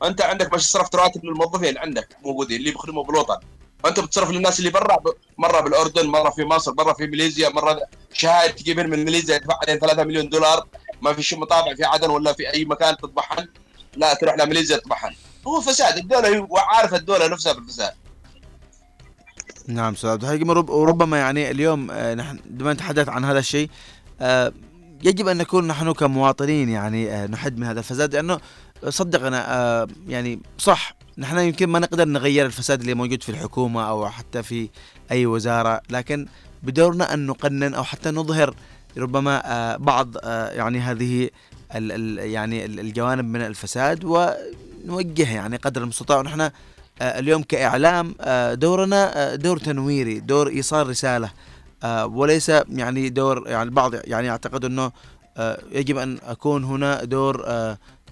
انت 0.05 0.23
عندك 0.23 0.51
باش 0.51 0.63
صرفت 0.63 0.95
رواتب 0.95 1.25
للموظفين 1.25 1.79
عندك 1.79 2.17
موجودين 2.25 2.61
اللي 2.61 2.71
بيخدموا 2.71 3.05
بالوطن. 3.05 3.37
وانت 3.85 4.01
بتصرف 4.01 4.31
للناس 4.31 4.59
اللي 4.59 4.71
برا 4.71 4.97
مرة 5.39 5.61
بالأردن 5.61 6.07
مرة 6.07 6.31
في 6.31 6.45
مصر 6.45 6.75
مرة 6.79 6.93
في 6.93 7.07
ماليزيا 7.07 7.49
مرة 7.49 7.81
شهادة 8.13 8.53
تجيب 8.53 8.81
من 8.81 9.05
ماليزيا 9.05 9.37
يدفع 9.37 9.59
عليهم 9.63 9.79
3 9.79 10.05
مليون 10.05 10.29
دولار. 10.29 10.67
ما 11.03 11.13
في 11.13 11.23
شيء 11.23 11.39
مطابع 11.39 11.75
في 11.75 11.85
عدن 11.85 12.11
ولا 12.11 12.33
في 12.33 12.53
أي 12.55 12.65
مكان 12.65 12.97
تطبعهن 12.97 13.49
لا 13.97 14.15
تروح 14.15 14.35
لماليزيا 14.35 14.77
تطبعهن 14.77 15.15
هو 15.47 15.61
فساد 15.61 15.97
الدولة 15.97 16.29
هي 16.29 16.47
عارفه 16.53 16.97
الدولة 16.97 17.29
نفسها 17.29 17.53
بالفساد 17.53 17.93
نعم 19.69 19.93
أستاذ 19.93 20.27
عبد 20.27 20.71
وربما 20.71 21.19
يعني 21.19 21.51
اليوم 21.51 21.91
آه، 21.91 22.15
نحن 22.15 22.39
عندما 22.51 22.73
نتحدث 22.73 23.09
عن 23.09 23.25
هذا 23.25 23.39
الشيء 23.39 23.71
آه، 24.21 24.53
يجب 25.03 25.29
أن 25.29 25.37
نكون 25.37 25.67
نحن 25.67 25.93
كمواطنين 25.93 26.69
يعني 26.69 27.11
آه، 27.11 27.27
نحد 27.27 27.59
من 27.59 27.67
هذا 27.67 27.79
الفساد 27.79 28.15
لأنه 28.15 28.41
صدقنا 28.89 29.55
آه، 29.57 29.87
يعني 30.09 30.41
صح. 30.59 30.95
نحن 31.19 31.39
يمكن 31.39 31.69
ما 31.69 31.79
نقدر 31.79 32.05
نغير 32.09 32.47
الفساد 32.47 32.81
اللي 32.81 32.95
موجود 32.95 33.23
في 33.23 33.29
الحكومة 33.29 33.89
أو 33.89 34.09
حتى 34.09 34.43
في 34.43 34.69
أي 35.11 35.27
وزارة 35.27 35.81
لكن 35.91 36.27
بدورنا 36.63 37.15
أن 37.15 37.27
نقنن 37.27 37.75
أو 37.75 37.85
حتى 37.85 38.11
نظهر 38.11 38.55
ربما 38.99 39.43
آه، 39.53 39.77
بعض 39.77 40.09
آه، 40.23 40.51
يعني 40.51 40.81
هذه 40.81 41.31
يعني 42.19 42.65
ال- 42.65 42.81
الجوانب 42.81 43.25
من 43.25 43.41
الفساد 43.41 44.05
ونوجه 44.05 45.35
يعني 45.35 45.57
قدر 45.57 45.83
المستطاع. 45.83 46.19
ونحن 46.19 46.51
اليوم 47.03 47.43
كإعلام 47.43 48.15
آه، 48.21 48.55
دورنا 48.55 49.35
دور 49.35 49.59
تنويري 49.59 50.21
دور 50.21 50.49
إيصال 50.49 50.87
رسالة 50.89 51.31
آه، 51.83 52.07
وليس 52.07 52.49
يعني 52.49 53.09
دور 53.09 53.49
يعني 53.49 53.63
البعض 53.63 53.95
يعني 53.95 54.27
يعتقد 54.27 54.91
آه، 55.37 55.59
يجب 55.73 55.97
أن 55.97 56.19
أكون 56.23 56.65
هنا 56.65 57.05
دور 57.05 57.45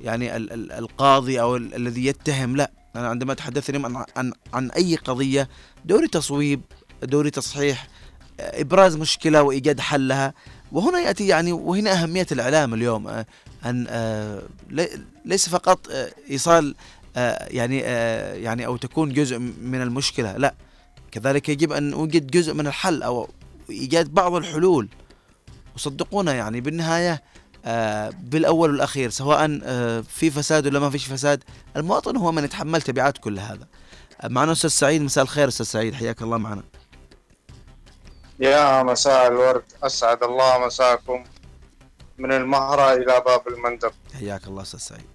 يعني 0.01 0.36
ال- 0.36 0.53
ال- 0.53 0.72
القاضي 0.72 1.40
أو 1.40 1.57
ال- 1.57 1.74
الذي 1.74 2.07
يتهم 2.07 2.57
لا 2.57 2.70
أنا 2.97 3.09
عندما 3.09 3.32
أتحدث 3.32 3.70
اليوم 3.70 3.86
عن, 3.97 4.05
عن, 4.16 4.32
عن 4.55 4.70
أي 4.70 4.97
قضية 4.97 5.49
دوري 5.84 6.09
تصويب 6.09 6.61
دوري 7.03 7.30
تصحيح 7.30 7.88
آه، 8.40 8.61
إبراز 8.61 8.97
مشكلة 8.97 9.42
وإيجاد 9.42 9.80
حلها 9.80 10.34
وهنا 10.72 10.99
يأتي 10.99 11.26
يعني 11.26 11.53
وهنا 11.53 12.03
أهمية 12.03 12.26
الإعلام 12.32 12.74
اليوم 12.74 13.09
آه، 13.09 13.26
أن 13.64 13.86
آه، 13.88 14.42
لي- 14.70 15.01
ليس 15.24 15.49
فقط 15.49 15.88
إيصال 16.30 16.74
يعني 17.51 17.78
يعني 18.42 18.66
أو 18.66 18.76
تكون 18.76 19.12
جزء 19.12 19.38
من 19.38 19.82
المشكلة 19.82 20.36
لا 20.36 20.55
كذلك 21.11 21.49
يجب 21.49 21.72
أن 21.72 21.90
نوجد 21.90 22.26
جزء 22.26 22.55
من 22.55 22.66
الحل 22.66 23.03
أو 23.03 23.28
إيجاد 23.70 24.14
بعض 24.14 24.34
الحلول. 24.34 24.88
وصدقونا 25.74 26.34
يعني 26.34 26.61
بالنهاية 26.61 27.12
آه، 27.12 27.20
بالأول 28.11 28.71
والأخير 28.71 29.11
سواء 29.11 29.61
آه، 29.64 30.01
في 30.01 30.31
فساد 30.31 30.67
ولا 30.67 30.79
ما 30.79 30.91
فيش 30.91 31.07
فساد 31.07 31.45
المواطن 31.77 32.17
هو 32.17 32.33
من 32.33 32.45
يتحمل 32.45 32.83
تبعات 32.83 33.19
كل 33.19 33.39
هذا. 33.39 33.67
آه، 34.21 34.29
معنا 34.29 34.53
أستاذ 34.53 34.71
سعيد 34.71 35.03
مساء 35.03 35.25
الخير 35.25 35.49
أستاذ 35.49 35.67
سعيد 35.67 35.95
حياك 35.95 36.23
الله 36.23 36.39
معنا. 36.39 36.62
يا 38.41 38.83
مساء 38.83 39.29
الورد 39.29 39.64
أسعد 39.83 40.23
الله 40.23 40.67
مساكم 40.67 41.25
من 42.19 42.33
المهرة 42.33 42.93
إلى 42.93 43.23
باب 43.27 43.49
المندب. 43.49 43.93
حياك 44.14 44.47
الله 44.47 44.62
أستاذ 44.62 44.81
سعيد. 44.81 45.07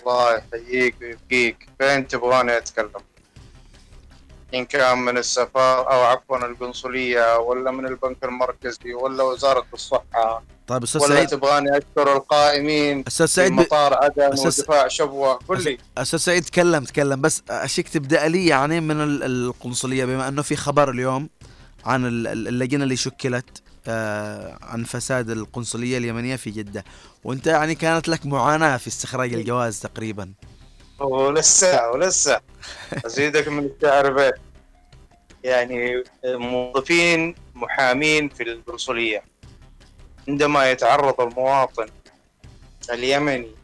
الله 0.00 0.36
يحييك 0.36 0.94
ويبقيك. 1.00 1.68
فين 1.78 2.08
تبغاني 2.08 2.56
أتكلم؟ 2.56 3.02
إن 4.54 4.64
كان 4.64 4.98
من 4.98 5.18
السفارة 5.18 5.92
أو 5.92 6.00
عفوا 6.00 6.36
القنصلية 6.36 7.38
ولا 7.38 7.70
من 7.70 7.86
البنك 7.86 8.24
المركزي 8.24 8.94
ولا 8.94 9.24
وزارة 9.24 9.66
الصحة 9.74 10.42
طيب 10.72 10.82
أستاذ 10.82 11.02
ولا 11.02 11.14
سعيد. 11.14 11.28
تبغاني 11.28 11.70
أشكر 11.78 12.16
القائمين 12.16 13.04
أستاذ 13.06 13.26
في 13.26 13.32
سعيد. 13.32 13.52
مطار 13.52 13.94
عدن 14.04 14.32
أستاذ- 14.36 14.46
ودفاع 14.46 14.88
شبوة. 14.88 15.32
قل 15.48 15.64
لي. 15.64 15.78
أستاذ 15.98 16.18
سعيد 16.18 16.44
تكلم 16.44 16.84
تكلم. 16.84 17.20
بس 17.20 17.42
أشيك 17.50 17.88
تبدأ 17.88 18.28
لي 18.28 18.46
يعني 18.46 18.80
من 18.80 19.00
ال- 19.00 19.22
القنصلية 19.22 20.04
بما 20.04 20.28
أنه 20.28 20.42
في 20.42 20.56
خبر 20.56 20.90
اليوم 20.90 21.28
عن 21.84 22.06
ال- 22.06 22.26
ال- 22.26 22.48
اللجنة 22.48 22.84
اللي 22.84 22.96
شكلت 22.96 23.62
آه، 23.88 24.58
عن 24.62 24.84
فساد 24.84 25.30
القنصلية 25.30 25.98
اليمنية 25.98 26.36
في 26.36 26.50
جدة. 26.50 26.84
وأنت 27.24 27.46
يعني 27.46 27.74
كانت 27.74 28.08
لك 28.08 28.26
معاناة 28.26 28.76
في 28.76 28.88
استخراج 28.88 29.34
الجواز 29.34 29.80
تقريبا. 29.80 30.32
ولسه 31.00 31.90
ولسه 31.90 32.40
أزيدك 33.06 33.48
من 33.48 33.64
الشعر 33.76 34.12
بيت. 34.12 34.34
يعني 35.44 36.04
موظفين 36.24 37.34
محامين 37.54 38.28
في 38.28 38.42
القنصلية. 38.42 39.22
عندما 40.28 40.70
يتعرض 40.70 41.20
المواطن 41.20 41.86
اليمني 42.90 43.54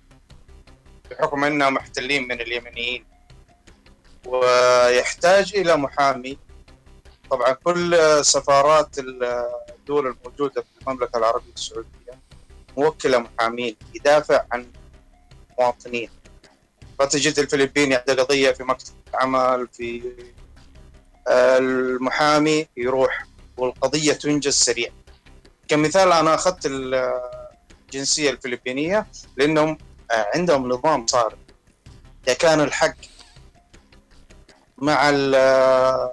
بحكم 1.11 1.45
أنهم 1.45 1.75
محتلين 1.75 2.29
من 2.29 2.41
اليمنيين 2.41 3.05
ويحتاج 4.27 5.53
إلى 5.57 5.77
محامي 5.77 6.39
طبعا 7.31 7.53
كل 7.53 7.99
سفارات 8.23 8.99
الدول 8.99 10.07
الموجودة 10.07 10.63
في 10.63 10.69
المملكة 10.89 11.19
العربية 11.19 11.53
السعودية 11.55 11.89
موكلة 12.77 13.19
محامين 13.19 13.77
يدافع 13.95 14.45
عن 14.53 14.67
مواطنين 15.59 16.11
فتجد 16.99 17.39
الفلبيني 17.39 17.95
عنده 17.95 18.23
قضيه 18.23 18.51
في 18.51 18.65
مكتب 18.65 18.95
عمل 19.15 19.69
في 19.73 20.03
آه، 21.29 21.59
المحامي 21.59 22.67
يروح 22.77 23.25
والقضية 23.57 24.13
تنجز 24.13 24.55
سريع 24.55 24.91
كمثال 25.69 26.13
أنا 26.13 26.35
أخذت 26.35 26.67
الجنسية 26.67 28.31
الفلبينية 28.31 29.07
لأنهم 29.37 29.79
آه، 30.11 30.27
عندهم 30.35 30.69
نظام 30.69 31.07
صارم 31.07 31.39
إذا 32.27 32.35
كان 32.35 32.61
الحق 32.61 32.95
مع 34.79 35.09
ال- 35.11 36.09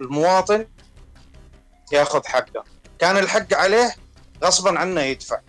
المواطن 0.00 0.66
ياخذ 1.92 2.26
حقه. 2.26 2.64
كان 2.98 3.16
الحق 3.18 3.54
عليه 3.54 3.94
غصبا 4.44 4.78
عنه 4.78 5.00
يدفع. 5.00 5.40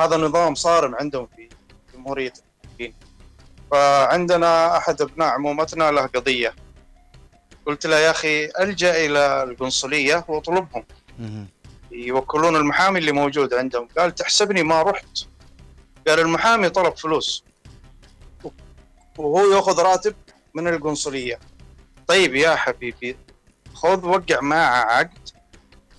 هذا 0.00 0.16
نظام 0.16 0.54
صارم 0.54 0.94
عندهم 0.94 1.28
في 1.36 1.48
جمهورية 1.94 2.32
الفلبين. 2.64 2.94
فعندنا 3.70 4.76
أحد 4.76 5.02
أبناء 5.02 5.28
عمومتنا 5.28 5.90
له 5.90 6.06
قضية. 6.06 6.54
قلت 7.66 7.86
له 7.86 7.96
يا 7.96 8.10
أخي 8.10 8.44
ألجأ 8.60 9.06
إلى 9.06 9.42
القنصلية 9.42 10.24
وأطلبهم. 10.28 10.84
يوكلون 11.90 12.56
المحامي 12.56 12.98
اللي 12.98 13.12
موجود 13.12 13.54
عندهم. 13.54 13.88
قال 13.98 14.14
تحسبني 14.14 14.62
ما 14.62 14.82
رحت. 14.82 15.18
قال 16.08 16.20
المحامي 16.20 16.68
طلب 16.68 16.96
فلوس. 16.96 17.44
وهو 19.18 19.52
ياخذ 19.52 19.82
راتب 19.82 20.14
من 20.54 20.68
القنصلية. 20.68 21.38
طيب 22.06 22.34
يا 22.34 22.56
حبيبي 22.56 23.16
خذ 23.74 24.06
وقع 24.06 24.40
معه 24.40 24.84
عقد 24.84 25.28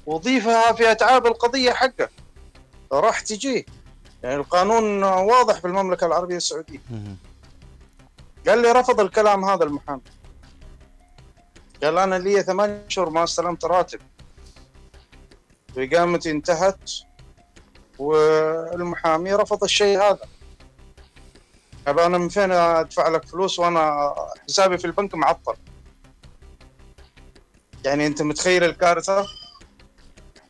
وضيفها 0.06 0.74
في 0.74 0.92
أتعاب 0.92 1.26
القضية 1.26 1.72
حقه. 1.72 2.10
راح 2.92 3.20
تجيه 3.20 3.66
يعني 4.24 4.36
القانون 4.36 5.04
واضح 5.04 5.60
في 5.60 5.68
المملكة 5.68 6.08
العربية 6.08 6.38
السعودية. 6.38 6.82
مهم. 6.90 7.18
قال 8.48 8.62
لي 8.62 8.72
رفض 8.72 9.00
الكلام 9.00 9.46
هذا 9.46 9.64
المحامي. 9.64 10.02
قال 11.84 11.98
أنا 11.98 12.16
لي 12.16 12.44
ثمان 12.44 12.84
أشهر 12.88 13.10
ما 13.10 13.24
استلمت 13.24 13.66
راتب. 13.66 14.00
وإقامتي 15.78 16.32
انتهت 16.32 16.92
والمحامي 18.00 19.34
رفض 19.34 19.64
الشيء 19.64 20.00
هذا. 20.00 20.20
طب 21.86 22.00
أنا 22.00 22.18
من 22.18 22.30
فين 22.30 22.52
أدفع 22.52 23.08
لك 23.08 23.26
فلوس 23.26 23.60
وأنا 23.60 24.16
حسابي 24.50 24.78
في 24.78 24.86
البنك 24.86 25.16
معطل؟ 25.16 25.56
يعني 27.86 28.08
أنت 28.08 28.22
متخيل 28.22 28.64
الكارثة؟ 28.64 29.26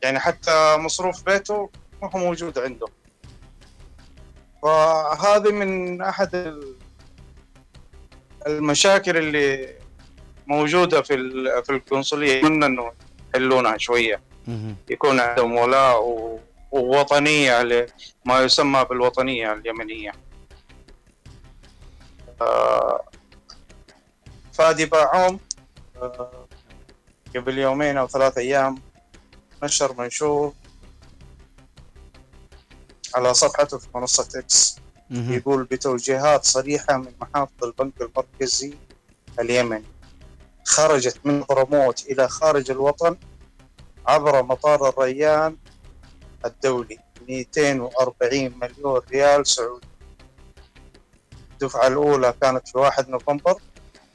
يعني 0.04 0.20
حتى 0.20 0.78
مصروف 0.78 1.24
بيته 1.24 1.70
ما 2.02 2.10
هو 2.16 2.20
موجود 2.20 2.60
عنده. 2.60 2.88
فهذه 4.64 5.52
من 5.52 6.02
أحد 6.02 6.36
ال- 6.36 6.76
المشاكل 8.48 9.18
اللي 9.18 9.76
موجودة 10.48 11.02
في 11.02 11.16
في 11.64 11.70
القنصلية. 11.70 12.40
أتمنى 12.40 12.66
إنه 12.66 12.92
يحلونها 13.36 13.78
شوية. 13.78 14.22
يكون 14.90 15.20
عندهم 15.20 15.56
ولاء 15.56 16.04
و- 16.04 16.40
ووطنية 16.72 17.64
ل- 17.64 17.88
ما 18.26 18.40
يسمى 18.40 18.86
بالوطنية 18.90 19.54
اليمنية. 19.54 20.12
آه، 22.42 23.02
فادي 24.54 24.86
باعوم 24.86 25.40
آه، 26.02 26.48
قبل 27.36 27.58
يومين 27.58 27.98
أو 27.98 28.08
ثلاث 28.08 28.38
أيام 28.38 28.82
نشر 29.64 29.94
منشور 30.02 30.54
على 33.16 33.34
صفحته 33.34 33.78
في 33.78 33.88
منصة 33.96 34.40
إكس 34.40 34.80
مهم. 35.10 35.34
يقول 35.34 35.64
بتوجيهات 35.64 36.46
صريحة 36.46 36.98
من 36.98 37.14
محافظ 37.22 37.64
البنك 37.64 38.02
المركزي 38.02 38.74
اليمني. 39.40 39.84
خرجت 40.66 41.20
من 41.24 41.44
حضرموت 41.44 42.06
إلى 42.06 42.28
خارج 42.30 42.72
الوطن 42.72 43.18
عبر 44.08 44.44
مطار 44.44 44.90
الريان 44.90 45.58
الدولي. 46.46 47.00
240 47.30 48.60
مليون 48.62 49.02
ريال 49.12 49.48
سعودي. 49.48 49.88
الدفعة 51.52 51.88
الأولى 51.88 52.34
كانت 52.42 52.68
في 52.68 52.78
1 52.78 53.10
نوفمبر 53.10 53.62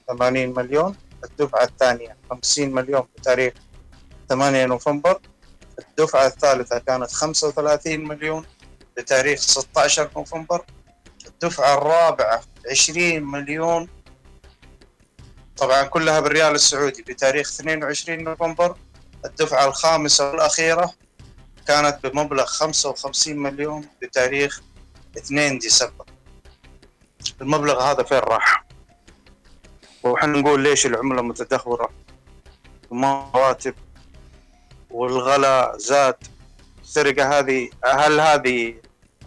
80 0.09 0.55
مليون. 0.55 0.97
الدفعة 1.24 1.64
الثانية 1.64 2.16
50 2.30 2.74
مليون 2.74 3.03
بتاريخ 3.18 3.53
8 4.28 4.66
نوفمبر. 4.66 5.20
الدفعة 5.78 6.26
الثالثة 6.26 6.78
كانت 6.78 7.12
35 7.12 8.05
مليون 8.09 8.47
بتاريخ 8.97 9.41
16 9.41 10.11
نوفمبر. 10.16 10.64
الدفعة 11.26 11.74
الرابعة 11.74 12.43
20 12.70 13.22
مليون. 13.22 13.88
طبعا 15.57 15.82
كلها 15.82 16.20
بالريال 16.20 16.55
السعودي 16.55 17.03
بتاريخ 17.03 17.49
22 17.49 18.24
نوفمبر. 18.24 18.76
الدفعة 19.24 19.66
الخامسة 19.66 20.30
والأخيرة 20.30 20.92
كانت 21.66 22.06
بمبلغ 22.06 22.44
55 22.44 23.36
مليون 23.36 23.88
بتاريخ 24.02 24.62
2 25.18 25.58
ديسمبر. 25.58 26.04
المبلغ 27.40 27.82
هذا 27.82 28.02
فين 28.02 28.18
راح؟ 28.18 28.64
وحنا 30.02 30.38
نقول 30.40 30.60
ليش 30.60 30.86
العملة 30.86 31.22
متدهورة؟ 31.22 31.90
وما 32.90 33.30
رواتب 33.34 33.74
والغلاء 34.90 35.78
زاد. 35.78 36.16
السرقة 36.82 37.38
هذه 37.38 37.70
هل 37.84 38.20
هذه 38.20 38.74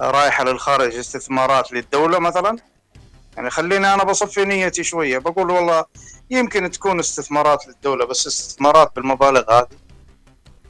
رايحة 0.02 0.44
للخارج 0.44 0.96
استثمارات 0.96 1.72
للدولة 1.72 2.20
مثلا؟ 2.20 2.58
يعني 3.38 3.50
خليني 3.50 3.94
أنا 3.94 4.04
بصفي 4.04 4.46
نيتي 4.46 4.84
شوية. 4.84 5.18
بقول 5.18 5.52
والله 5.52 5.86
يمكن 6.30 6.72
تكون 6.72 7.00
استثمارات 7.00 7.68
للدولة 7.68 8.06
بس 8.06 8.28
استثمارات 8.28 8.96
بالمبالغ 8.96 9.60
هذه. 9.60 9.83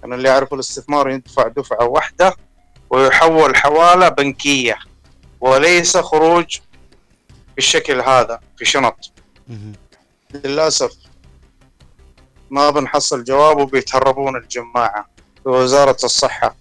أنا 0.04 0.16
اللي 0.16 0.30
أعرفه 0.30 0.54
الاستثمار 0.54 1.10
يدفع 1.10 1.47
دفعة 1.47 1.86
واحدة 1.86 2.36
ويحول 2.89 3.56
حوالة 3.56 4.10
بنكية 4.10 4.80
وليس 5.41 5.97
خروج 5.97 6.58
بالشكل 7.56 8.01
هذا 8.01 8.39
في 8.58 8.66
شنط. 8.66 9.12
مهم. 9.47 9.74
للأسف 10.34 10.95
ما 12.49 12.70
بنحصل 12.70 13.24
جواب 13.24 13.58
وبيتهربون 13.58 14.36
الجماعة 14.36 15.08
في 15.43 15.49
وزارة 15.49 15.97
الصحة. 16.04 16.56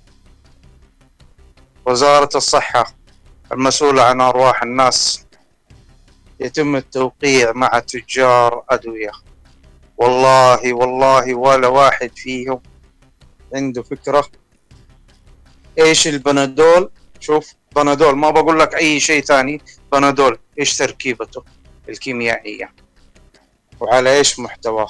وزارة 1.86 2.30
الصحة 2.34 2.94
المسؤولة 3.52 4.02
عن 4.02 4.20
أرواح 4.20 4.62
الناس 4.62 5.26
يتم 6.40 6.76
التوقيع 6.76 7.52
مع 7.52 7.78
تجار 7.78 8.64
أدوية. 8.70 9.12
والله 9.96 10.74
والله 10.74 11.34
ولا 11.34 11.68
واحد 11.68 12.10
فيهم 12.16 12.60
عنده 13.54 13.82
فكرة. 13.82 14.28
إيش 15.78 16.08
البنادول؟ 16.08 16.90
شوف 17.20 17.54
بنادول 17.76 18.16
ما 18.16 18.30
بقول 18.30 18.60
لك 18.60 18.74
أي 18.74 19.00
شيء 19.00 19.22
ثاني. 19.22 19.62
بنادول 19.92 20.38
إيش 20.58 20.76
تركيبته؟ 20.76 21.44
الكيميائية. 21.88 22.72
وعلى 23.80 24.16
إيش 24.16 24.38
محتواه؟ 24.38 24.88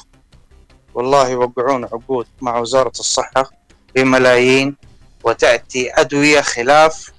والله 0.94 1.28
يوقعون 1.28 1.84
عقود 1.84 2.26
مع 2.40 2.58
وزارة 2.58 2.92
الصحة 3.00 3.50
بملايين 3.94 4.76
وتأتي 5.24 5.92
أدوية 5.94 6.40
خلاف 6.40 7.12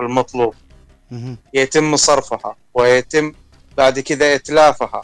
المطلوب. 0.00 0.54
يتم 1.54 1.96
صرفها 1.96 2.56
ويتم 2.74 3.32
بعد 3.76 4.00
كذا 4.00 4.34
إتلافها. 4.34 5.02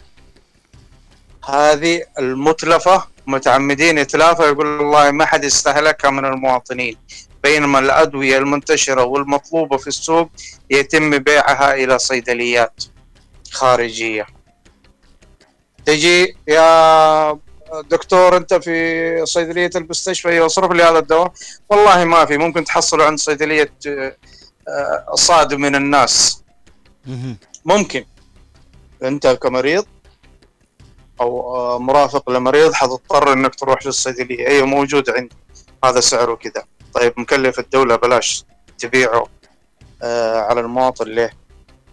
هذه 1.44 2.02
المتلفة 2.18 3.06
متعمدين 3.26 3.98
إتلافها 3.98 4.46
يقول 4.46 4.66
والله 4.66 5.10
ما 5.10 5.24
حد 5.24 5.44
يستهلكها 5.44 6.10
من 6.10 6.24
المواطنين 6.24 6.96
بينما 7.42 7.78
الأدوية 7.78 8.38
المنتشرة 8.38 9.04
والمطلوبة 9.04 9.76
في 9.76 9.86
السوق 9.86 10.30
يتم 10.70 11.18
بيعها 11.18 11.74
إلى 11.74 11.98
صيدليات 11.98 12.84
خارجية. 13.50 14.26
تجي 15.86 16.36
يا 16.48 17.38
دكتور 17.90 18.36
أنت 18.36 18.54
في 18.54 19.26
صيدلية 19.26 19.70
المستشفى 19.76 20.28
يصرف 20.36 20.72
لي 20.72 20.82
هذا 20.82 20.98
الدواء؟ 20.98 21.32
والله 21.70 22.04
ما 22.04 22.24
في 22.24 22.38
ممكن 22.38 22.64
تحصله 22.64 23.04
عند 23.04 23.18
صيدلية 23.18 23.72
آه، 23.86 25.14
صاد 25.14 25.54
من 25.54 25.74
الناس. 25.74 26.42
ممكن. 27.64 28.04
أنت 29.02 29.26
كمريض 29.26 29.84
أو 31.20 31.56
آه، 31.56 31.78
مرافق 31.78 32.30
لمريض 32.30 32.72
حتضطر 32.72 33.32
إنك 33.32 33.54
تروح 33.54 33.86
للصيدلية. 33.86 34.46
أيوه 34.46 34.66
موجود 34.66 35.10
عندي. 35.10 35.36
هذا 35.84 36.00
سعره 36.00 36.34
كذا. 36.34 36.64
طيب 36.94 37.12
مكلف 37.16 37.58
الدولة 37.58 37.96
بلاش 37.96 38.44
تبيعه 38.78 39.26
آه، 40.02 40.40
على 40.40 40.60
المواطن 40.60 41.06
ليه؟ 41.06 41.30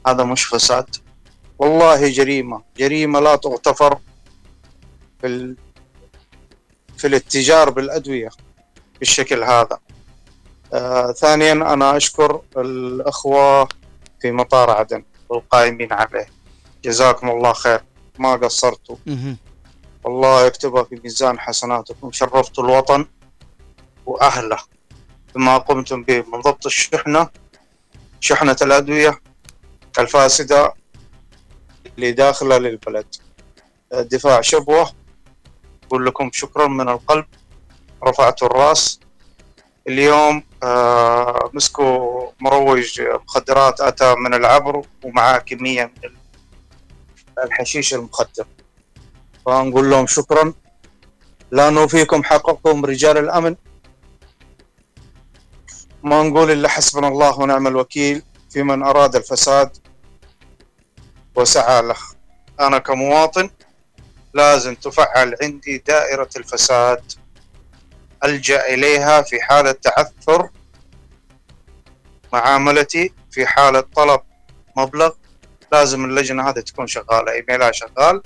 هذا 0.07 0.23
مش 0.23 0.43
فساد. 0.43 0.95
والله 1.59 2.09
جريمة. 2.09 2.61
جريمة 2.77 3.19
لا 3.19 3.35
تغتفر 3.35 3.97
في 5.21 5.55
في 6.97 7.07
الاتجار 7.07 7.69
بالأدوية 7.69 8.29
بالشكل 8.99 9.43
هذا. 9.43 9.79
آه 10.73 11.11
ثانيا 11.11 11.51
أنا 11.51 11.97
أشكر 11.97 12.41
الأخوة 12.57 13.67
في 14.21 14.31
مطار 14.31 14.69
عدن 14.69 15.03
والقائمين 15.29 15.93
عليه. 15.93 16.27
جزاكم 16.83 17.29
الله 17.29 17.53
خير. 17.53 17.81
ما 18.19 18.35
قصرتوا. 18.35 18.95
مهم. 19.05 19.37
والله 20.03 20.45
يكتبها 20.45 20.83
في 20.83 20.99
ميزان 21.03 21.39
حسناتكم. 21.39 22.11
شرفتوا 22.11 22.63
الوطن 22.63 23.05
وأهله. 24.05 24.57
بما 25.35 25.57
قمتم 25.57 26.03
به 26.03 26.23
من 26.33 26.41
ضبط 26.41 26.65
الشحنة 26.65 27.29
شحنة 28.19 28.55
الأدوية 28.61 29.19
الفاسدة 29.99 30.73
اللي 31.85 32.11
داخلة 32.11 32.57
للبلد. 32.57 33.15
دفاع 33.93 34.41
شبوة. 34.41 34.91
أقول 35.83 36.05
لكم 36.05 36.29
شكرا 36.33 36.67
من 36.67 36.89
القلب. 36.89 37.25
رفعتوا 38.03 38.47
الرأس. 38.47 38.99
اليوم 39.87 40.43
آه 40.63 41.49
مسكوا 41.53 42.31
مروج 42.39 43.01
مخدرات 43.01 43.81
أتى 43.81 44.15
من 44.15 44.33
العبر 44.33 44.85
ومعاه 45.03 45.37
كمية 45.37 45.93
من 46.03 46.09
الحشيش 47.43 47.93
المخدر. 47.93 48.47
فنقول 49.45 49.89
لهم 49.89 50.07
شكرا. 50.07 50.53
لا 51.51 51.69
نوفيكم 51.69 52.23
حقكم 52.23 52.85
رجال 52.85 53.17
الأمن. 53.17 53.55
ما 56.03 56.23
نقول 56.23 56.51
إلا 56.51 56.69
حسبنا 56.69 57.07
الله 57.07 57.39
ونعم 57.39 57.67
الوكيل 57.67 58.23
في 58.49 58.63
من 58.63 58.83
أراد 58.83 59.15
الفساد 59.15 59.77
وسعى 61.35 61.81
له. 61.81 61.95
أنا 62.59 62.77
كمواطن 62.77 63.49
لازم 64.33 64.75
تفعل 64.75 65.35
عندي 65.41 65.77
دائرة 65.77 66.29
الفساد. 66.37 67.11
ألجأ 68.23 68.73
إليها 68.73 69.21
في 69.21 69.41
حالة 69.41 69.71
تعثر 69.71 70.49
معاملتي 72.33 73.13
في 73.31 73.47
حالة 73.47 73.79
طلب 73.79 74.21
مبلغ. 74.77 75.11
لازم 75.71 76.05
اللجنة 76.05 76.49
هذه 76.49 76.59
تكون 76.59 76.87
شغالة 76.87 77.31
إيميلها 77.31 77.71
شغال 77.71 78.21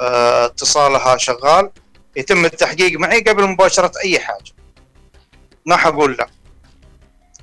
آه، 0.00 0.46
اتصالها 0.46 1.16
شغال 1.16 1.70
يتم 2.16 2.44
التحقيق 2.44 2.98
معي 2.98 3.20
قبل 3.20 3.46
مباشرة 3.46 3.92
أي 4.04 4.18
حاجة. 4.18 4.52
ما 5.66 5.76
حقول 5.76 6.16
لا 6.18 6.28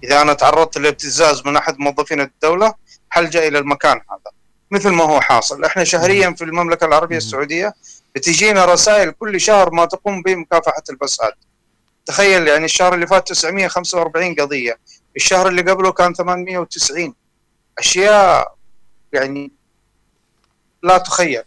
إذا 0.03 0.21
أنا 0.21 0.33
تعرضت 0.33 0.77
لابتزاز 0.77 1.41
من 1.45 1.57
أحد 1.57 1.79
موظفين 1.79 2.21
الدولة 2.21 2.73
حلجأ 3.09 3.47
إلى 3.47 3.59
المكان 3.59 4.01
هذا؟ 4.11 4.31
مثل 4.71 4.89
ما 4.89 5.03
هو 5.03 5.21
حاصل. 5.21 5.63
إحنا 5.63 5.83
شهريا 5.83 6.31
في 6.31 6.43
المملكة 6.43 6.85
العربية 6.85 7.17
السعودية 7.17 7.73
بتجينا 8.15 8.65
رسائل 8.65 9.11
كل 9.11 9.41
شهر 9.41 9.71
ما 9.71 9.85
تقوم 9.85 10.21
به 10.21 10.35
مكافحة 10.35 10.83
الفساد. 10.89 11.33
تخيل 12.05 12.47
يعني 12.47 12.65
الشهر 12.65 12.93
اللي 12.93 13.07
فات 13.07 13.27
945 13.27 14.35
قضية 14.35 14.77
الشهر 15.15 15.47
اللي 15.47 15.61
قبله 15.61 15.91
كان 15.91 16.13
890 16.13 17.13
أشياء 17.79 18.54
يعني 19.15 19.51
لا 20.83 20.97
تخيل 20.97 21.43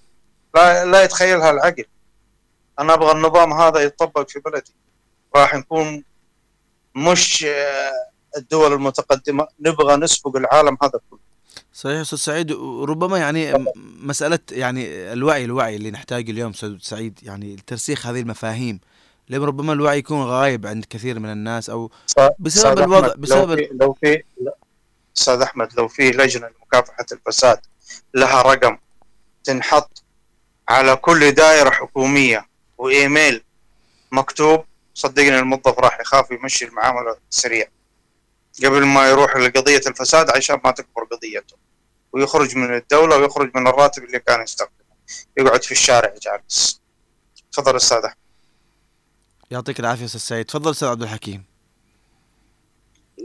لا, 0.55 0.85
لا 0.85 1.03
يتخيلها 1.03 1.51
العقل 1.51 1.85
أنا 2.81 2.95
أبغى 2.95 3.13
النظام 3.13 3.53
هذا 3.53 3.81
يتطبق 3.81 4.29
في 4.29 4.41
بلدي. 4.41 4.73
راح 5.37 5.55
نكون 5.55 6.05
مش 6.95 7.45
آه، 7.45 7.93
الدول 8.37 8.73
المتقدمة. 8.73 9.49
نبغى 9.61 9.97
نسبق 9.97 10.37
العالم 10.37 10.79
هذا 10.83 11.01
كله. 11.11 11.19
صحيح 11.73 12.01
أستاذ 12.01 12.19
سعيد. 12.19 12.53
وربما 12.53 13.19
يعني 13.19 13.67
مسألة 14.03 14.39
يعني 14.51 15.13
الوعي 15.13 15.45
الوعي 15.45 15.77
اللي 15.77 15.91
نحتاجه 15.91 16.31
اليوم 16.31 16.51
أستاذ 16.51 16.77
سعيد 16.81 17.19
يعني 17.23 17.57
ترسيخ 17.67 18.07
هذه 18.07 18.21
المفاهيم. 18.21 18.81
لأن 19.29 19.43
ربما 19.43 19.73
الوعي 19.73 19.99
يكون 19.99 20.23
غايب 20.23 20.67
عند 20.67 20.85
كثير 20.91 21.19
من 21.19 21.33
الناس 21.33 21.71
أو 21.71 21.91
بسبب 22.39 22.79
الوضع- 22.79 23.15
بسبب 23.19 23.51
لو 23.51 23.57
في 23.57 23.69
لو 23.81 23.93
في. 23.93 24.23
أستاذ 25.19 25.41
أحمد 25.41 25.75
لو 25.75 25.89
في 25.89 26.11
لجنة 26.11 26.49
لمكافحة 26.49 27.07
الفساد 27.13 27.61
لها 28.15 28.43
رقم 28.43 28.79
تنحط 29.45 30.03
على 30.69 30.97
كل 30.97 31.33
دائرة 31.33 31.71
حكومية 31.71 32.49
وإيميل 32.79 33.45
مكتوب 34.13 34.65
صدقني 34.95 35.39
الموظف 35.39 35.79
راح 35.79 36.01
يخاف 36.01 36.31
يمشي 36.31 36.65
المعاملة 36.65 37.17
سريع 37.31 37.67
قبل 38.65 38.85
ما 38.85 39.09
يروح 39.09 39.37
لقضية 39.37 39.81
الفساد 39.87 40.31
عشان 40.31 40.61
ما 40.65 40.71
تكبر 40.71 41.05
قضيته 41.05 41.57
ويخرج 42.13 42.57
من 42.57 42.75
الدولة 42.75 43.17
ويخرج 43.17 43.51
من 43.55 43.67
الراتب 43.67 44.05
اللي 44.05 44.19
كان 44.19 44.43
يستخدمه. 44.43 44.79
يقعد 45.37 45.63
في 45.63 45.73
الشارع 45.73 46.15
جالس. 46.23 46.81
تفضل 47.53 47.77
أستاذ 47.77 47.99
أحمد. 47.99 48.17
يعطيك 49.51 49.81
العافية 49.81 50.05
أستاذ 50.05 50.21
سعيد. 50.21 50.45
تفضل 50.45 50.71
أستاذ 50.71 50.89
عبد 50.89 51.03
الحكيم. 51.03 51.48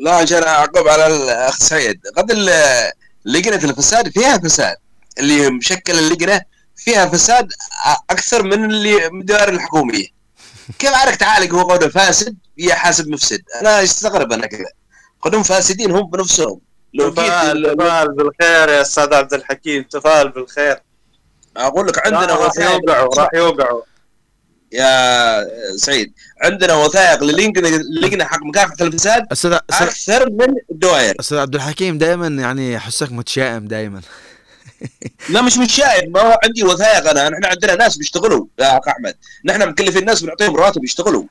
لا 0.01 0.11
عشان 0.15 0.43
أعقب 0.43 0.87
على 0.87 1.07
الأخ 1.07 1.55
سعيد 1.57 2.01
قد 2.17 2.31
لجنه 3.25 3.55
الفساد 3.69 4.09
فيها 4.09 4.37
فساد. 4.37 4.75
اللي 5.19 5.49
مشكل 5.49 5.99
اللجنة 5.99 6.41
فيها 6.75 7.05
فساد 7.05 7.47
أكثر 8.09 8.43
من 8.43 8.65
اللي 8.65 9.09
من 9.09 9.21
الدوائر 9.21 9.49
الحكومية. 9.49 10.07
كيف 10.79 10.93
عارف 10.93 11.15
تعالج 11.15 11.53
هو 11.53 11.61
قوله 11.61 11.87
فاسد 11.89 12.35
يحاسب 12.57 13.07
مفسد. 13.07 13.41
أنا 13.61 13.83
استغرب 13.83 14.33
أنا 14.33 14.47
كذا 14.47 14.65
قدهم 15.21 15.43
فاسدين 15.43 15.91
هم 15.91 16.09
بنفسهم. 16.09 16.59
لو 16.93 17.09
جيت 17.09 17.19
ال- 17.19 17.75
تفائل 17.77 18.07
بالخير 18.15 18.69
يا 18.69 18.81
أستاذ 18.81 19.13
عبد 19.13 19.33
الحكيم 19.33 19.83
تفائل 19.83 20.29
بالخير. 20.29 20.81
أقول 21.57 21.87
لك 21.87 22.07
عندنا 22.07 22.35
راح 22.35 22.51
يوقعوا 22.57 23.15
راح 23.17 23.29
يوقعوا. 23.33 23.81
يا 24.73 25.75
سعيد. 25.77 26.13
عندنا 26.41 26.73
وثائق 26.73 27.23
للجنه 27.23 28.25
حق 28.25 28.43
مكافحة 28.43 28.75
الفساد 28.81 29.25
أستاذ 29.31 29.53
أكثر 29.53 30.29
من 30.29 30.55
الدوائر 30.71 31.15
أستاذ 31.19 31.37
عبد 31.37 31.55
الحكيم 31.55 31.97
دائما 31.97 32.27
يعني 32.27 32.77
احسك 32.77 33.11
متشائم 33.11 33.67
دائما 33.67 34.01
لا 35.29 35.41
مش 35.41 35.57
متشائم. 35.57 36.11
ما 36.11 36.21
هو 36.21 36.39
عندي 36.43 36.63
وثائق 36.63 37.09
أنا. 37.09 37.29
نحن 37.29 37.45
عندنا 37.45 37.75
ناس 37.75 37.97
بيشتغلوا. 37.97 38.45
يا 38.59 38.77
أخ 38.77 38.87
أحمد. 38.87 39.15
نحن 39.45 39.69
مكلفين 39.69 40.01
الناس 40.01 40.21
بنعطيهم 40.21 40.55
راتب 40.55 40.83
يشتغلوا. 40.83 41.23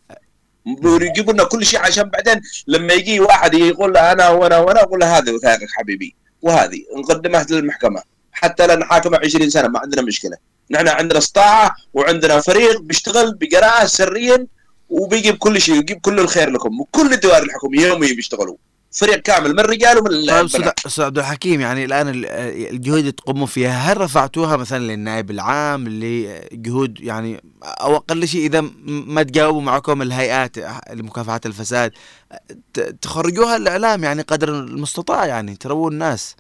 ويجيبوا 0.85 1.33
لنا 1.33 1.45
كل 1.45 1.67
شيء 1.67 1.81
عشان 1.81 2.03
بعدين 2.03 2.41
لما 2.67 2.93
يجي 2.93 3.21
واحد 3.21 3.55
يقول 3.55 3.93
له 3.93 4.13
أنا 4.13 4.29
وأنا 4.29 4.59
وأنا 4.59 4.83
أقول 4.83 5.01
له 5.01 5.19
هذه 5.19 5.31
وثائقك 5.31 5.69
حبيبي. 5.71 6.15
وهذه. 6.43 6.79
نقدمها 6.97 7.47
للمحكمة. 7.51 8.03
حتى 8.33 8.67
لنا 8.67 8.85
حاكمه 8.85 9.19
20 9.25 9.51
سنة. 9.51 9.69
ما 9.69 9.79
عندنا 9.79 10.03
مشكلة. 10.03 10.37
نحن 10.73 10.89
عندنا 10.89 11.19
استطاعه 11.19 11.75
وعندنا 11.95 12.41
فريق 12.41 12.81
بيشتغل 12.81 13.35
بقراءة 13.41 13.87
سريا 13.87 14.47
وبيجيب 14.89 15.37
كل 15.37 15.61
شيء 15.61 15.75
ويجيب 15.75 16.01
كل 16.01 16.19
الخير 16.21 16.51
لكم 16.51 16.81
وكل 16.81 17.13
الدوائر 17.13 17.43
الحكوميه 17.43 17.87
يوميا 17.87 18.15
بيشتغلوا. 18.15 18.57
فريق 18.95 19.17
كامل 19.17 19.53
من 19.53 19.61
الرجال 19.61 19.99
ومن 19.99 20.09
طيب 20.27 20.73
أستاذ 20.87 21.05
عبد 21.05 21.19
الحكيم 21.19 21.61
يعني 21.61 21.85
الآن 21.85 22.09
ال- 22.09 22.27
الجهود 22.75 22.99
اللي 22.99 23.13
تقوموا 23.13 23.47
فيها 23.47 23.93
هل 23.93 24.01
رفعتوها 24.01 24.57
مثلا 24.57 24.79
للنائب 24.79 25.31
العام 25.31 25.89
لجهود 25.89 27.01
يعني 27.01 27.43
أو 27.65 27.97
أقل 27.97 28.29
شيء 28.29 28.47
إذا 28.47 28.61
ما 28.87 29.23
تجاوبوا 29.23 29.61
معكم 29.63 30.03
الهيئات 30.03 30.57
لمكافحه 30.93 31.41
الفساد 31.47 31.93
تخرجوها 33.03 33.57
الإعلام 33.57 34.05
يعني 34.05 34.23
قدر 34.23 34.49
المستطاع 34.49 35.27
يعني 35.27 35.57
ترووا 35.57 35.91
الناس؟ 35.91 36.37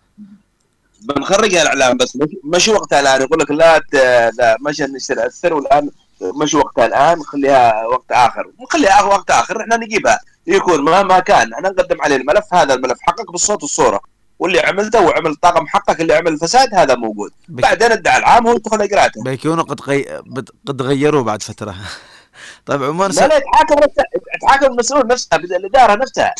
بنخرجها 1.04 1.62
الإعلام 1.62 1.96
بس 1.96 2.18
مش, 2.44 2.68
وقتها 2.68 3.00
الآن. 3.00 3.22
يقول 3.22 3.38
لك 3.40 3.50
لا 3.50 3.78
ت... 3.78 3.94
لا 4.38 4.56
مش 4.60 4.80
نشتري 4.80 5.26
السر 5.26 5.54
والآن 5.54 5.90
مش 6.22 6.54
وقتها 6.54 6.86
الآن 6.86 7.18
نخليها 7.18 7.86
وقت 7.86 8.12
آخر. 8.12 8.50
نخليها 8.62 9.02
وقت 9.02 9.30
آخر 9.30 9.60
إحنا 9.60 9.76
نجيبها. 9.76 10.18
يكون 10.46 10.80
مهما 10.84 11.18
كان. 11.18 11.52
إحنا 11.54 11.68
نقدم 11.68 12.02
عليه 12.02 12.16
الملف 12.16 12.54
هذا 12.54 12.74
الملف 12.74 12.98
حقك 13.00 13.32
بالصوت 13.32 13.62
والصورة. 13.62 14.00
واللي 14.38 14.60
عملته 14.60 15.00
وعمل 15.06 15.34
طاقم 15.34 15.66
حقك 15.66 16.00
اللي 16.00 16.14
عمل 16.14 16.28
الفساد 16.32 16.74
هذا 16.74 16.94
موجود. 16.94 17.30
بك- 17.48 17.62
بعدين 17.62 17.92
الدعاء 17.92 18.18
العام 18.18 18.46
هو 18.46 18.54
يدخل 18.54 18.82
إجراءاته. 18.82 19.22
بيكونوا 19.22 19.64
قد 19.64 19.80
غي... 19.80 20.02
قد 20.66 20.82
غيروا 20.82 21.22
بعد 21.22 21.42
فترة. 21.42 21.74
طيب 22.66 22.82
عموما 22.82 23.04
لا 23.08 23.26
لا 23.26 23.36
يتحاكم 23.36 23.76
يتحاكم 24.36 24.66
المسؤول 24.72 25.06
نفسها 25.06 25.36
الإدارة 25.38 25.94
نفسها. 25.94 26.34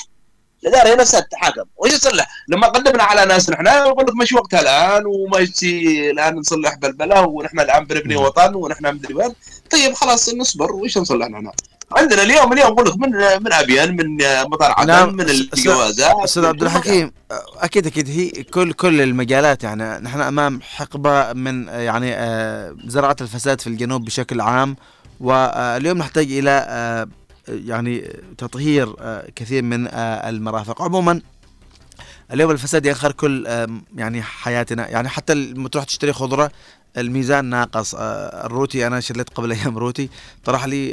الإدارة 0.65 0.89
هي 0.89 0.97
نفسها 0.97 1.21
تتحاكم. 1.21 1.65
وش 1.77 1.93
يصلح؟ 1.93 2.27
لما 2.49 2.67
قدمنا 2.67 3.03
على 3.03 3.25
ناس 3.25 3.51
نحن 3.51 3.67
يقول 3.67 4.07
لك 4.07 4.17
مش 4.17 4.33
وقتها 4.33 4.61
الآن 4.61 5.07
وما 5.07 5.39
يجي 5.39 6.11
الآن 6.11 6.35
نصلح 6.35 6.75
بلبلة 6.75 7.21
ونحن 7.27 7.61
الآن 7.61 7.85
بنبني 7.85 8.17
وطن 8.17 8.55
ونحن 8.55 8.95
مدري 8.95 9.15
وين. 9.15 9.33
طيب 9.71 9.95
خلاص 9.95 10.35
نصبر. 10.35 10.73
وش 10.73 10.99
نصلح 10.99 11.29
نحن؟ 11.29 11.51
عندنا 11.97 12.23
اليوم 12.23 12.53
اليوم 12.53 12.73
أقول 12.73 12.89
لك 12.89 12.97
من 12.97 13.11
من 13.45 13.53
أبيان 13.53 13.97
من 13.97 14.17
مطار 14.51 14.75
عدن 14.77 14.89
نعم، 14.93 15.15
من 15.15 15.31
الجوازات 15.31 16.15
أستاذ 16.25 16.45
عبد 16.45 16.63
الحكيم 16.63 17.13
أكيد 17.59 17.87
أكيد. 17.87 18.09
هي 18.09 18.29
كل 18.43 18.73
كل 18.73 19.01
المجالات 19.01 19.65
يعني. 19.65 19.99
نحن 20.05 20.21
أمام 20.21 20.61
حقبة 20.63 21.33
من 21.33 21.69
يعني 21.69 22.15
آه، 22.15 22.77
زراعة 22.87 23.17
الفساد 23.21 23.61
في 23.61 23.67
الجنوب 23.67 24.05
بشكل 24.05 24.41
عام. 24.41 24.77
واليوم 25.21 25.99
نحتاج 25.99 26.33
إلى 26.33 26.67
آه، 26.69 27.09
يعني 27.67 28.09
تطهير 28.39 28.95
آه، 29.01 29.31
كثير 29.37 29.63
من 29.63 29.87
آه، 29.89 30.29
المرافق. 30.29 30.83
عموما 30.83 31.21
اليوم 32.33 32.51
الفساد 32.51 32.87
ينخر 32.87 33.13
كل 33.13 33.47
يعني 33.97 34.23
حياتنا. 34.23 34.89
يعني 34.89 35.09
حتى 35.09 35.35
لما 35.35 35.69
تروح 35.69 35.85
تشتري 35.85 36.13
خضرة 36.13 36.51
الميزان 36.97 37.45
ناقص. 37.45 37.95
آه، 37.95 38.47
الروتي 38.47 38.87
أنا 38.87 39.01
شريت 39.01 39.31
قبل 39.31 39.53
أيام 39.53 39.79
روتي 39.79 40.09
طرح 40.45 40.65
لي 40.65 40.93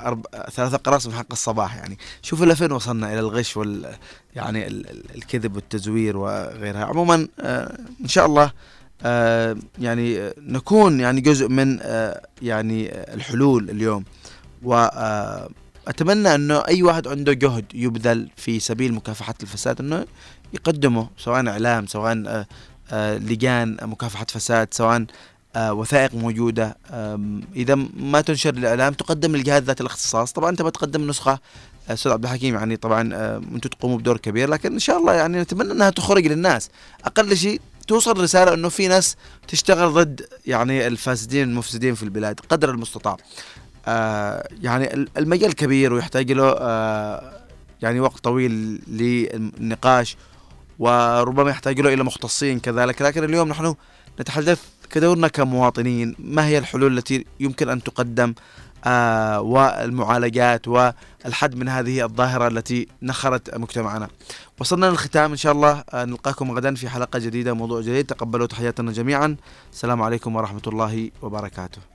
أرب... 0.00 0.26
ثلاثة 0.54 0.76
قراص 0.76 1.06
من 1.06 1.14
حق 1.14 1.26
الصباح. 1.32 1.76
يعني 1.76 1.98
شوف 2.22 2.42
إلى 2.42 2.56
فين 2.56 2.72
وصلنا 2.72 3.12
إلى 3.12 3.20
الغش 3.20 3.56
وال 3.56 3.94
يعني 4.36 4.66
ال- 4.66 4.90
ال- 4.90 5.14
الكذب 5.14 5.54
والتزوير 5.56 6.16
وغيرها. 6.16 6.84
عموما 6.84 7.28
إن 8.00 8.08
شاء 8.08 8.26
الله 8.26 8.52
يعني 9.78 10.30
نكون 10.38 11.00
يعني 11.00 11.20
جزء 11.20 11.48
من 11.48 11.80
يعني 12.42 12.92
الحلول 13.14 13.70
اليوم. 13.70 14.04
وأتمنى 15.86 16.34
أنه 16.34 16.58
أي 16.68 16.82
واحد 16.82 17.08
عنده 17.08 17.32
جهد 17.32 17.64
يبذل 17.74 18.28
في 18.36 18.60
سبيل 18.60 18.94
مكافحة 18.94 19.34
الفساد 19.42 19.80
أنه 19.80 20.06
يقدمه 20.52 21.08
سواء 21.18 21.48
إعلام 21.48 21.86
سواء 21.86 22.22
آه، 22.26 22.46
آه، 22.90 23.18
لجان 23.18 23.76
مكافحة 23.82 24.26
فساد 24.28 24.74
سواء 24.74 25.06
آه، 25.56 25.72
وثائق 25.72 26.14
موجودة. 26.14 26.76
آم، 26.90 27.42
إذا 27.56 27.74
ما 27.96 28.20
تنشر 28.20 28.54
الإعلام 28.54 28.92
تقدم 28.92 29.36
للجهات 29.36 29.62
ذات 29.62 29.80
الاختصاص. 29.80 30.32
طبعا 30.32 30.50
أنت 30.50 30.62
بتقدم 30.62 31.06
نسخة 31.10 31.38
آه، 31.90 31.92
أستاذ 31.92 32.12
عبد 32.12 32.24
الحكيم 32.24 32.54
يعني 32.54 32.76
طبعا 32.76 33.02
أنتم 33.54 33.68
تقوموا 33.68 33.98
بدور 33.98 34.16
كبير 34.16 34.48
لكن 34.50 34.72
إن 34.72 34.78
شاء 34.78 34.98
الله 34.98 35.12
يعني 35.12 35.40
نتمنى 35.40 35.72
أنها 35.72 35.90
تخرج 35.90 36.26
للناس. 36.26 36.70
أقل 37.04 37.36
شيء 37.36 37.60
توصل 37.88 38.20
رسالة 38.20 38.54
أنه 38.54 38.68
في 38.68 38.88
ناس 38.88 39.16
تشتغل 39.48 39.92
ضد 39.92 40.26
يعني 40.46 40.86
الفاسدين 40.86 41.48
المفسدين 41.48 41.94
في 41.94 42.02
البلاد 42.02 42.40
قدر 42.48 42.70
المستطاع. 42.70 43.16
آه 43.88 44.48
يعني 44.62 44.94
ال- 44.94 45.08
المجال 45.16 45.54
كبير 45.54 45.92
ويحتاج 45.92 46.32
له 46.32 46.56
آه 46.58 47.40
يعني 47.82 48.00
وقت 48.00 48.18
طويل 48.24 48.80
للنقاش 48.88 50.16
وربما 50.78 51.50
يحتاج 51.50 51.80
له 51.80 51.94
إلى 51.94 52.04
مختصين 52.04 52.60
كذلك. 52.60 53.02
لكن 53.02 53.24
اليوم 53.24 53.48
نحن 53.48 53.74
نتحدث 54.20 54.62
كدورنا 54.90 55.28
كمواطنين 55.28 56.14
ما 56.18 56.46
هي 56.46 56.58
الحلول 56.58 56.98
التي 56.98 57.24
يمكن 57.40 57.68
أن 57.68 57.82
تقدم 57.82 58.34
آه 58.84 59.40
والمعالجات 59.40 60.68
والحد 60.68 61.54
من 61.54 61.68
هذه 61.68 62.04
الظاهرة 62.04 62.48
التي 62.48 62.88
نخرت 63.02 63.54
مجتمعنا؟ 63.56 64.08
وصلنا 64.60 64.86
للختام 64.86 65.30
إن 65.30 65.36
شاء 65.36 65.52
الله. 65.52 65.84
آه 65.90 66.04
نلقاكم 66.04 66.52
غدا 66.52 66.74
في 66.74 66.88
حلقة 66.88 67.18
جديدة 67.18 67.52
موضوع 67.54 67.80
جديد. 67.80 68.06
تقبلوا 68.06 68.46
تحياتنا 68.46 68.92
جميعا. 68.92 69.36
السلام 69.72 70.02
عليكم 70.02 70.36
ورحمة 70.36 70.62
الله 70.66 71.10
وبركاته. 71.22 71.93